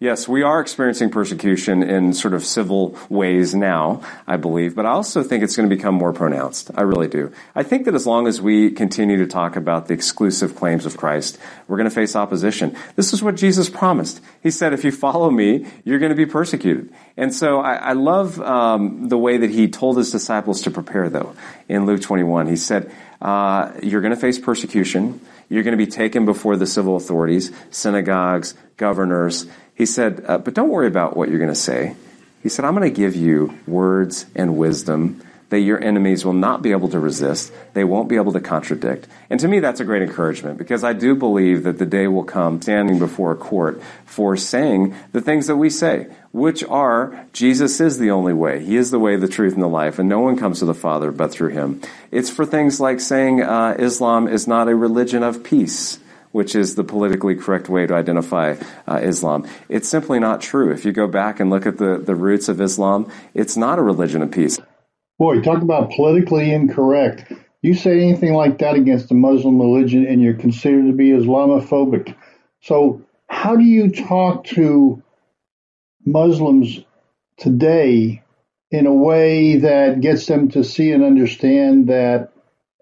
Yes, 0.00 0.28
we 0.28 0.42
are 0.42 0.60
experiencing 0.60 1.10
persecution 1.10 1.82
in 1.82 2.12
sort 2.12 2.32
of 2.32 2.44
civil 2.44 2.96
ways 3.08 3.52
now, 3.52 4.00
I 4.28 4.36
believe, 4.36 4.76
but 4.76 4.86
I 4.86 4.90
also 4.90 5.24
think 5.24 5.42
it's 5.42 5.56
going 5.56 5.68
to 5.68 5.74
become 5.74 5.96
more 5.96 6.12
pronounced. 6.12 6.70
I 6.76 6.82
really 6.82 7.08
do. 7.08 7.32
I 7.56 7.64
think 7.64 7.84
that 7.86 7.96
as 7.96 8.06
long 8.06 8.28
as 8.28 8.40
we 8.40 8.70
continue 8.70 9.16
to 9.16 9.26
talk 9.26 9.56
about 9.56 9.88
the 9.88 9.94
exclusive 9.94 10.54
claims 10.54 10.86
of 10.86 10.96
Christ, 10.96 11.36
we're 11.66 11.78
going 11.78 11.88
to 11.88 11.94
face 11.94 12.14
opposition. 12.14 12.76
This 12.94 13.12
is 13.12 13.24
what 13.24 13.34
Jesus 13.34 13.68
promised. 13.68 14.20
He 14.40 14.52
said, 14.52 14.72
if 14.72 14.84
you 14.84 14.92
follow 14.92 15.32
me, 15.32 15.66
you're 15.84 15.98
going 15.98 16.10
to 16.10 16.16
be 16.16 16.26
persecuted. 16.26 16.92
And 17.16 17.34
so 17.34 17.58
I, 17.58 17.74
I 17.74 17.92
love 17.94 18.40
um, 18.40 19.08
the 19.08 19.18
way 19.18 19.38
that 19.38 19.50
he 19.50 19.66
told 19.66 19.96
his 19.96 20.12
disciples 20.12 20.62
to 20.62 20.70
prepare, 20.70 21.10
though, 21.10 21.34
in 21.68 21.86
Luke 21.86 22.02
21. 22.02 22.46
He 22.46 22.54
said, 22.54 22.92
uh, 23.20 23.72
you're 23.82 24.00
going 24.00 24.14
to 24.14 24.20
face 24.20 24.38
persecution. 24.38 25.20
You're 25.48 25.62
going 25.62 25.76
to 25.76 25.84
be 25.84 25.90
taken 25.90 26.24
before 26.24 26.56
the 26.56 26.66
civil 26.66 26.96
authorities, 26.96 27.52
synagogues, 27.70 28.54
governors. 28.76 29.46
He 29.74 29.86
said, 29.86 30.24
uh, 30.26 30.38
but 30.38 30.54
don't 30.54 30.68
worry 30.68 30.88
about 30.88 31.16
what 31.16 31.28
you're 31.28 31.38
going 31.38 31.48
to 31.48 31.54
say. 31.54 31.96
He 32.42 32.48
said, 32.48 32.64
I'm 32.64 32.74
going 32.74 32.88
to 32.88 32.94
give 32.94 33.16
you 33.16 33.58
words 33.66 34.26
and 34.34 34.56
wisdom 34.56 35.22
that 35.50 35.60
your 35.60 35.82
enemies 35.82 36.24
will 36.24 36.34
not 36.34 36.62
be 36.62 36.72
able 36.72 36.88
to 36.88 37.00
resist. 37.00 37.52
They 37.72 37.84
won't 37.84 38.08
be 38.08 38.16
able 38.16 38.32
to 38.32 38.40
contradict. 38.40 39.08
And 39.30 39.40
to 39.40 39.48
me, 39.48 39.60
that's 39.60 39.80
a 39.80 39.84
great 39.84 40.02
encouragement 40.02 40.58
because 40.58 40.84
I 40.84 40.92
do 40.92 41.14
believe 41.14 41.62
that 41.64 41.78
the 41.78 41.86
day 41.86 42.06
will 42.06 42.24
come 42.24 42.60
standing 42.60 42.98
before 42.98 43.32
a 43.32 43.36
court 43.36 43.82
for 44.04 44.36
saying 44.36 44.94
the 45.12 45.20
things 45.20 45.46
that 45.46 45.56
we 45.56 45.70
say, 45.70 46.08
which 46.32 46.62
are 46.64 47.26
Jesus 47.32 47.80
is 47.80 47.98
the 47.98 48.10
only 48.10 48.34
way. 48.34 48.64
He 48.64 48.76
is 48.76 48.90
the 48.90 48.98
way, 48.98 49.16
the 49.16 49.28
truth, 49.28 49.54
and 49.54 49.62
the 49.62 49.68
life, 49.68 49.98
and 49.98 50.08
no 50.08 50.20
one 50.20 50.36
comes 50.36 50.58
to 50.58 50.66
the 50.66 50.74
Father 50.74 51.10
but 51.10 51.30
through 51.30 51.50
him. 51.50 51.80
It's 52.10 52.30
for 52.30 52.44
things 52.44 52.80
like 52.80 53.00
saying 53.00 53.42
uh, 53.42 53.76
Islam 53.78 54.28
is 54.28 54.46
not 54.46 54.68
a 54.68 54.74
religion 54.74 55.22
of 55.22 55.42
peace 55.42 55.98
which 56.30 56.54
is 56.54 56.74
the 56.74 56.84
politically 56.84 57.34
correct 57.34 57.70
way 57.70 57.86
to 57.86 57.94
identify 57.94 58.54
uh, 58.86 59.00
Islam. 59.02 59.48
It's 59.70 59.88
simply 59.88 60.18
not 60.18 60.42
true. 60.42 60.70
If 60.72 60.84
you 60.84 60.92
go 60.92 61.06
back 61.06 61.40
and 61.40 61.48
look 61.48 61.66
at 61.66 61.78
the, 61.78 61.96
the 61.98 62.14
roots 62.14 62.50
of 62.50 62.60
Islam, 62.60 63.10
it's 63.32 63.56
not 63.56 63.78
a 63.78 63.82
religion 63.82 64.20
of 64.22 64.30
peace. 64.30 64.58
Boy, 65.18 65.40
talk 65.40 65.62
about 65.62 65.90
politically 65.90 66.52
incorrect. 66.52 67.32
You 67.60 67.74
say 67.74 68.00
anything 68.00 68.34
like 68.34 68.58
that 68.58 68.76
against 68.76 69.08
the 69.08 69.16
Muslim 69.16 69.60
religion 69.60 70.06
and 70.06 70.22
you're 70.22 70.34
considered 70.34 70.86
to 70.86 70.92
be 70.92 71.10
Islamophobic. 71.10 72.14
So, 72.60 73.02
how 73.26 73.56
do 73.56 73.64
you 73.64 73.90
talk 73.90 74.44
to 74.44 75.02
Muslims 76.04 76.80
today 77.36 78.22
in 78.70 78.86
a 78.86 78.94
way 78.94 79.56
that 79.56 80.00
gets 80.00 80.26
them 80.26 80.50
to 80.50 80.62
see 80.62 80.92
and 80.92 81.02
understand 81.02 81.88
that 81.88 82.32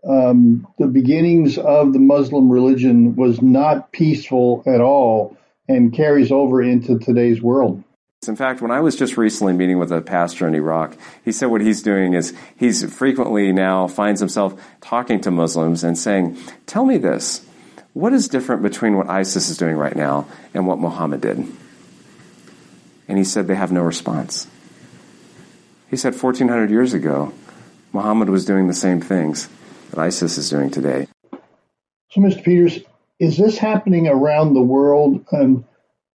um, 0.06 0.66
the 0.78 0.86
beginnings 0.86 1.58
of 1.58 1.92
the 1.92 1.98
Muslim 1.98 2.50
religion 2.50 3.16
was 3.16 3.40
not 3.40 3.92
peaceful 3.92 4.62
at 4.66 4.80
all 4.80 5.36
and 5.68 5.92
carries 5.92 6.30
over 6.30 6.62
into 6.62 6.98
today's 6.98 7.42
world. 7.42 7.82
In 8.28 8.36
fact, 8.36 8.60
when 8.60 8.70
I 8.70 8.80
was 8.80 8.96
just 8.96 9.16
recently 9.16 9.52
meeting 9.52 9.78
with 9.78 9.92
a 9.92 10.00
pastor 10.00 10.46
in 10.46 10.54
Iraq, 10.54 10.96
he 11.24 11.32
said 11.32 11.46
what 11.46 11.60
he's 11.60 11.82
doing 11.82 12.14
is 12.14 12.34
he's 12.56 12.84
frequently 12.94 13.52
now 13.52 13.86
finds 13.88 14.20
himself 14.20 14.60
talking 14.80 15.20
to 15.22 15.30
Muslims 15.30 15.84
and 15.84 15.96
saying, 15.96 16.36
Tell 16.66 16.84
me 16.84 16.98
this. 16.98 17.44
What 17.92 18.12
is 18.12 18.28
different 18.28 18.62
between 18.62 18.96
what 18.96 19.08
ISIS 19.08 19.48
is 19.48 19.56
doing 19.56 19.76
right 19.76 19.96
now 19.96 20.26
and 20.52 20.66
what 20.66 20.78
Muhammad 20.78 21.22
did? 21.22 21.38
And 23.08 23.18
he 23.18 23.24
said 23.24 23.46
they 23.46 23.54
have 23.54 23.72
no 23.72 23.82
response. 23.82 24.46
He 25.88 25.96
said 25.96 26.12
1400 26.14 26.70
years 26.70 26.92
ago, 26.92 27.32
Muhammad 27.92 28.28
was 28.28 28.44
doing 28.44 28.66
the 28.66 28.74
same 28.74 29.00
things 29.00 29.48
that 29.90 29.98
ISIS 29.98 30.36
is 30.36 30.50
doing 30.50 30.70
today. 30.70 31.06
So, 32.10 32.20
Mr. 32.20 32.44
Peters, 32.44 32.80
is 33.18 33.38
this 33.38 33.56
happening 33.56 34.08
around 34.08 34.52
the 34.52 34.62
world? 34.62 35.24
And 35.32 35.64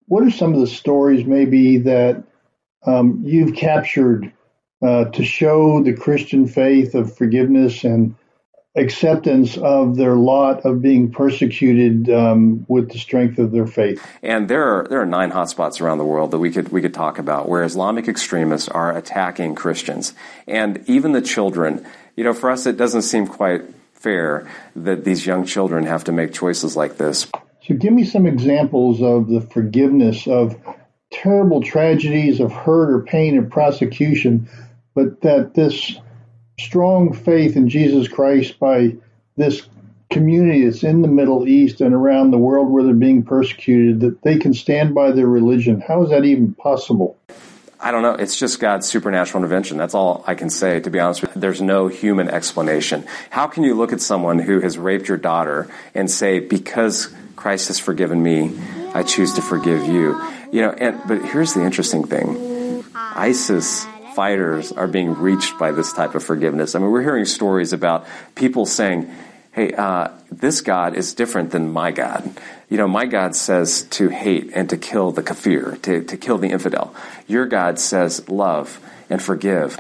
what 0.08 0.24
are 0.24 0.32
some 0.32 0.54
of 0.54 0.60
the 0.60 0.68
stories 0.68 1.26
maybe 1.26 1.78
that 1.80 2.24
um, 2.86 3.22
you've 3.24 3.56
captured 3.56 4.32
uh, 4.82 5.06
to 5.06 5.24
show 5.24 5.84
the 5.84 5.94
Christian 5.94 6.48
faith 6.48 6.96
of 6.96 7.16
forgiveness 7.16 7.84
and 7.84 8.16
acceptance 8.76 9.58
of 9.58 9.96
their 9.96 10.16
lot 10.16 10.64
of 10.64 10.84
being 10.84 11.12
persecuted 11.12 12.10
um, 12.12 12.64
with 12.68 12.92
the 12.92 13.00
strength 13.00 13.40
of 13.40 13.52
their 13.52 13.66
faith. 13.66 14.06
And 14.22 14.48
there 14.48 14.64
are 14.64 14.88
there 14.88 15.02
are 15.02 15.06
nine 15.06 15.32
hotspots 15.32 15.82
around 15.82 15.98
the 15.98 16.06
world 16.06 16.32
that 16.32 16.40
we 16.40 16.52
could 16.52 16.70
we 16.70 16.82
could 16.82 16.94
talk 16.94 17.18
about 17.18 17.50
where 17.50 17.64
Islamic 17.64 18.08
extremists 18.08 18.70
are 18.70 18.96
attacking 18.96 19.56
Christians, 19.56 20.14
and 20.48 20.88
even 20.88 21.12
the 21.12 21.22
children 21.22 21.86
you 22.18 22.24
know, 22.24 22.34
for 22.34 22.50
us, 22.50 22.66
it 22.66 22.76
doesn't 22.76 23.04
seem 23.04 23.28
quite 23.28 23.62
fair 23.94 24.50
that 24.76 25.06
these 25.06 25.26
young 25.26 25.46
children 25.46 25.86
have 25.86 26.04
to 26.06 26.12
make 26.12 26.34
choices 26.34 26.76
like 26.76 26.98
this. 26.98 27.28
So, 27.68 27.76
give 27.76 27.92
me 27.92 28.06
some 28.06 28.26
examples 28.26 29.02
of 29.02 29.28
the 29.28 29.42
forgiveness 29.42 30.26
of 30.26 30.56
terrible 31.12 31.62
tragedies 31.62 32.40
of 32.40 32.52
hurt 32.52 32.90
or 32.94 33.04
pain 33.04 33.38
or 33.38 33.44
prosecution, 33.44 34.50
but 34.96 35.22
that 35.22 35.54
this 35.54 35.98
strong 36.60 37.14
faith 37.14 37.56
in 37.58 37.68
Jesus 37.68 38.08
Christ 38.08 38.58
by 38.58 38.96
this 39.36 39.68
community 40.10 40.64
that's 40.64 40.84
in 40.84 41.02
the 41.02 41.08
Middle 41.10 41.48
East 41.48 41.82
and 41.82 41.94
around 41.94 42.32
the 42.32 42.38
world 42.38 42.70
where 42.70 42.84
they're 42.84 42.94
being 42.94 43.24
persecuted, 43.24 44.00
that 44.00 44.22
they 44.22 44.38
can 44.38 44.54
stand 44.54 44.96
by 44.96 45.12
their 45.12 45.28
religion. 45.28 45.82
How 45.82 46.04
is 46.04 46.10
that 46.10 46.24
even 46.24 46.54
possible? 46.54 47.18
I 47.80 47.92
don't 47.92 48.02
know. 48.02 48.14
It's 48.14 48.40
just 48.40 48.60
God's 48.60 48.88
supernatural 48.88 49.44
intervention. 49.44 49.78
That's 49.78 49.94
all 49.94 50.24
I 50.26 50.34
can 50.34 50.50
say, 50.50 50.80
to 50.80 50.90
be 50.90 51.00
honest 51.00 51.22
with 51.22 51.36
you. 51.36 51.42
There's 51.42 51.62
no 51.62 51.88
human 51.90 52.30
explanation. 52.30 53.06
How 53.30 53.48
can 53.48 53.64
you 53.64 53.76
look 53.76 53.94
at 53.94 54.02
someone 54.02 54.40
who 54.40 54.62
has 54.62 54.78
raped 54.78 55.08
your 55.08 55.18
daughter 55.18 55.68
and 55.94 56.10
say, 56.10 56.40
because 56.40 57.14
Christ 57.38 57.70
has 57.70 57.80
forgiven 57.80 58.22
me, 58.22 58.60
I 58.94 59.04
choose 59.04 59.34
to 59.36 59.42
forgive 59.42 59.86
you? 59.86 60.22
You 60.52 60.64
know, 60.64 60.72
and, 60.72 61.00
but 61.08 61.24
here's 61.24 61.54
the 61.54 61.64
interesting 61.64 62.06
thing. 62.06 62.84
ISIS 62.96 63.86
fighters 64.16 64.72
are 64.72 64.88
being 64.88 65.14
reached 65.14 65.58
by 65.60 65.72
this 65.72 65.94
type 65.94 66.16
of 66.16 66.24
forgiveness. 66.24 66.74
I 66.74 66.80
mean, 66.80 66.90
we're 66.90 67.04
hearing 67.04 67.26
stories 67.26 67.72
about 67.72 68.08
people 68.34 68.66
saying, 68.66 69.10
hey, 69.52 69.72
uh, 69.74 70.10
this 70.32 70.62
God 70.62 70.96
is 70.96 71.14
different 71.14 71.52
than 71.52 71.72
my 71.72 71.92
God. 71.92 72.28
You 72.70 72.78
know, 72.78 72.88
my 72.88 73.06
God 73.06 73.36
says 73.36 73.84
to 73.92 74.10
hate 74.10 74.52
and 74.56 74.70
to 74.72 74.78
kill 74.78 75.12
the 75.12 75.22
kafir, 75.22 75.78
to, 75.84 76.04
to 76.04 76.18
kill 76.18 76.40
the 76.40 76.50
infidel. 76.50 76.96
Your 77.28 77.46
God 77.46 77.80
says 77.80 78.28
love 78.28 78.80
and 79.10 79.22
forgive. 79.22 79.80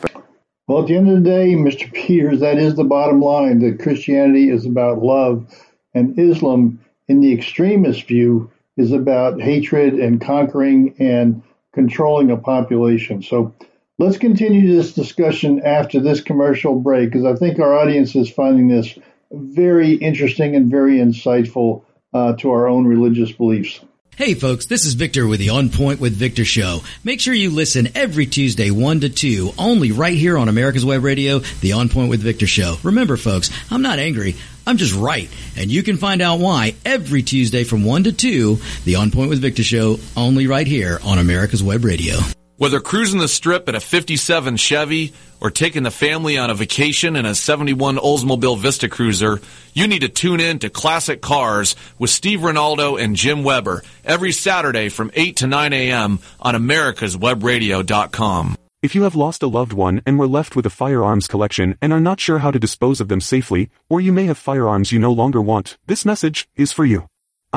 Well, 0.67 0.81
at 0.81 0.87
the 0.87 0.95
end 0.95 1.09
of 1.09 1.23
the 1.23 1.29
day, 1.29 1.55
Mr. 1.55 1.91
Peters, 1.91 2.41
that 2.41 2.59
is 2.59 2.75
the 2.75 2.83
bottom 2.83 3.21
line 3.21 3.59
that 3.59 3.79
Christianity 3.79 4.49
is 4.49 4.65
about 4.65 5.01
love, 5.01 5.51
and 5.93 6.19
Islam, 6.19 6.79
in 7.07 7.21
the 7.21 7.33
extremist 7.33 8.07
view, 8.07 8.51
is 8.77 8.91
about 8.91 9.41
hatred 9.41 9.95
and 9.95 10.21
conquering 10.21 10.95
and 10.99 11.41
controlling 11.73 12.31
a 12.31 12.37
population. 12.37 13.21
So 13.21 13.53
let's 13.97 14.17
continue 14.17 14.75
this 14.75 14.93
discussion 14.93 15.61
after 15.63 15.99
this 15.99 16.21
commercial 16.21 16.79
break 16.79 17.11
because 17.11 17.25
I 17.25 17.35
think 17.35 17.59
our 17.59 17.73
audience 17.73 18.15
is 18.15 18.29
finding 18.29 18.67
this 18.67 18.97
very 19.31 19.93
interesting 19.93 20.55
and 20.55 20.69
very 20.69 20.97
insightful 20.97 21.83
uh, 22.13 22.33
to 22.33 22.51
our 22.51 22.67
own 22.67 22.85
religious 22.85 23.31
beliefs. 23.31 23.79
Hey 24.17 24.33
folks, 24.33 24.65
this 24.65 24.87
is 24.87 24.95
Victor 24.95 25.27
with 25.27 25.39
the 25.39 25.51
On 25.51 25.69
Point 25.69 25.99
with 25.99 26.15
Victor 26.15 26.43
show. 26.43 26.79
Make 27.03 27.21
sure 27.21 27.35
you 27.35 27.51
listen 27.51 27.89
every 27.93 28.25
Tuesday 28.25 28.71
1 28.71 29.01
to 29.01 29.09
2 29.09 29.53
only 29.59 29.91
right 29.91 30.17
here 30.17 30.39
on 30.39 30.49
America's 30.49 30.83
Web 30.83 31.03
Radio, 31.03 31.37
the 31.61 31.73
On 31.73 31.87
Point 31.87 32.09
with 32.09 32.21
Victor 32.21 32.47
show. 32.47 32.77
Remember 32.81 33.15
folks, 33.15 33.51
I'm 33.69 33.83
not 33.83 33.99
angry. 33.99 34.35
I'm 34.65 34.77
just 34.77 34.95
right. 34.95 35.29
And 35.55 35.69
you 35.69 35.83
can 35.83 35.97
find 35.97 36.23
out 36.23 36.39
why 36.39 36.73
every 36.83 37.21
Tuesday 37.21 37.63
from 37.63 37.83
1 37.83 38.05
to 38.05 38.11
2, 38.11 38.57
the 38.85 38.95
On 38.95 39.11
Point 39.11 39.29
with 39.29 39.39
Victor 39.39 39.61
show 39.61 39.99
only 40.15 40.47
right 40.47 40.65
here 40.65 40.99
on 41.03 41.19
America's 41.19 41.61
Web 41.61 41.85
Radio. 41.85 42.15
Whether 42.57 42.79
cruising 42.79 43.19
the 43.19 43.27
strip 43.27 43.69
in 43.69 43.75
a 43.75 43.79
57 43.79 44.57
Chevy 44.57 45.13
or 45.39 45.51
taking 45.51 45.83
the 45.83 45.91
family 45.91 46.39
on 46.39 46.49
a 46.49 46.55
vacation 46.55 47.15
in 47.15 47.23
a 47.23 47.35
71 47.35 47.97
Oldsmobile 47.97 48.57
Vista 48.57 48.89
Cruiser, 48.89 49.39
you 49.73 49.87
need 49.87 50.01
to 50.01 50.09
tune 50.09 50.39
in 50.39 50.57
to 50.59 50.71
Classic 50.71 51.21
Cars 51.21 51.75
with 51.99 52.09
Steve 52.09 52.39
Ronaldo 52.39 52.99
and 52.99 53.15
Jim 53.15 53.43
Weber 53.43 53.83
every 54.03 54.31
Saturday 54.31 54.89
from 54.89 55.11
8 55.13 55.35
to 55.35 55.45
9 55.45 55.71
a.m. 55.71 56.17
on 56.39 56.55
americaswebradio.com. 56.55 58.57
If 58.81 58.95
you 58.95 59.03
have 59.03 59.15
lost 59.15 59.43
a 59.43 59.47
loved 59.47 59.73
one 59.73 60.01
and 60.07 60.17
were 60.17 60.27
left 60.27 60.55
with 60.55 60.65
a 60.65 60.71
firearms 60.71 61.27
collection 61.27 61.77
and 61.79 61.93
are 61.93 61.99
not 61.99 62.19
sure 62.19 62.39
how 62.39 62.49
to 62.49 62.57
dispose 62.57 62.99
of 62.99 63.07
them 63.07 63.21
safely, 63.21 63.69
or 63.87 64.01
you 64.01 64.11
may 64.11 64.25
have 64.25 64.39
firearms 64.39 64.91
you 64.91 64.97
no 64.97 65.11
longer 65.11 65.43
want, 65.43 65.77
this 65.85 66.05
message 66.05 66.49
is 66.55 66.71
for 66.71 66.85
you. 66.85 67.07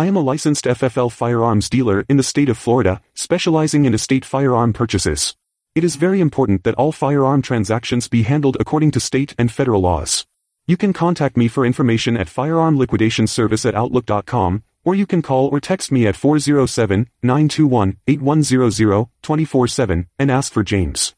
I 0.01 0.07
am 0.07 0.17
a 0.17 0.21
licensed 0.21 0.65
FFL 0.65 1.13
firearms 1.13 1.69
dealer 1.69 2.07
in 2.09 2.17
the 2.17 2.23
state 2.23 2.49
of 2.49 2.57
Florida, 2.57 3.03
specializing 3.13 3.85
in 3.85 3.93
estate 3.93 4.25
firearm 4.25 4.73
purchases. 4.73 5.37
It 5.75 5.85
is 5.85 5.97
very 5.97 6.23
important 6.23 6.65
that 6.65 6.75
all 6.77 6.91
firearm 6.91 7.43
transactions 7.43 8.09
be 8.09 8.23
handled 8.23 8.57
according 8.59 8.93
to 8.93 9.01
state 9.01 9.35
and 9.37 9.53
federal 9.53 9.83
laws. 9.83 10.25
You 10.67 10.79
can 10.79 10.95
contact 10.95 11.37
me 11.37 11.49
for 11.49 11.67
information 11.67 12.17
at 12.17 12.31
firearm 12.31 12.79
liquidation 12.79 13.27
service 13.27 13.67
at 13.67 13.75
outlook.com, 13.75 14.63
or 14.87 14.95
you 14.95 15.05
can 15.05 15.21
call 15.21 15.49
or 15.49 15.61
text 15.61 15.93
me 15.93 16.07
at 16.07 16.15
407-921-8100 16.15 19.11
24-7 19.23 20.07
and 20.19 20.31
ask 20.31 20.51
for 20.51 20.63
James. 20.63 21.15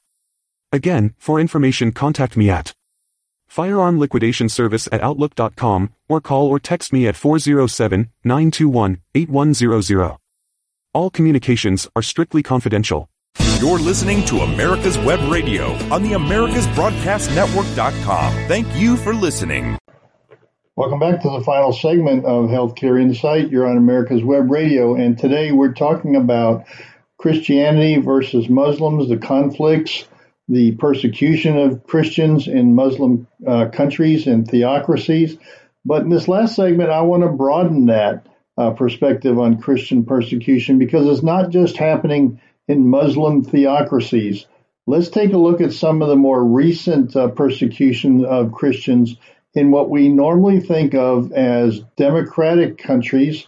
Again, 0.72 1.14
for 1.18 1.38
information 1.38 1.92
contact 1.92 2.36
me 2.36 2.50
at 2.50 2.74
Firearm 3.52 3.98
Liquidation 3.98 4.48
Service 4.48 4.88
at 4.90 5.02
Outlook.com, 5.02 5.92
or 6.08 6.22
call 6.22 6.48
or 6.48 6.58
text 6.58 6.90
me 6.90 7.06
at 7.06 7.16
407-921-8100. 7.16 10.16
All 10.94 11.10
communications 11.10 11.86
are 11.94 12.00
strictly 12.00 12.42
confidential. 12.42 13.10
You're 13.60 13.78
listening 13.78 14.24
to 14.24 14.38
America's 14.38 14.96
Web 14.96 15.30
Radio 15.30 15.72
on 15.92 16.02
the 16.02 16.12
AmericasBroadcastNetwork.com. 16.12 18.32
Thank 18.48 18.74
you 18.74 18.96
for 18.96 19.12
listening. 19.12 19.76
Welcome 20.74 21.00
back 21.00 21.20
to 21.20 21.28
the 21.28 21.44
final 21.44 21.74
segment 21.74 22.24
of 22.24 22.46
Healthcare 22.46 22.98
Insight. 22.98 23.50
You're 23.50 23.68
on 23.68 23.76
America's 23.76 24.24
Web 24.24 24.50
Radio, 24.50 24.94
and 24.94 25.18
today 25.18 25.52
we're 25.52 25.74
talking 25.74 26.16
about 26.16 26.64
Christianity 27.18 27.98
versus 27.98 28.48
Muslims, 28.48 29.10
the 29.10 29.18
conflicts, 29.18 30.06
the 30.48 30.72
persecution 30.72 31.56
of 31.56 31.84
Christians 31.84 32.48
in 32.48 32.74
Muslim 32.74 33.26
uh, 33.46 33.68
countries 33.68 34.26
and 34.26 34.46
theocracies. 34.46 35.36
But 35.84 36.02
in 36.02 36.08
this 36.08 36.28
last 36.28 36.56
segment, 36.56 36.90
I 36.90 37.02
want 37.02 37.22
to 37.22 37.28
broaden 37.28 37.86
that 37.86 38.26
uh, 38.56 38.70
perspective 38.70 39.38
on 39.38 39.60
Christian 39.60 40.04
persecution 40.04 40.78
because 40.78 41.06
it's 41.06 41.24
not 41.24 41.50
just 41.50 41.76
happening 41.76 42.40
in 42.68 42.88
Muslim 42.88 43.44
theocracies. 43.44 44.46
Let's 44.86 45.08
take 45.08 45.32
a 45.32 45.38
look 45.38 45.60
at 45.60 45.72
some 45.72 46.02
of 46.02 46.08
the 46.08 46.16
more 46.16 46.42
recent 46.42 47.14
uh, 47.16 47.28
persecution 47.28 48.24
of 48.24 48.52
Christians 48.52 49.16
in 49.54 49.70
what 49.70 49.90
we 49.90 50.08
normally 50.08 50.60
think 50.60 50.94
of 50.94 51.32
as 51.32 51.80
democratic 51.96 52.78
countries. 52.78 53.46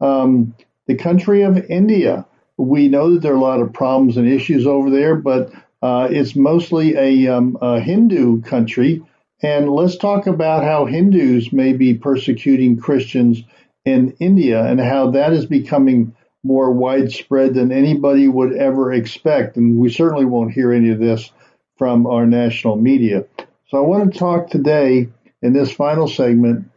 Um, 0.00 0.54
the 0.86 0.96
country 0.96 1.42
of 1.42 1.70
India. 1.70 2.26
We 2.56 2.88
know 2.88 3.14
that 3.14 3.22
there 3.22 3.32
are 3.32 3.36
a 3.36 3.40
lot 3.40 3.60
of 3.60 3.72
problems 3.72 4.16
and 4.16 4.28
issues 4.28 4.66
over 4.66 4.90
there, 4.90 5.16
but 5.16 5.50
uh, 5.84 6.08
it's 6.10 6.34
mostly 6.34 6.96
a, 6.96 7.36
um, 7.36 7.58
a, 7.60 7.78
Hindu 7.78 8.40
country. 8.40 9.02
And 9.42 9.68
let's 9.68 9.98
talk 9.98 10.26
about 10.26 10.64
how 10.64 10.86
Hindus 10.86 11.52
may 11.52 11.74
be 11.74 11.92
persecuting 11.92 12.78
Christians 12.78 13.42
in 13.84 14.16
India 14.18 14.64
and 14.64 14.80
how 14.80 15.10
that 15.10 15.34
is 15.34 15.44
becoming 15.44 16.16
more 16.42 16.70
widespread 16.70 17.52
than 17.52 17.70
anybody 17.70 18.26
would 18.26 18.54
ever 18.54 18.94
expect. 18.94 19.58
And 19.58 19.78
we 19.78 19.90
certainly 19.90 20.24
won't 20.24 20.52
hear 20.52 20.72
any 20.72 20.88
of 20.88 20.98
this 20.98 21.30
from 21.76 22.06
our 22.06 22.24
national 22.24 22.76
media. 22.76 23.26
So 23.68 23.76
I 23.76 23.86
want 23.86 24.10
to 24.10 24.18
talk 24.18 24.48
today 24.48 25.10
in 25.42 25.52
this 25.52 25.70
final 25.70 26.08
segment 26.08 26.70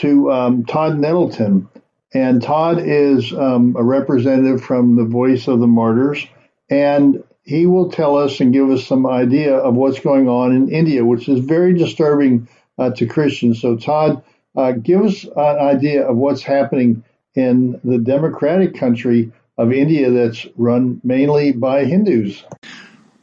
to 0.00 0.30
um, 0.30 0.66
Todd 0.66 0.98
Nettleton. 0.98 1.66
And 2.12 2.42
Todd 2.42 2.78
is 2.78 3.32
um, 3.32 3.74
a 3.78 3.82
representative 3.82 4.62
from 4.62 4.96
the 4.96 5.04
Voice 5.06 5.48
of 5.48 5.60
the 5.60 5.66
Martyrs. 5.66 6.26
And 6.68 7.24
he 7.42 7.66
will 7.66 7.90
tell 7.90 8.16
us 8.16 8.40
and 8.40 8.52
give 8.52 8.70
us 8.70 8.86
some 8.86 9.06
idea 9.06 9.56
of 9.56 9.74
what's 9.74 10.00
going 10.00 10.28
on 10.28 10.52
in 10.54 10.70
India, 10.70 11.04
which 11.04 11.28
is 11.28 11.40
very 11.40 11.74
disturbing 11.74 12.48
uh, 12.78 12.90
to 12.90 13.06
Christians. 13.06 13.60
So, 13.60 13.76
Todd, 13.76 14.22
uh, 14.56 14.72
give 14.72 15.02
us 15.02 15.24
an 15.24 15.58
idea 15.58 16.06
of 16.06 16.16
what's 16.16 16.42
happening 16.42 17.04
in 17.34 17.80
the 17.84 17.98
democratic 17.98 18.74
country 18.74 19.32
of 19.56 19.72
India 19.72 20.10
that's 20.10 20.46
run 20.56 21.00
mainly 21.04 21.52
by 21.52 21.84
Hindus. 21.84 22.44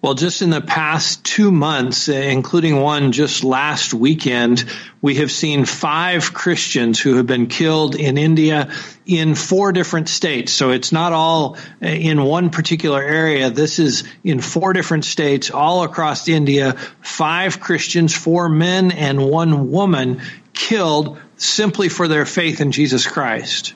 Well, 0.08 0.16
just 0.16 0.42
in 0.42 0.52
the 0.52 0.62
past 0.62 1.26
two 1.26 1.52
months, 1.52 2.08
eh, 2.08 2.30
including 2.30 2.80
one 2.80 3.12
just 3.12 3.44
last 3.44 3.94
weekend, 3.94 4.64
we 5.02 5.16
have 5.16 5.30
seen 5.30 5.66
five 5.66 6.34
Christians 6.34 6.98
who 6.98 7.18
have 7.18 7.28
been 7.28 7.48
killed 7.48 7.94
in 7.94 8.18
India 8.18 8.70
in 9.06 9.36
four 9.36 9.74
different 9.74 10.08
states. 10.08 10.54
So 10.54 10.70
it's 10.70 10.94
not 10.94 11.12
all 11.12 11.58
eh, 11.82 11.96
in 11.96 12.24
one 12.24 12.52
particular 12.52 13.04
area. 13.04 13.50
This 13.50 13.80
is 13.80 14.06
in 14.24 14.40
four 14.40 14.72
different 14.72 15.04
states 15.04 15.52
all 15.52 15.84
across 15.84 16.30
India. 16.30 16.78
Five 17.02 17.60
Christians, 17.60 18.16
four 18.16 18.48
men 18.48 18.92
and 18.92 19.30
one 19.30 19.72
woman 19.72 20.22
killed 20.54 21.20
simply 21.36 21.90
for 21.90 22.08
their 22.08 22.26
faith 22.26 22.62
in 22.62 22.72
Jesus 22.72 23.06
Christ. 23.06 23.74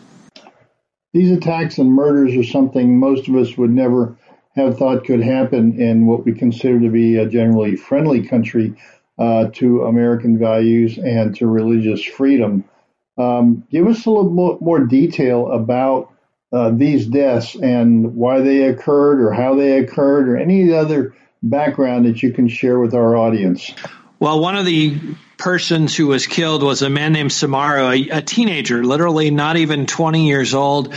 These 1.11 1.31
attacks 1.31 1.77
and 1.77 1.91
murders 1.91 2.37
are 2.37 2.49
something 2.49 2.97
most 2.97 3.27
of 3.27 3.35
us 3.35 3.57
would 3.57 3.71
never 3.71 4.15
have 4.55 4.77
thought 4.77 5.05
could 5.05 5.21
happen 5.21 5.79
in 5.79 6.05
what 6.05 6.25
we 6.25 6.33
consider 6.33 6.79
to 6.79 6.89
be 6.89 7.17
a 7.17 7.27
generally 7.27 7.75
friendly 7.75 8.27
country 8.27 8.75
uh, 9.17 9.47
to 9.53 9.83
American 9.83 10.37
values 10.37 10.97
and 10.97 11.35
to 11.35 11.47
religious 11.47 12.03
freedom. 12.03 12.65
Um, 13.17 13.65
give 13.69 13.87
us 13.87 14.05
a 14.05 14.09
little 14.09 14.29
more, 14.29 14.57
more 14.59 14.79
detail 14.79 15.51
about 15.51 16.13
uh, 16.51 16.71
these 16.71 17.05
deaths 17.05 17.55
and 17.55 18.15
why 18.15 18.41
they 18.41 18.63
occurred 18.63 19.21
or 19.21 19.31
how 19.31 19.55
they 19.55 19.79
occurred 19.79 20.27
or 20.27 20.37
any 20.37 20.73
other 20.73 21.15
background 21.43 22.05
that 22.05 22.21
you 22.21 22.33
can 22.33 22.47
share 22.47 22.79
with 22.79 22.93
our 22.93 23.15
audience. 23.15 23.73
Well, 24.19 24.39
one 24.39 24.55
of 24.55 24.65
the 24.65 24.99
persons 25.37 25.95
who 25.95 26.07
was 26.07 26.27
killed 26.27 26.61
was 26.61 26.81
a 26.81 26.89
man 26.89 27.13
named 27.13 27.31
Samaru, 27.31 28.09
a, 28.11 28.17
a 28.17 28.21
teenager, 28.21 28.83
literally 28.83 29.31
not 29.31 29.57
even 29.57 29.87
20 29.87 30.27
years 30.27 30.53
old 30.53 30.93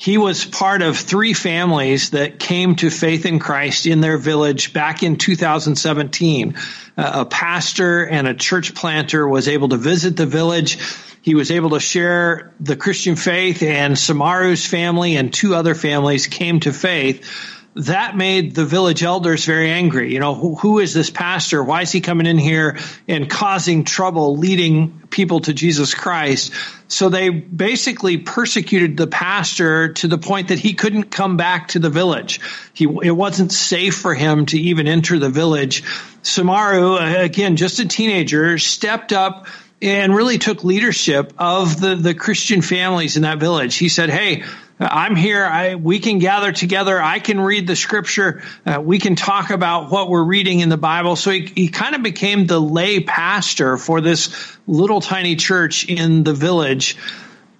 he 0.00 0.16
was 0.16 0.44
part 0.44 0.80
of 0.80 0.96
three 0.96 1.32
families 1.32 2.10
that 2.10 2.38
came 2.38 2.76
to 2.76 2.88
faith 2.88 3.26
in 3.26 3.40
Christ 3.40 3.84
in 3.84 4.00
their 4.00 4.16
village 4.16 4.72
back 4.72 5.02
in 5.02 5.16
2017. 5.16 6.54
Uh, 6.96 7.10
a 7.14 7.24
pastor 7.26 8.06
and 8.06 8.28
a 8.28 8.34
church 8.34 8.76
planter 8.76 9.26
was 9.26 9.48
able 9.48 9.70
to 9.70 9.76
visit 9.76 10.16
the 10.16 10.24
village. 10.24 10.78
He 11.20 11.34
was 11.34 11.50
able 11.50 11.70
to 11.70 11.80
share 11.80 12.54
the 12.60 12.76
Christian 12.76 13.16
faith 13.16 13.60
and 13.60 13.98
Samaru's 13.98 14.64
family 14.64 15.16
and 15.16 15.34
two 15.34 15.56
other 15.56 15.74
families 15.74 16.28
came 16.28 16.60
to 16.60 16.72
faith 16.72 17.57
that 17.78 18.16
made 18.16 18.56
the 18.56 18.64
village 18.64 19.04
elders 19.04 19.44
very 19.44 19.70
angry. 19.70 20.12
You 20.12 20.18
know, 20.18 20.34
who, 20.34 20.56
who 20.56 20.80
is 20.80 20.92
this 20.92 21.10
pastor? 21.10 21.62
Why 21.62 21.82
is 21.82 21.92
he 21.92 22.00
coming 22.00 22.26
in 22.26 22.36
here 22.36 22.76
and 23.06 23.30
causing 23.30 23.84
trouble, 23.84 24.36
leading 24.36 25.02
people 25.10 25.40
to 25.40 25.54
Jesus 25.54 25.94
Christ? 25.94 26.52
So 26.88 27.08
they 27.08 27.30
basically 27.30 28.18
persecuted 28.18 28.96
the 28.96 29.06
pastor 29.06 29.92
to 29.92 30.08
the 30.08 30.18
point 30.18 30.48
that 30.48 30.58
he 30.58 30.74
couldn't 30.74 31.04
come 31.04 31.36
back 31.36 31.68
to 31.68 31.78
the 31.78 31.90
village. 31.90 32.40
He, 32.74 32.84
it 32.84 33.12
wasn't 33.12 33.52
safe 33.52 33.94
for 33.94 34.12
him 34.12 34.46
to 34.46 34.58
even 34.58 34.88
enter 34.88 35.20
the 35.20 35.30
village. 35.30 35.84
Samaru, 36.22 37.00
uh, 37.00 37.22
again, 37.22 37.54
just 37.54 37.78
a 37.78 37.86
teenager, 37.86 38.58
stepped 38.58 39.12
up 39.12 39.46
and 39.80 40.12
really 40.12 40.38
took 40.38 40.64
leadership 40.64 41.32
of 41.38 41.80
the, 41.80 41.94
the 41.94 42.14
Christian 42.14 42.60
families 42.60 43.16
in 43.16 43.22
that 43.22 43.38
village. 43.38 43.76
He 43.76 43.88
said, 43.88 44.10
Hey, 44.10 44.42
I'm 44.80 45.16
here. 45.16 45.44
I, 45.44 45.74
we 45.74 45.98
can 45.98 46.20
gather 46.20 46.52
together. 46.52 47.02
I 47.02 47.18
can 47.18 47.40
read 47.40 47.66
the 47.66 47.74
scripture. 47.74 48.42
Uh, 48.64 48.80
we 48.80 48.98
can 48.98 49.16
talk 49.16 49.50
about 49.50 49.90
what 49.90 50.08
we're 50.08 50.22
reading 50.22 50.60
in 50.60 50.68
the 50.68 50.76
Bible. 50.76 51.16
So 51.16 51.32
he, 51.32 51.46
he 51.46 51.68
kind 51.68 51.96
of 51.96 52.02
became 52.02 52.46
the 52.46 52.60
lay 52.60 53.00
pastor 53.00 53.76
for 53.76 54.00
this 54.00 54.56
little 54.66 55.00
tiny 55.00 55.34
church 55.34 55.84
in 55.84 56.22
the 56.22 56.32
village. 56.32 56.96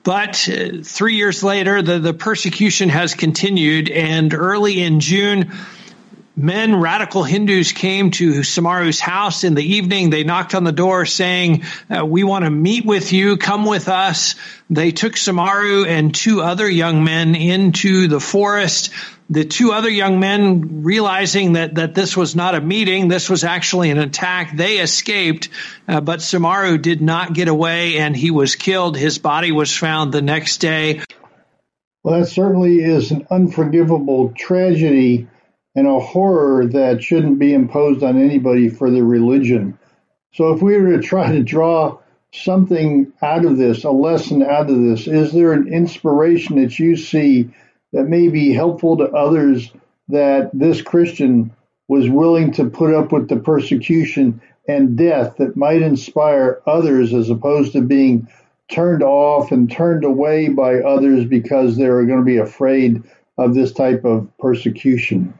But 0.04 0.48
uh, 0.48 0.82
three 0.84 1.16
years 1.16 1.42
later, 1.42 1.82
the, 1.82 1.98
the 1.98 2.14
persecution 2.14 2.88
has 2.88 3.14
continued. 3.14 3.90
And 3.90 4.32
early 4.32 4.80
in 4.80 5.00
June, 5.00 5.52
men, 6.38 6.80
radical 6.80 7.24
Hindus, 7.24 7.72
came 7.72 8.12
to 8.12 8.40
Samaru's 8.40 9.00
house 9.00 9.44
in 9.44 9.54
the 9.54 9.74
evening. 9.74 10.10
They 10.10 10.24
knocked 10.24 10.54
on 10.54 10.64
the 10.64 10.72
door 10.72 11.04
saying, 11.04 11.64
uh, 11.90 12.06
We 12.06 12.22
want 12.24 12.44
to 12.44 12.50
meet 12.50 12.86
with 12.86 13.12
you. 13.12 13.36
Come 13.36 13.66
with 13.66 13.88
us. 13.88 14.36
They 14.70 14.92
took 14.92 15.14
Samaru 15.14 15.86
and 15.86 16.14
two 16.14 16.40
other 16.40 16.68
young 16.68 17.02
men 17.04 17.34
into 17.34 18.06
the 18.06 18.20
forest. 18.20 18.90
The 19.30 19.44
two 19.44 19.72
other 19.72 19.90
young 19.90 20.20
men, 20.20 20.82
realizing 20.84 21.54
that, 21.54 21.74
that 21.74 21.94
this 21.94 22.16
was 22.16 22.34
not 22.34 22.54
a 22.54 22.60
meeting, 22.60 23.08
this 23.08 23.28
was 23.28 23.44
actually 23.44 23.90
an 23.90 23.98
attack, 23.98 24.56
they 24.56 24.78
escaped, 24.78 25.50
uh, 25.86 26.00
but 26.00 26.20
Samaru 26.20 26.80
did 26.80 27.02
not 27.02 27.34
get 27.34 27.48
away 27.48 27.98
and 27.98 28.16
he 28.16 28.30
was 28.30 28.56
killed. 28.56 28.96
His 28.96 29.18
body 29.18 29.52
was 29.52 29.76
found 29.76 30.12
the 30.12 30.22
next 30.22 30.58
day. 30.58 31.02
Well, 32.02 32.20
that 32.20 32.28
certainly 32.28 32.82
is 32.82 33.10
an 33.10 33.26
unforgivable 33.30 34.32
tragedy 34.34 35.28
and 35.78 35.86
a 35.86 36.00
horror 36.00 36.66
that 36.66 37.04
shouldn't 37.04 37.38
be 37.38 37.54
imposed 37.54 38.02
on 38.02 38.20
anybody 38.20 38.68
for 38.68 38.90
their 38.90 39.04
religion. 39.04 39.78
So, 40.32 40.52
if 40.52 40.60
we 40.60 40.76
were 40.76 40.96
to 40.96 41.00
try 41.00 41.30
to 41.30 41.44
draw 41.44 42.00
something 42.32 43.12
out 43.22 43.44
of 43.44 43.58
this, 43.58 43.84
a 43.84 43.90
lesson 43.92 44.42
out 44.42 44.70
of 44.70 44.82
this, 44.82 45.06
is 45.06 45.30
there 45.30 45.52
an 45.52 45.72
inspiration 45.72 46.60
that 46.60 46.80
you 46.80 46.96
see 46.96 47.50
that 47.92 48.08
may 48.08 48.26
be 48.26 48.52
helpful 48.52 48.96
to 48.96 49.04
others 49.04 49.70
that 50.08 50.50
this 50.52 50.82
Christian 50.82 51.54
was 51.86 52.10
willing 52.10 52.50
to 52.54 52.68
put 52.68 52.92
up 52.92 53.12
with 53.12 53.28
the 53.28 53.36
persecution 53.36 54.40
and 54.66 54.96
death 54.96 55.36
that 55.36 55.56
might 55.56 55.82
inspire 55.82 56.60
others 56.66 57.14
as 57.14 57.30
opposed 57.30 57.70
to 57.74 57.82
being 57.82 58.26
turned 58.68 59.04
off 59.04 59.52
and 59.52 59.70
turned 59.70 60.02
away 60.02 60.48
by 60.48 60.80
others 60.80 61.24
because 61.24 61.76
they 61.76 61.86
are 61.86 62.04
going 62.04 62.18
to 62.18 62.24
be 62.24 62.38
afraid 62.38 63.04
of 63.38 63.54
this 63.54 63.70
type 63.70 64.04
of 64.04 64.28
persecution? 64.40 65.32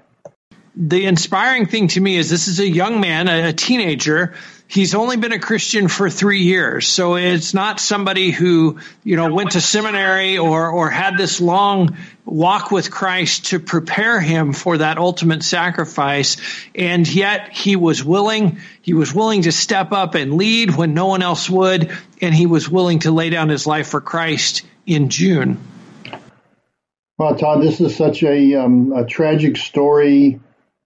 The 0.81 1.07
inspiring 1.07 1.67
thing 1.67 1.89
to 1.89 2.01
me 2.01 2.17
is 2.17 2.31
this 2.31 2.47
is 2.47 2.61
a 2.61 2.69
young 2.69 3.01
man, 3.01 3.27
a, 3.27 3.53
teenager. 3.53 4.35
He's 4.69 4.95
only 4.95 5.17
been 5.17 5.33
a 5.33 5.41
Christian 5.41 5.89
for 5.89 6.09
three 6.09 6.43
years. 6.43 6.87
So 6.87 7.17
it's 7.17 7.53
not 7.53 7.81
somebody 7.81 8.31
who, 8.31 8.79
you 9.03 9.17
know, 9.17 9.33
went 9.33 9.53
to 9.53 9.61
seminary 9.61 10.39
or, 10.39 10.71
or 10.71 10.89
had 10.89 11.19
this 11.19 11.41
long 11.41 11.97
walk 12.25 12.71
with 12.71 12.93
Christ 12.93 13.47
to 13.47 13.59
prepare 13.59 14.21
him 14.21 14.53
for 14.53 14.79
that 14.79 14.99
ultimate 14.99 15.43
sacrifice. 15.43 16.37
And 16.77 17.13
yet 17.13 17.49
he 17.53 17.75
was 17.75 18.05
willing, 18.05 18.61
he 18.81 18.95
was 18.95 19.13
willing 19.13 19.43
to 19.43 19.53
step 19.53 19.91
up 19.91 20.15
and 20.15 20.35
lead 20.35 20.77
when 20.77 20.95
no 20.95 21.07
one 21.07 21.23
else 21.23 21.51
would. 21.51 21.91
And 22.21 22.33
he 22.33 22.47
was 22.47 22.69
willing 22.69 23.01
to 23.01 23.11
lay 23.11 23.31
down 23.31 23.49
his 23.49 23.67
life 23.67 23.89
for 23.89 24.01
Christ 24.01 24.63
in 24.87 25.09
June. 25.09 25.59
Well, 27.17 27.35
Todd, 27.35 27.63
this 27.63 27.81
is 27.81 27.97
such 27.97 28.23
a, 28.23 28.55
um, 28.55 28.93
a 28.93 29.05
tragic 29.05 29.57
story 29.57 30.39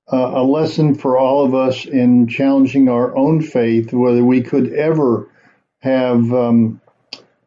a 0.08 0.42
lesson 0.42 0.94
for 0.94 1.16
all 1.16 1.44
of 1.44 1.54
us 1.54 1.86
in 1.86 2.28
challenging 2.28 2.88
our 2.88 3.16
own 3.16 3.40
faith, 3.40 3.92
whether 3.92 4.24
we 4.24 4.42
could 4.42 4.72
ever 4.72 5.28
have 5.80 6.32
um, 6.32 6.80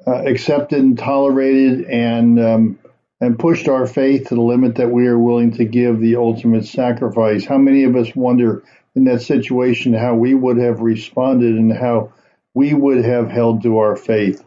uh, 0.07 0.23
accepted 0.23 0.79
and 0.79 0.97
tolerated 0.97 1.85
and 1.85 2.39
um, 2.39 2.79
and 3.21 3.39
pushed 3.39 3.67
our 3.67 3.87
faith 3.87 4.27
to 4.27 4.35
the 4.35 4.41
limit 4.41 4.75
that 4.75 4.91
we 4.91 5.07
are 5.07 5.17
willing 5.17 5.51
to 5.51 5.65
give 5.65 5.99
the 5.99 6.17
ultimate 6.17 6.65
sacrifice. 6.65 7.45
How 7.45 7.57
many 7.57 7.83
of 7.83 7.95
us 7.95 8.13
wonder 8.15 8.63
in 8.93 9.05
that 9.05 9.21
situation 9.21 9.93
how 9.93 10.15
we 10.15 10.33
would 10.33 10.57
have 10.57 10.81
responded 10.81 11.55
and 11.55 11.71
how 11.71 12.13
we 12.53 12.73
would 12.73 13.03
have 13.03 13.29
held 13.29 13.63
to 13.63 13.77
our 13.77 13.95
faith? 13.95 14.43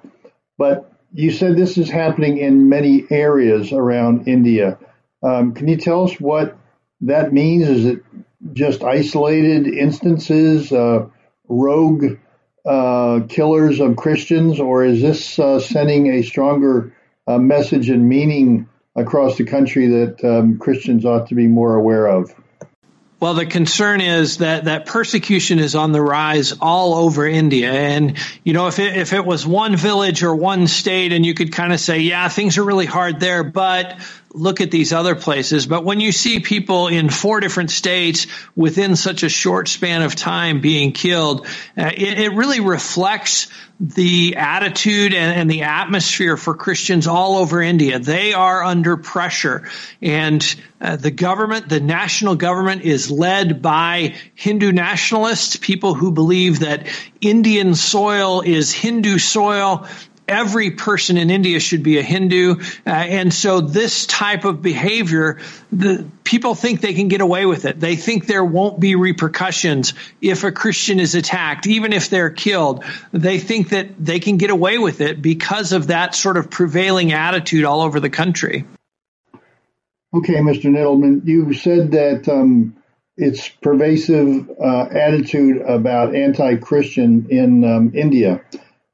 But 0.58 0.92
you 1.12 1.30
said 1.30 1.56
this 1.56 1.78
is 1.78 1.88
happening 1.88 2.38
in 2.38 2.68
many 2.68 3.06
areas 3.10 3.72
around 3.72 4.28
India. 4.28 4.78
Um, 5.22 5.54
can 5.54 5.66
you 5.66 5.76
tell 5.76 6.04
us 6.04 6.20
what 6.20 6.56
that 7.02 7.32
means? 7.32 7.68
Is 7.68 7.84
it 7.84 8.04
just 8.52 8.82
isolated 8.82 9.66
instances, 9.66 10.72
uh, 10.72 11.06
rogue 11.48 12.18
uh, 12.64 13.20
killers 13.28 13.80
of 13.80 13.96
Christians, 13.96 14.60
or 14.60 14.84
is 14.84 15.00
this 15.00 15.38
uh, 15.38 15.60
sending 15.60 16.08
a 16.08 16.22
stronger 16.22 16.94
uh, 17.26 17.38
message 17.38 17.88
and 17.88 18.08
meaning 18.08 18.68
across 18.94 19.36
the 19.36 19.44
country 19.44 19.86
that 19.86 20.24
um, 20.24 20.58
Christians 20.58 21.04
ought 21.04 21.28
to 21.28 21.34
be 21.34 21.46
more 21.46 21.74
aware 21.74 22.06
of? 22.06 22.34
Well, 23.20 23.34
the 23.34 23.46
concern 23.46 24.00
is 24.00 24.38
that, 24.38 24.64
that 24.64 24.86
persecution 24.86 25.58
is 25.58 25.74
on 25.74 25.90
the 25.90 26.00
rise 26.00 26.52
all 26.60 26.94
over 26.94 27.26
India. 27.26 27.72
And, 27.72 28.16
you 28.44 28.52
know, 28.52 28.68
if 28.68 28.78
it, 28.78 28.96
if 28.96 29.12
it 29.12 29.24
was 29.24 29.44
one 29.44 29.74
village 29.74 30.22
or 30.22 30.36
one 30.36 30.68
state 30.68 31.12
and 31.12 31.26
you 31.26 31.34
could 31.34 31.52
kind 31.52 31.72
of 31.72 31.80
say, 31.80 32.00
yeah, 32.00 32.28
things 32.28 32.58
are 32.58 32.64
really 32.64 32.86
hard 32.86 33.18
there, 33.18 33.42
but 33.42 34.00
look 34.32 34.60
at 34.60 34.70
these 34.70 34.92
other 34.92 35.14
places. 35.14 35.66
But 35.66 35.84
when 35.84 36.00
you 36.00 36.12
see 36.12 36.40
people 36.40 36.88
in 36.88 37.08
four 37.08 37.40
different 37.40 37.70
states 37.70 38.26
within 38.54 38.96
such 38.96 39.22
a 39.22 39.28
short 39.28 39.68
span 39.68 40.02
of 40.02 40.14
time 40.14 40.60
being 40.60 40.92
killed, 40.92 41.46
uh, 41.76 41.90
it, 41.96 42.18
it, 42.18 42.32
really 42.32 42.60
reflects 42.60 43.48
the 43.80 44.36
attitude 44.36 45.14
and, 45.14 45.40
and, 45.40 45.50
the 45.50 45.62
atmosphere 45.62 46.36
for 46.36 46.54
Christians 46.54 47.06
all 47.06 47.36
over 47.36 47.62
India. 47.62 47.98
They 47.98 48.34
are 48.34 48.62
under 48.62 48.96
pressure. 48.96 49.68
And 50.02 50.44
uh, 50.80 50.96
the 50.96 51.10
government, 51.10 51.68
the 51.68 51.80
national 51.80 52.36
government, 52.36 52.82
is 52.82 53.10
led 53.10 53.62
by 53.62 54.16
Hindu 54.34 54.72
nationalists, 54.72 55.56
people 55.56 55.94
who 55.94 56.12
believe 56.12 56.60
that 56.60 56.86
Indian 57.20 57.74
soil 57.74 58.42
is 58.42 58.72
Hindu 58.72 59.18
soil 59.18 59.86
every 60.28 60.72
person 60.72 61.16
in 61.16 61.30
India 61.30 61.58
should 61.58 61.82
be 61.82 61.98
a 61.98 62.02
Hindu. 62.02 62.56
Uh, 62.86 62.90
and 62.90 63.32
so 63.32 63.60
this 63.60 64.06
type 64.06 64.44
of 64.44 64.62
behavior, 64.62 65.40
the 65.72 66.06
people 66.22 66.54
think 66.54 66.80
they 66.80 66.94
can 66.94 67.08
get 67.08 67.20
away 67.20 67.46
with 67.46 67.64
it. 67.64 67.80
They 67.80 67.96
think 67.96 68.26
there 68.26 68.44
won't 68.44 68.78
be 68.78 68.94
repercussions 68.94 69.94
if 70.20 70.44
a 70.44 70.52
Christian 70.52 71.00
is 71.00 71.14
attacked, 71.14 71.66
even 71.66 71.92
if 71.92 72.10
they're 72.10 72.30
killed. 72.30 72.84
They 73.12 73.38
think 73.38 73.70
that 73.70 73.88
they 73.98 74.20
can 74.20 74.36
get 74.36 74.50
away 74.50 74.78
with 74.78 75.00
it 75.00 75.20
because 75.22 75.72
of 75.72 75.88
that 75.88 76.14
sort 76.14 76.36
of 76.36 76.50
prevailing 76.50 77.12
attitude 77.12 77.64
all 77.64 77.80
over 77.80 77.98
the 77.98 78.10
country. 78.10 78.64
Okay, 80.14 80.34
Mr. 80.36 80.70
Nettleman, 80.70 81.26
you 81.26 81.52
said 81.52 81.90
that 81.90 82.28
um, 82.28 82.74
it's 83.18 83.48
pervasive 83.48 84.48
uh, 84.62 84.86
attitude 84.90 85.60
about 85.62 86.14
anti-Christian 86.14 87.26
in 87.30 87.64
um, 87.64 87.92
India. 87.94 88.40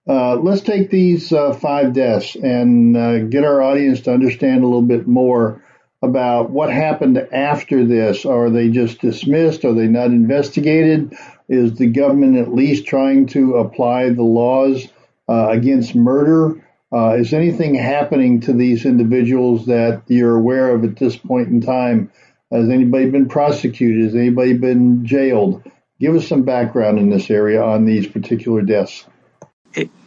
Uh, 0.06 0.36
let's 0.36 0.60
take 0.60 0.90
these 0.90 1.32
uh, 1.32 1.52
five 1.54 1.94
deaths 1.94 2.36
and 2.36 2.96
uh, 2.96 3.20
get 3.20 3.44
our 3.44 3.62
audience 3.62 4.02
to 4.02 4.12
understand 4.12 4.62
a 4.62 4.66
little 4.66 4.82
bit 4.82 5.06
more 5.06 5.62
about 6.02 6.50
what 6.50 6.70
happened 6.70 7.16
after 7.32 7.86
this. 7.86 8.26
Are 8.26 8.50
they 8.50 8.68
just 8.68 9.00
dismissed? 9.00 9.64
Are 9.64 9.72
they 9.72 9.86
not 9.86 10.08
investigated? 10.08 11.16
Is 11.48 11.74
the 11.76 11.86
government 11.86 12.36
at 12.36 12.52
least 12.52 12.86
trying 12.86 13.26
to 13.28 13.56
apply 13.56 14.10
the 14.10 14.22
laws 14.22 14.86
uh, 15.26 15.48
against 15.48 15.94
murder? 15.94 16.62
Uh, 16.92 17.14
is 17.14 17.32
anything 17.32 17.74
happening 17.74 18.42
to 18.42 18.52
these 18.52 18.84
individuals 18.84 19.66
that 19.66 20.02
you're 20.06 20.36
aware 20.36 20.74
of 20.74 20.84
at 20.84 20.96
this 20.96 21.16
point 21.16 21.48
in 21.48 21.62
time? 21.62 22.12
Has 22.52 22.68
anybody 22.68 23.08
been 23.08 23.28
prosecuted? 23.28 24.04
Has 24.04 24.14
anybody 24.14 24.52
been 24.52 25.06
jailed? 25.06 25.62
Give 25.98 26.14
us 26.14 26.28
some 26.28 26.42
background 26.42 26.98
in 26.98 27.08
this 27.08 27.30
area 27.30 27.62
on 27.62 27.86
these 27.86 28.06
particular 28.06 28.60
deaths 28.60 29.06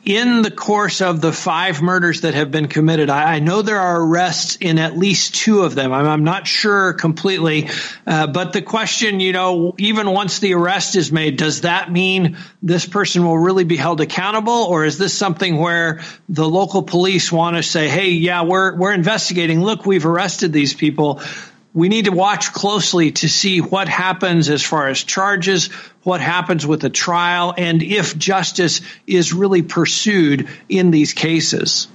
in 0.08 0.42
the 0.42 0.50
course 0.50 1.02
of 1.02 1.20
the 1.20 1.34
five 1.34 1.82
murders 1.82 2.22
that 2.22 2.34
have 2.34 2.50
been 2.50 2.70
committed, 2.70 3.10
I, 3.10 3.36
I 3.36 3.40
know 3.40 3.62
there 3.62 3.82
are 3.82 4.02
arrests 4.02 4.56
in 4.56 4.80
at 4.80 4.98
least 4.98 5.36
two 5.36 5.64
of 5.64 5.76
them. 5.76 5.92
I'm, 5.92 6.08
I'm 6.08 6.24
not 6.24 6.48
sure 6.48 6.94
completely, 6.94 7.70
uh, 8.06 8.28
but 8.28 8.54
the 8.54 8.62
question, 8.62 9.20
you 9.20 9.34
know, 9.34 9.76
even 9.78 10.10
once 10.10 10.40
the 10.40 10.54
arrest 10.54 10.96
is 10.96 11.12
made, 11.12 11.36
does 11.36 11.62
that 11.62 11.92
mean 11.92 12.38
this 12.64 12.86
person 12.86 13.26
will 13.26 13.38
really 13.38 13.66
be 13.66 13.76
held 13.76 14.00
accountable, 14.00 14.54
or 14.54 14.86
is 14.86 14.98
this 14.98 15.14
something 15.14 15.58
where 15.58 16.00
the 16.30 16.48
local 16.48 16.84
police 16.84 17.30
want 17.30 17.58
to 17.58 17.64
say, 17.64 17.90
"Hey, 17.90 18.12
yeah, 18.12 18.44
we're 18.44 18.78
we're 18.78 18.94
investigating. 18.94 19.62
Look, 19.62 19.86
we've 19.86 20.06
arrested 20.06 20.54
these 20.54 20.74
people." 20.74 21.22
We 21.78 21.90
need 21.90 22.06
to 22.06 22.12
watch 22.12 22.54
closely 22.54 23.12
to 23.12 23.30
see 23.30 23.62
what 23.62 23.88
happens 23.88 24.50
as 24.50 24.64
far 24.64 24.88
as 24.88 25.04
charges, 25.04 25.68
what 26.02 26.22
happens 26.22 26.66
with 26.66 26.82
the 26.82 26.90
trial, 26.90 27.54
and 27.56 27.84
if 27.84 28.18
justice 28.18 28.82
is 29.06 29.32
really 29.32 29.62
pursued 29.62 30.50
in 30.68 30.90
these 30.90 31.14
cases. 31.14 31.88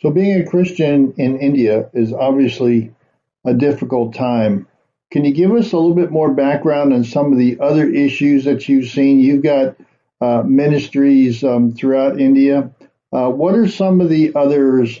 So, 0.00 0.10
being 0.10 0.40
a 0.40 0.44
Christian 0.44 1.14
in 1.18 1.38
India 1.38 1.88
is 1.94 2.12
obviously 2.12 2.92
a 3.44 3.54
difficult 3.54 4.16
time. 4.16 4.66
Can 5.12 5.24
you 5.24 5.32
give 5.32 5.52
us 5.52 5.72
a 5.72 5.76
little 5.76 5.94
bit 5.94 6.10
more 6.10 6.34
background 6.34 6.92
on 6.92 7.04
some 7.04 7.30
of 7.30 7.38
the 7.38 7.60
other 7.60 7.88
issues 7.88 8.46
that 8.46 8.68
you've 8.68 8.90
seen? 8.90 9.20
You've 9.20 9.44
got 9.44 9.76
uh, 10.20 10.42
ministries 10.42 11.44
um, 11.44 11.70
throughout 11.70 12.20
India. 12.20 12.72
Uh, 13.12 13.28
what 13.28 13.54
are 13.54 13.68
some 13.68 14.00
of 14.00 14.08
the 14.08 14.34
others 14.34 15.00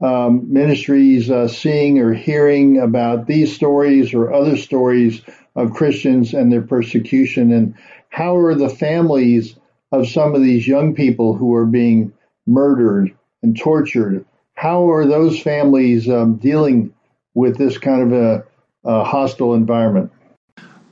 um, 0.00 0.52
ministries 0.52 1.30
uh, 1.30 1.48
seeing 1.48 1.98
or 1.98 2.12
hearing 2.12 2.78
about 2.78 3.26
these 3.26 3.54
stories 3.54 4.14
or 4.14 4.32
other 4.32 4.56
stories 4.56 5.22
of 5.54 5.72
Christians 5.72 6.34
and 6.34 6.52
their 6.52 6.62
persecution? 6.62 7.52
And 7.52 7.74
how 8.08 8.36
are 8.36 8.54
the 8.54 8.68
families 8.68 9.56
of 9.92 10.08
some 10.08 10.34
of 10.34 10.42
these 10.42 10.66
young 10.66 10.94
people 10.94 11.34
who 11.34 11.54
are 11.54 11.66
being 11.66 12.12
murdered 12.46 13.14
and 13.42 13.58
tortured? 13.58 14.24
How 14.54 14.90
are 14.90 15.06
those 15.06 15.40
families 15.40 16.08
um, 16.08 16.36
dealing 16.36 16.94
with 17.34 17.58
this 17.58 17.78
kind 17.78 18.02
of 18.02 18.12
a, 18.12 18.44
uh, 18.84 19.04
hostile 19.04 19.54
environment. 19.54 20.12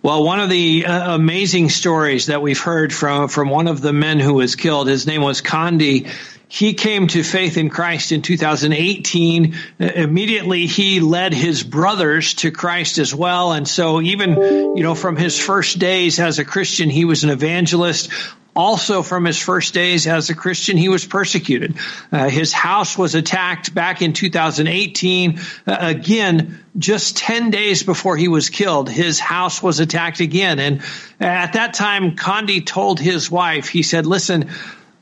Well, 0.03 0.25
one 0.25 0.41
of 0.41 0.51
the 0.51 0.87
uh, 0.87 1.15
amazing 1.15 1.69
stories 1.69 2.27
that 2.27 2.43
we've 2.43 2.59
heard 2.59 2.93
from 2.93 3.29
from 3.29 3.51
one 3.51 3.69
of 3.69 3.81
the 3.81 3.93
men 3.93 4.19
who 4.19 4.35
was 4.35 4.57
killed, 4.57 4.89
his 4.89 5.07
name 5.07 5.23
was 5.23 5.41
Condi. 5.41 6.09
He 6.53 6.75
came 6.75 7.07
to 7.07 7.23
faith 7.23 7.57
in 7.57 7.71
Christ 7.71 8.13
in 8.13 8.21
2018. 8.21 9.55
Uh, 9.81 9.85
immediately, 9.87 10.67
he 10.67 11.01
led 11.01 11.33
his 11.33 11.63
brothers 11.63 12.35
to 12.35 12.51
Christ 12.51 12.99
as 12.99 13.15
well. 13.15 13.53
And 13.53 13.67
so, 13.67 14.03
even, 14.03 14.35
you 14.77 14.83
know, 14.83 14.95
from 14.95 15.17
his 15.17 15.41
first 15.41 15.79
days 15.79 16.21
as 16.21 16.39
a 16.39 16.45
Christian, 16.45 16.91
he 16.91 17.07
was 17.07 17.25
an 17.25 17.31
evangelist. 17.31 18.11
Also, 18.55 19.03
from 19.03 19.25
his 19.25 19.39
first 19.39 19.73
days 19.73 20.07
as 20.07 20.29
a 20.29 20.35
Christian, 20.35 20.77
he 20.77 20.91
was 20.91 21.07
persecuted. 21.07 21.77
Uh, 22.13 22.29
his 22.29 22.53
house 22.53 22.99
was 22.99 23.15
attacked 23.15 23.75
back 23.75 24.03
in 24.03 24.13
2018. 24.13 25.41
Uh, 25.67 25.77
again, 25.81 26.63
just 26.77 27.17
10 27.17 27.49
days 27.49 27.83
before 27.83 28.15
he 28.15 28.29
was 28.29 28.51
killed, 28.51 28.91
his 28.91 29.19
house 29.19 29.63
was 29.63 29.81
attacked 29.81 30.21
again. 30.21 30.59
And 30.59 30.83
at 31.19 31.55
that 31.55 31.73
time, 31.73 32.15
Condi 32.15 32.65
told 32.65 33.01
his 33.01 33.31
wife, 33.31 33.71
he 33.71 33.83
said, 33.83 34.05
listen, 34.05 34.51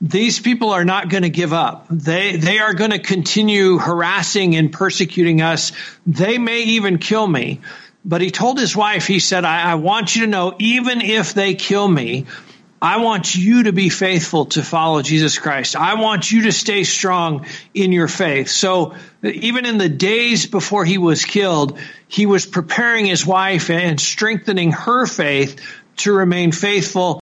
these 0.00 0.40
people 0.40 0.70
are 0.70 0.84
not 0.84 1.08
going 1.08 1.24
to 1.24 1.30
give 1.30 1.52
up. 1.52 1.86
They 1.90 2.36
they 2.36 2.58
are 2.58 2.74
going 2.74 2.92
to 2.92 2.98
continue 2.98 3.78
harassing 3.78 4.56
and 4.56 4.72
persecuting 4.72 5.42
us. 5.42 5.72
They 6.06 6.38
may 6.38 6.62
even 6.62 6.98
kill 6.98 7.26
me. 7.26 7.60
But 8.02 8.22
he 8.22 8.30
told 8.30 8.58
his 8.58 8.74
wife, 8.74 9.06
he 9.06 9.18
said, 9.18 9.44
I, 9.44 9.72
I 9.72 9.74
want 9.74 10.16
you 10.16 10.22
to 10.22 10.26
know, 10.26 10.54
even 10.58 11.02
if 11.02 11.34
they 11.34 11.54
kill 11.54 11.86
me, 11.86 12.24
I 12.82 12.96
want 12.96 13.34
you 13.34 13.64
to 13.64 13.74
be 13.74 13.90
faithful 13.90 14.46
to 14.46 14.62
follow 14.62 15.02
Jesus 15.02 15.38
Christ. 15.38 15.76
I 15.76 16.00
want 16.00 16.32
you 16.32 16.42
to 16.42 16.52
stay 16.52 16.84
strong 16.84 17.44
in 17.74 17.92
your 17.92 18.08
faith. 18.08 18.48
So 18.48 18.94
even 19.22 19.66
in 19.66 19.76
the 19.76 19.90
days 19.90 20.46
before 20.46 20.86
he 20.86 20.96
was 20.96 21.26
killed, 21.26 21.78
he 22.08 22.24
was 22.24 22.46
preparing 22.46 23.04
his 23.04 23.26
wife 23.26 23.68
and 23.68 24.00
strengthening 24.00 24.72
her 24.72 25.04
faith 25.04 25.60
to 25.98 26.12
remain 26.12 26.52
faithful. 26.52 27.19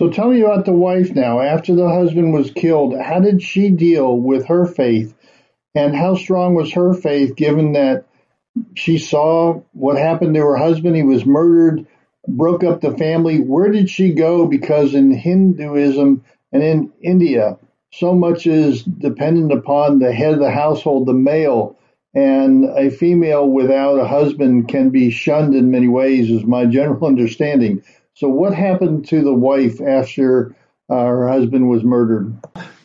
So 0.00 0.08
tell 0.08 0.30
me 0.30 0.40
about 0.40 0.64
the 0.64 0.72
wife 0.72 1.14
now. 1.14 1.42
After 1.42 1.74
the 1.74 1.90
husband 1.90 2.32
was 2.32 2.50
killed, 2.50 2.98
how 2.98 3.20
did 3.20 3.42
she 3.42 3.68
deal 3.68 4.16
with 4.16 4.46
her 4.46 4.64
faith? 4.64 5.14
And 5.74 5.94
how 5.94 6.14
strong 6.14 6.54
was 6.54 6.72
her 6.72 6.94
faith 6.94 7.36
given 7.36 7.72
that 7.72 8.06
she 8.74 8.96
saw 8.96 9.60
what 9.72 9.98
happened 9.98 10.36
to 10.36 10.40
her 10.40 10.56
husband? 10.56 10.96
He 10.96 11.02
was 11.02 11.26
murdered 11.26 11.86
broke 12.26 12.64
up 12.64 12.80
the 12.80 12.96
family. 12.96 13.40
Where 13.42 13.70
did 13.70 13.90
she 13.90 14.14
go? 14.14 14.46
Because 14.46 14.94
in 14.94 15.10
Hinduism 15.10 16.24
and 16.50 16.62
in 16.62 16.92
India, 17.02 17.58
so 17.92 18.14
much 18.14 18.46
is 18.46 18.82
dependent 18.82 19.52
upon 19.52 19.98
the 19.98 20.14
head 20.14 20.32
of 20.32 20.40
the 20.40 20.50
household, 20.50 21.08
the 21.08 21.12
male, 21.12 21.78
and 22.14 22.64
a 22.64 22.88
female 22.90 23.46
without 23.46 23.98
a 23.98 24.08
husband 24.08 24.66
can 24.66 24.88
be 24.88 25.10
shunned 25.10 25.54
in 25.54 25.70
many 25.70 25.88
ways, 25.88 26.30
is 26.30 26.44
my 26.44 26.64
general 26.64 27.06
understanding. 27.06 27.82
So, 28.20 28.28
what 28.28 28.52
happened 28.52 29.08
to 29.08 29.22
the 29.22 29.32
wife 29.32 29.80
after 29.80 30.54
uh, 30.90 30.94
her 30.94 31.26
husband 31.26 31.70
was 31.70 31.82
murdered? 31.82 32.36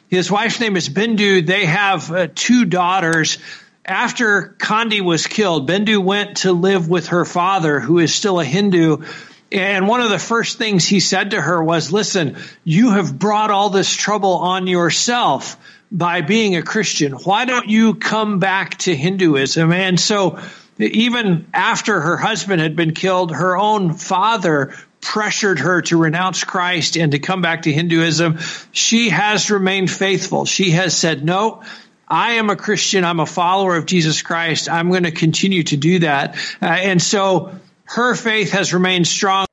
His 0.07 0.31
wife's 0.31 0.61
name 0.61 0.77
is 0.77 0.87
Bindu. 0.87 1.45
They 1.45 1.65
have 1.65 2.09
uh, 2.09 2.27
two 2.33 2.63
daughters. 2.63 3.37
After 3.83 4.55
Condi 4.57 5.01
was 5.01 5.27
killed, 5.27 5.67
Bindu 5.67 6.01
went 6.01 6.37
to 6.37 6.53
live 6.53 6.87
with 6.87 7.07
her 7.07 7.25
father, 7.25 7.81
who 7.81 7.99
is 7.99 8.15
still 8.15 8.39
a 8.39 8.45
Hindu. 8.45 9.03
And 9.51 9.89
one 9.89 9.99
of 9.99 10.09
the 10.09 10.19
first 10.19 10.57
things 10.57 10.87
he 10.87 11.01
said 11.01 11.31
to 11.31 11.41
her 11.41 11.61
was, 11.61 11.91
listen, 11.91 12.37
you 12.63 12.91
have 12.91 13.19
brought 13.19 13.51
all 13.51 13.69
this 13.69 13.93
trouble 13.93 14.35
on 14.35 14.67
yourself 14.67 15.57
by 15.91 16.21
being 16.21 16.55
a 16.55 16.63
Christian. 16.63 17.11
Why 17.11 17.43
don't 17.43 17.67
you 17.67 17.95
come 17.95 18.39
back 18.39 18.77
to 18.79 18.95
Hinduism? 18.95 19.73
And 19.73 19.99
so 19.99 20.39
even 20.77 21.47
after 21.53 21.99
her 21.99 22.15
husband 22.15 22.61
had 22.61 22.77
been 22.77 22.93
killed, 22.93 23.35
her 23.35 23.57
own 23.57 23.95
father 23.95 24.73
pressured 25.05 25.59
her 25.59 25.83
to 25.83 25.97
renounce 25.97 26.43
Christ 26.43 26.97
and 26.97 27.11
to 27.11 27.19
come 27.19 27.41
back 27.41 27.61
to 27.61 27.71
Hinduism. 27.71 28.39
She 28.71 29.09
has 29.09 29.51
remained 29.51 29.91
faithful. 29.91 30.45
She 30.45 30.71
has 30.71 30.97
said, 30.97 31.23
no, 31.23 31.61
I 32.07 32.33
am 32.33 32.49
a 32.49 32.55
Christian. 32.55 33.05
I'm 33.05 33.19
a 33.19 33.25
follower 33.27 33.75
of 33.75 33.85
Jesus 33.85 34.23
Christ. 34.23 34.67
I'm 34.67 34.89
going 34.89 35.03
to 35.03 35.11
continue 35.11 35.61
to 35.63 35.77
do 35.77 35.99
that. 35.99 36.35
Uh, 36.59 36.65
and 36.65 37.01
so 37.01 37.51
her 37.83 38.15
faith 38.15 38.51
has 38.53 38.73
remained 38.73 39.07
strong. 39.07 39.45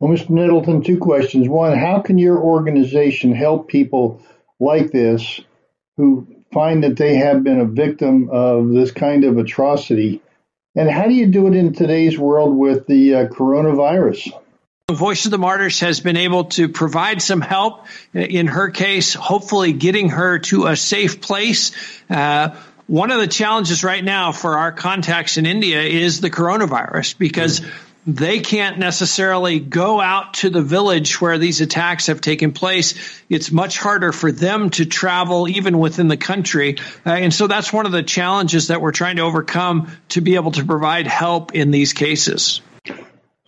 Well, 0.00 0.10
Mr. 0.10 0.30
Nettleton, 0.30 0.82
two 0.82 0.98
questions. 0.98 1.48
One, 1.48 1.76
how 1.76 2.00
can 2.00 2.16
your 2.16 2.38
organization 2.38 3.34
help 3.34 3.68
people 3.68 4.22
like 4.58 4.90
this 4.90 5.38
who 5.98 6.26
find 6.50 6.82
that 6.82 6.96
they 6.96 7.16
have 7.16 7.44
been 7.44 7.60
a 7.60 7.66
victim 7.66 8.30
of 8.32 8.70
this 8.70 8.90
kind 8.90 9.24
of 9.24 9.36
atrocity? 9.36 10.22
And 10.74 10.90
how 10.90 11.04
do 11.04 11.12
you 11.12 11.26
do 11.26 11.46
it 11.46 11.54
in 11.54 11.74
today's 11.74 12.18
world 12.18 12.56
with 12.56 12.86
the 12.86 13.14
uh, 13.14 13.26
coronavirus? 13.26 14.32
Voice 14.94 15.24
of 15.24 15.30
the 15.30 15.38
Martyrs 15.38 15.80
has 15.80 16.00
been 16.00 16.16
able 16.16 16.44
to 16.44 16.68
provide 16.68 17.22
some 17.22 17.40
help. 17.40 17.86
In 18.12 18.46
her 18.46 18.70
case, 18.70 19.14
hopefully 19.14 19.72
getting 19.72 20.10
her 20.10 20.38
to 20.40 20.66
a 20.66 20.76
safe 20.76 21.20
place. 21.20 21.72
Uh, 22.08 22.56
one 22.86 23.10
of 23.10 23.20
the 23.20 23.26
challenges 23.26 23.84
right 23.84 24.04
now 24.04 24.32
for 24.32 24.58
our 24.58 24.72
contacts 24.72 25.38
in 25.38 25.46
India 25.46 25.80
is 25.82 26.20
the 26.20 26.30
coronavirus 26.30 27.16
because 27.16 27.62
they 28.06 28.40
can't 28.40 28.78
necessarily 28.78 29.60
go 29.60 30.00
out 30.00 30.34
to 30.34 30.50
the 30.50 30.62
village 30.62 31.20
where 31.20 31.38
these 31.38 31.60
attacks 31.60 32.08
have 32.08 32.20
taken 32.20 32.52
place. 32.52 33.22
It's 33.28 33.52
much 33.52 33.78
harder 33.78 34.10
for 34.10 34.32
them 34.32 34.70
to 34.70 34.84
travel 34.84 35.48
even 35.48 35.78
within 35.78 36.08
the 36.08 36.16
country. 36.16 36.78
Uh, 37.06 37.10
and 37.10 37.32
so 37.32 37.46
that's 37.46 37.72
one 37.72 37.86
of 37.86 37.92
the 37.92 38.02
challenges 38.02 38.68
that 38.68 38.80
we're 38.80 38.92
trying 38.92 39.16
to 39.16 39.22
overcome 39.22 39.92
to 40.10 40.20
be 40.20 40.34
able 40.34 40.50
to 40.52 40.64
provide 40.64 41.06
help 41.06 41.54
in 41.54 41.70
these 41.70 41.92
cases. 41.92 42.60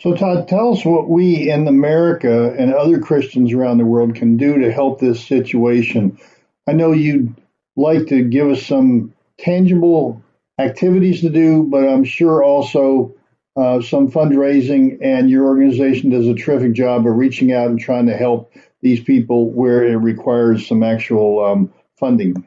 So, 0.04 0.14
Todd, 0.14 0.48
tell 0.48 0.74
us 0.74 0.84
what 0.84 1.08
we 1.08 1.50
in 1.50 1.66
America 1.66 2.54
and 2.58 2.74
other 2.74 3.00
Christians 3.00 3.54
around 3.54 3.78
the 3.78 3.86
world 3.86 4.14
can 4.14 4.36
do 4.36 4.58
to 4.58 4.70
help 4.70 5.00
this 5.00 5.26
situation. 5.26 6.18
I 6.66 6.74
know 6.74 6.92
you'd 6.92 7.34
like 7.74 8.08
to 8.08 8.22
give 8.22 8.50
us 8.50 8.66
some 8.66 9.14
tangible 9.38 10.22
activities 10.58 11.22
to 11.22 11.30
do, 11.30 11.62
but 11.62 11.88
I'm 11.88 12.04
sure 12.04 12.44
also 12.44 13.14
uh, 13.56 13.80
some 13.80 14.10
fundraising, 14.10 14.98
and 15.00 15.30
your 15.30 15.46
organization 15.46 16.10
does 16.10 16.28
a 16.28 16.34
terrific 16.34 16.74
job 16.74 17.06
of 17.06 17.16
reaching 17.16 17.54
out 17.54 17.68
and 17.68 17.80
trying 17.80 18.04
to 18.08 18.14
help 18.14 18.52
these 18.82 19.02
people 19.02 19.52
where 19.52 19.86
it 19.86 19.96
requires 19.96 20.66
some 20.66 20.82
actual 20.82 21.42
um, 21.42 21.72
funding 21.96 22.46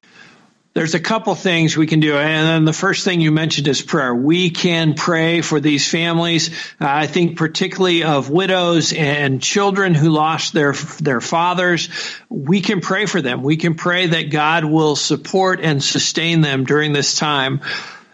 there's 0.78 0.94
a 0.94 1.00
couple 1.00 1.34
things 1.34 1.76
we 1.76 1.88
can 1.88 2.02
do. 2.02 2.16
And 2.16 2.48
then 2.48 2.66
the 2.66 2.72
first 2.72 3.04
thing 3.04 3.20
you 3.20 3.32
mentioned 3.32 3.68
is 3.68 3.82
prayer. 3.82 4.14
We 4.14 4.52
can 4.52 4.94
pray 4.94 5.42
for 5.42 5.60
these 5.60 5.90
families. 5.90 6.52
Uh, 6.80 6.86
I 6.88 7.08
think 7.08 7.36
particularly 7.36 8.04
of 8.04 8.30
widows 8.30 8.94
and 8.94 9.42
children 9.42 9.96
who 9.96 10.12
lost 10.12 10.54
their, 10.54 10.74
their 10.74 11.20
fathers. 11.20 11.90
We 12.30 12.62
can 12.62 12.82
pray 12.82 13.08
for 13.08 13.24
them. 13.24 13.42
We 13.42 13.58
can 13.58 13.74
pray 13.74 14.06
that 14.06 14.30
God 14.30 14.66
will 14.66 14.96
support 14.96 15.62
and 15.62 15.84
sustain 15.84 16.42
them 16.42 16.64
during 16.64 16.94
this 16.94 17.18
time. 17.18 17.62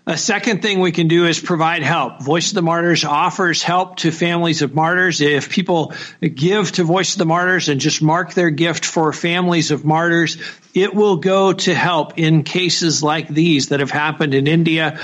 A 0.05 0.17
second 0.17 0.61
thing 0.61 0.81
we 0.81 0.91
can 0.91 1.07
do 1.07 1.25
is 1.27 1.39
provide 1.39 1.81
help. 1.81 2.21
Voice 2.21 2.49
of 2.49 2.55
the 2.55 2.61
Martyrs 2.61 3.05
offers 3.05 3.63
help 3.63 3.95
to 3.97 4.11
families 4.11 4.61
of 4.61 4.75
martyrs. 4.75 5.21
If 5.21 5.49
people 5.49 5.93
give 6.19 6.73
to 6.73 6.83
Voice 6.83 7.13
of 7.13 7.19
the 7.19 7.25
Martyrs 7.25 7.69
and 7.69 7.79
just 7.79 8.01
mark 8.01 8.33
their 8.33 8.49
gift 8.49 8.83
for 8.83 9.13
families 9.13 9.71
of 9.71 9.85
martyrs, 9.85 10.37
it 10.73 10.93
will 10.93 11.17
go 11.17 11.53
to 11.53 11.73
help 11.73 12.19
in 12.19 12.43
cases 12.43 13.01
like 13.01 13.29
these 13.29 13.69
that 13.69 13.79
have 13.79 13.91
happened 13.91 14.33
in 14.33 14.45
India. 14.45 14.99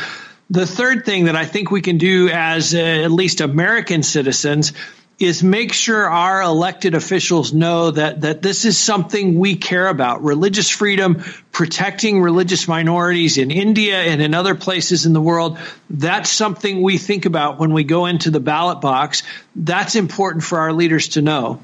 The 0.50 0.68
third 0.68 1.06
thing 1.06 1.26
that 1.26 1.36
I 1.36 1.46
think 1.46 1.72
we 1.72 1.82
can 1.82 1.98
do 1.98 2.28
as 2.28 2.76
uh, 2.76 2.80
at 2.80 3.12
least 3.12 3.40
American 3.40 4.04
citizens 4.04 4.74
is 5.20 5.44
make 5.44 5.74
sure 5.74 6.10
our 6.10 6.42
elected 6.42 6.96
officials 6.96 7.54
know 7.54 7.92
that, 7.92 8.22
that 8.22 8.42
this 8.42 8.64
is 8.64 8.78
something 8.78 9.38
we 9.38 9.58
care 9.58 9.88
about. 9.88 10.24
Religious 10.24 10.70
freedom, 10.70 11.24
protecting 11.52 12.22
religious 12.22 12.68
minorities 12.68 13.38
in 13.38 13.52
India 13.52 13.98
and 13.98 14.22
in 14.22 14.34
other 14.34 14.56
places 14.56 15.06
in 15.06 15.12
the 15.12 15.22
world. 15.22 15.60
That's 15.90 16.30
something 16.30 16.82
we 16.82 16.98
think 16.98 17.26
about 17.26 17.60
when 17.60 17.74
we 17.74 17.84
go 17.84 18.06
into 18.06 18.32
the 18.32 18.40
ballot 18.40 18.80
box. 18.80 19.24
That's 19.56 19.96
important 19.96 20.44
for 20.44 20.60
our 20.60 20.72
leaders 20.72 21.10
to 21.10 21.22
know. 21.22 21.62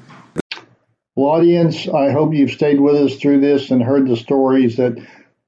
Well, 1.14 1.30
audience, 1.30 1.88
I 1.88 2.10
hope 2.10 2.34
you've 2.34 2.50
stayed 2.50 2.78
with 2.78 2.96
us 2.96 3.16
through 3.16 3.40
this 3.40 3.70
and 3.70 3.82
heard 3.82 4.06
the 4.06 4.18
stories 4.18 4.76
that 4.76 4.98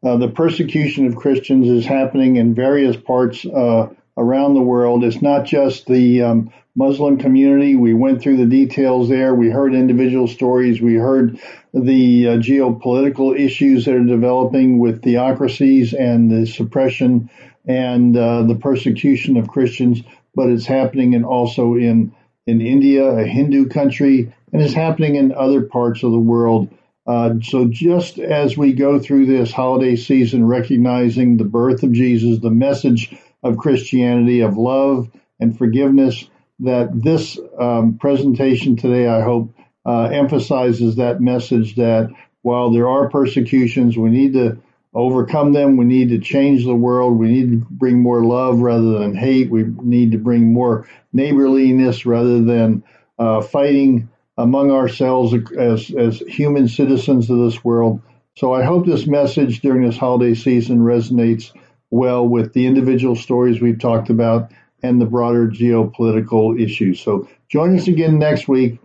uh, 0.02 0.16
the 0.16 0.28
persecution 0.28 1.06
of 1.06 1.16
Christians 1.16 1.68
is 1.68 1.84
happening 1.84 2.36
in 2.36 2.54
various 2.54 2.96
parts 2.96 3.44
uh, 3.44 3.88
around 4.18 4.54
the 4.54 4.60
world. 4.60 5.04
It's 5.04 5.22
not 5.22 5.46
just 5.46 5.86
the 5.86 6.22
um, 6.22 6.52
Muslim 6.74 7.18
community. 7.18 7.76
We 7.76 7.94
went 7.94 8.20
through 8.20 8.36
the 8.36 8.46
details 8.46 9.08
there. 9.08 9.34
We 9.34 9.48
heard 9.48 9.74
individual 9.74 10.26
stories. 10.26 10.80
We 10.80 10.94
heard 10.94 11.38
the 11.72 12.28
uh, 12.28 12.30
geopolitical 12.38 13.38
issues 13.38 13.84
that 13.84 13.94
are 13.94 14.04
developing 14.04 14.78
with 14.78 15.02
theocracies 15.02 15.94
and 15.94 16.30
the 16.30 16.46
suppression 16.46 17.30
and 17.66 18.16
uh, 18.16 18.42
the 18.42 18.56
persecution 18.56 19.36
of 19.36 19.48
Christians. 19.48 20.02
But 20.34 20.50
it's 20.50 20.66
happening 20.66 21.14
and 21.14 21.24
also 21.24 21.74
in 21.74 22.14
in 22.46 22.60
India, 22.62 23.04
a 23.04 23.26
Hindu 23.26 23.68
country, 23.68 24.32
and 24.52 24.62
it's 24.62 24.72
happening 24.72 25.16
in 25.16 25.32
other 25.32 25.62
parts 25.62 26.02
of 26.02 26.12
the 26.12 26.18
world. 26.18 26.70
Uh, 27.06 27.34
so 27.42 27.66
just 27.66 28.18
as 28.18 28.56
we 28.56 28.72
go 28.72 28.98
through 28.98 29.26
this 29.26 29.52
holiday 29.52 29.96
season, 29.96 30.46
recognizing 30.46 31.36
the 31.36 31.44
birth 31.44 31.82
of 31.82 31.92
Jesus, 31.92 32.38
the 32.40 32.50
message 32.50 33.14
of 33.42 33.58
Christianity, 33.58 34.40
of 34.40 34.56
love 34.56 35.10
and 35.40 35.56
forgiveness. 35.56 36.28
That 36.60 36.90
this 36.92 37.38
um, 37.58 37.98
presentation 37.98 38.76
today, 38.76 39.06
I 39.06 39.20
hope, 39.22 39.54
uh, 39.86 40.04
emphasizes 40.04 40.96
that 40.96 41.20
message 41.20 41.76
that 41.76 42.10
while 42.42 42.70
there 42.70 42.88
are 42.88 43.10
persecutions, 43.10 43.96
we 43.96 44.10
need 44.10 44.32
to 44.32 44.58
overcome 44.92 45.52
them. 45.52 45.76
We 45.76 45.84
need 45.84 46.08
to 46.10 46.18
change 46.18 46.64
the 46.64 46.74
world. 46.74 47.18
We 47.18 47.28
need 47.28 47.50
to 47.50 47.66
bring 47.70 48.02
more 48.02 48.24
love 48.24 48.60
rather 48.60 48.98
than 48.98 49.14
hate. 49.14 49.50
We 49.50 49.64
need 49.82 50.12
to 50.12 50.18
bring 50.18 50.52
more 50.52 50.88
neighborliness 51.12 52.06
rather 52.06 52.42
than 52.42 52.82
uh, 53.18 53.42
fighting 53.42 54.08
among 54.36 54.70
ourselves 54.70 55.34
as, 55.56 55.90
as 55.90 56.18
human 56.20 56.68
citizens 56.68 57.28
of 57.28 57.38
this 57.38 57.64
world. 57.64 58.00
So 58.36 58.52
I 58.52 58.62
hope 58.62 58.86
this 58.86 59.06
message 59.06 59.60
during 59.60 59.82
this 59.82 59.96
holiday 59.96 60.34
season 60.34 60.78
resonates 60.78 61.52
well 61.90 62.26
with 62.26 62.52
the 62.52 62.66
individual 62.66 63.16
stories 63.16 63.60
we've 63.60 63.78
talked 63.78 64.10
about 64.10 64.50
and 64.82 65.00
the 65.00 65.06
broader 65.06 65.48
geopolitical 65.48 66.60
issues. 66.60 67.00
So 67.00 67.28
join 67.48 67.76
us 67.76 67.88
again 67.88 68.18
next 68.18 68.48
week 68.48 68.78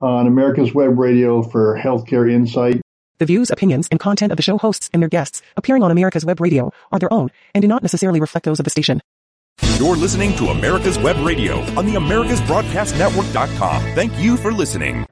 on 0.00 0.26
America's 0.26 0.74
Web 0.74 0.98
Radio 0.98 1.42
for 1.42 1.78
Healthcare 1.78 2.30
Insight. 2.30 2.80
The 3.18 3.26
views, 3.26 3.50
opinions, 3.50 3.88
and 3.90 4.00
content 4.00 4.32
of 4.32 4.36
the 4.36 4.42
show 4.42 4.56
hosts 4.56 4.88
and 4.92 5.02
their 5.02 5.08
guests 5.10 5.42
appearing 5.56 5.82
on 5.82 5.90
America's 5.90 6.24
Web 6.24 6.40
Radio 6.40 6.72
are 6.90 6.98
their 6.98 7.12
own 7.12 7.30
and 7.54 7.60
do 7.62 7.68
not 7.68 7.82
necessarily 7.82 8.20
reflect 8.20 8.44
those 8.44 8.60
of 8.60 8.64
the 8.64 8.70
station. 8.70 9.02
You're 9.76 9.96
listening 9.96 10.34
to 10.36 10.46
America's 10.46 10.98
Web 10.98 11.16
Radio 11.24 11.60
on 11.76 11.86
the 11.86 11.94
AmericasBroadcastNetwork.com. 11.94 13.82
Thank 13.94 14.18
you 14.18 14.36
for 14.36 14.52
listening. 14.52 15.06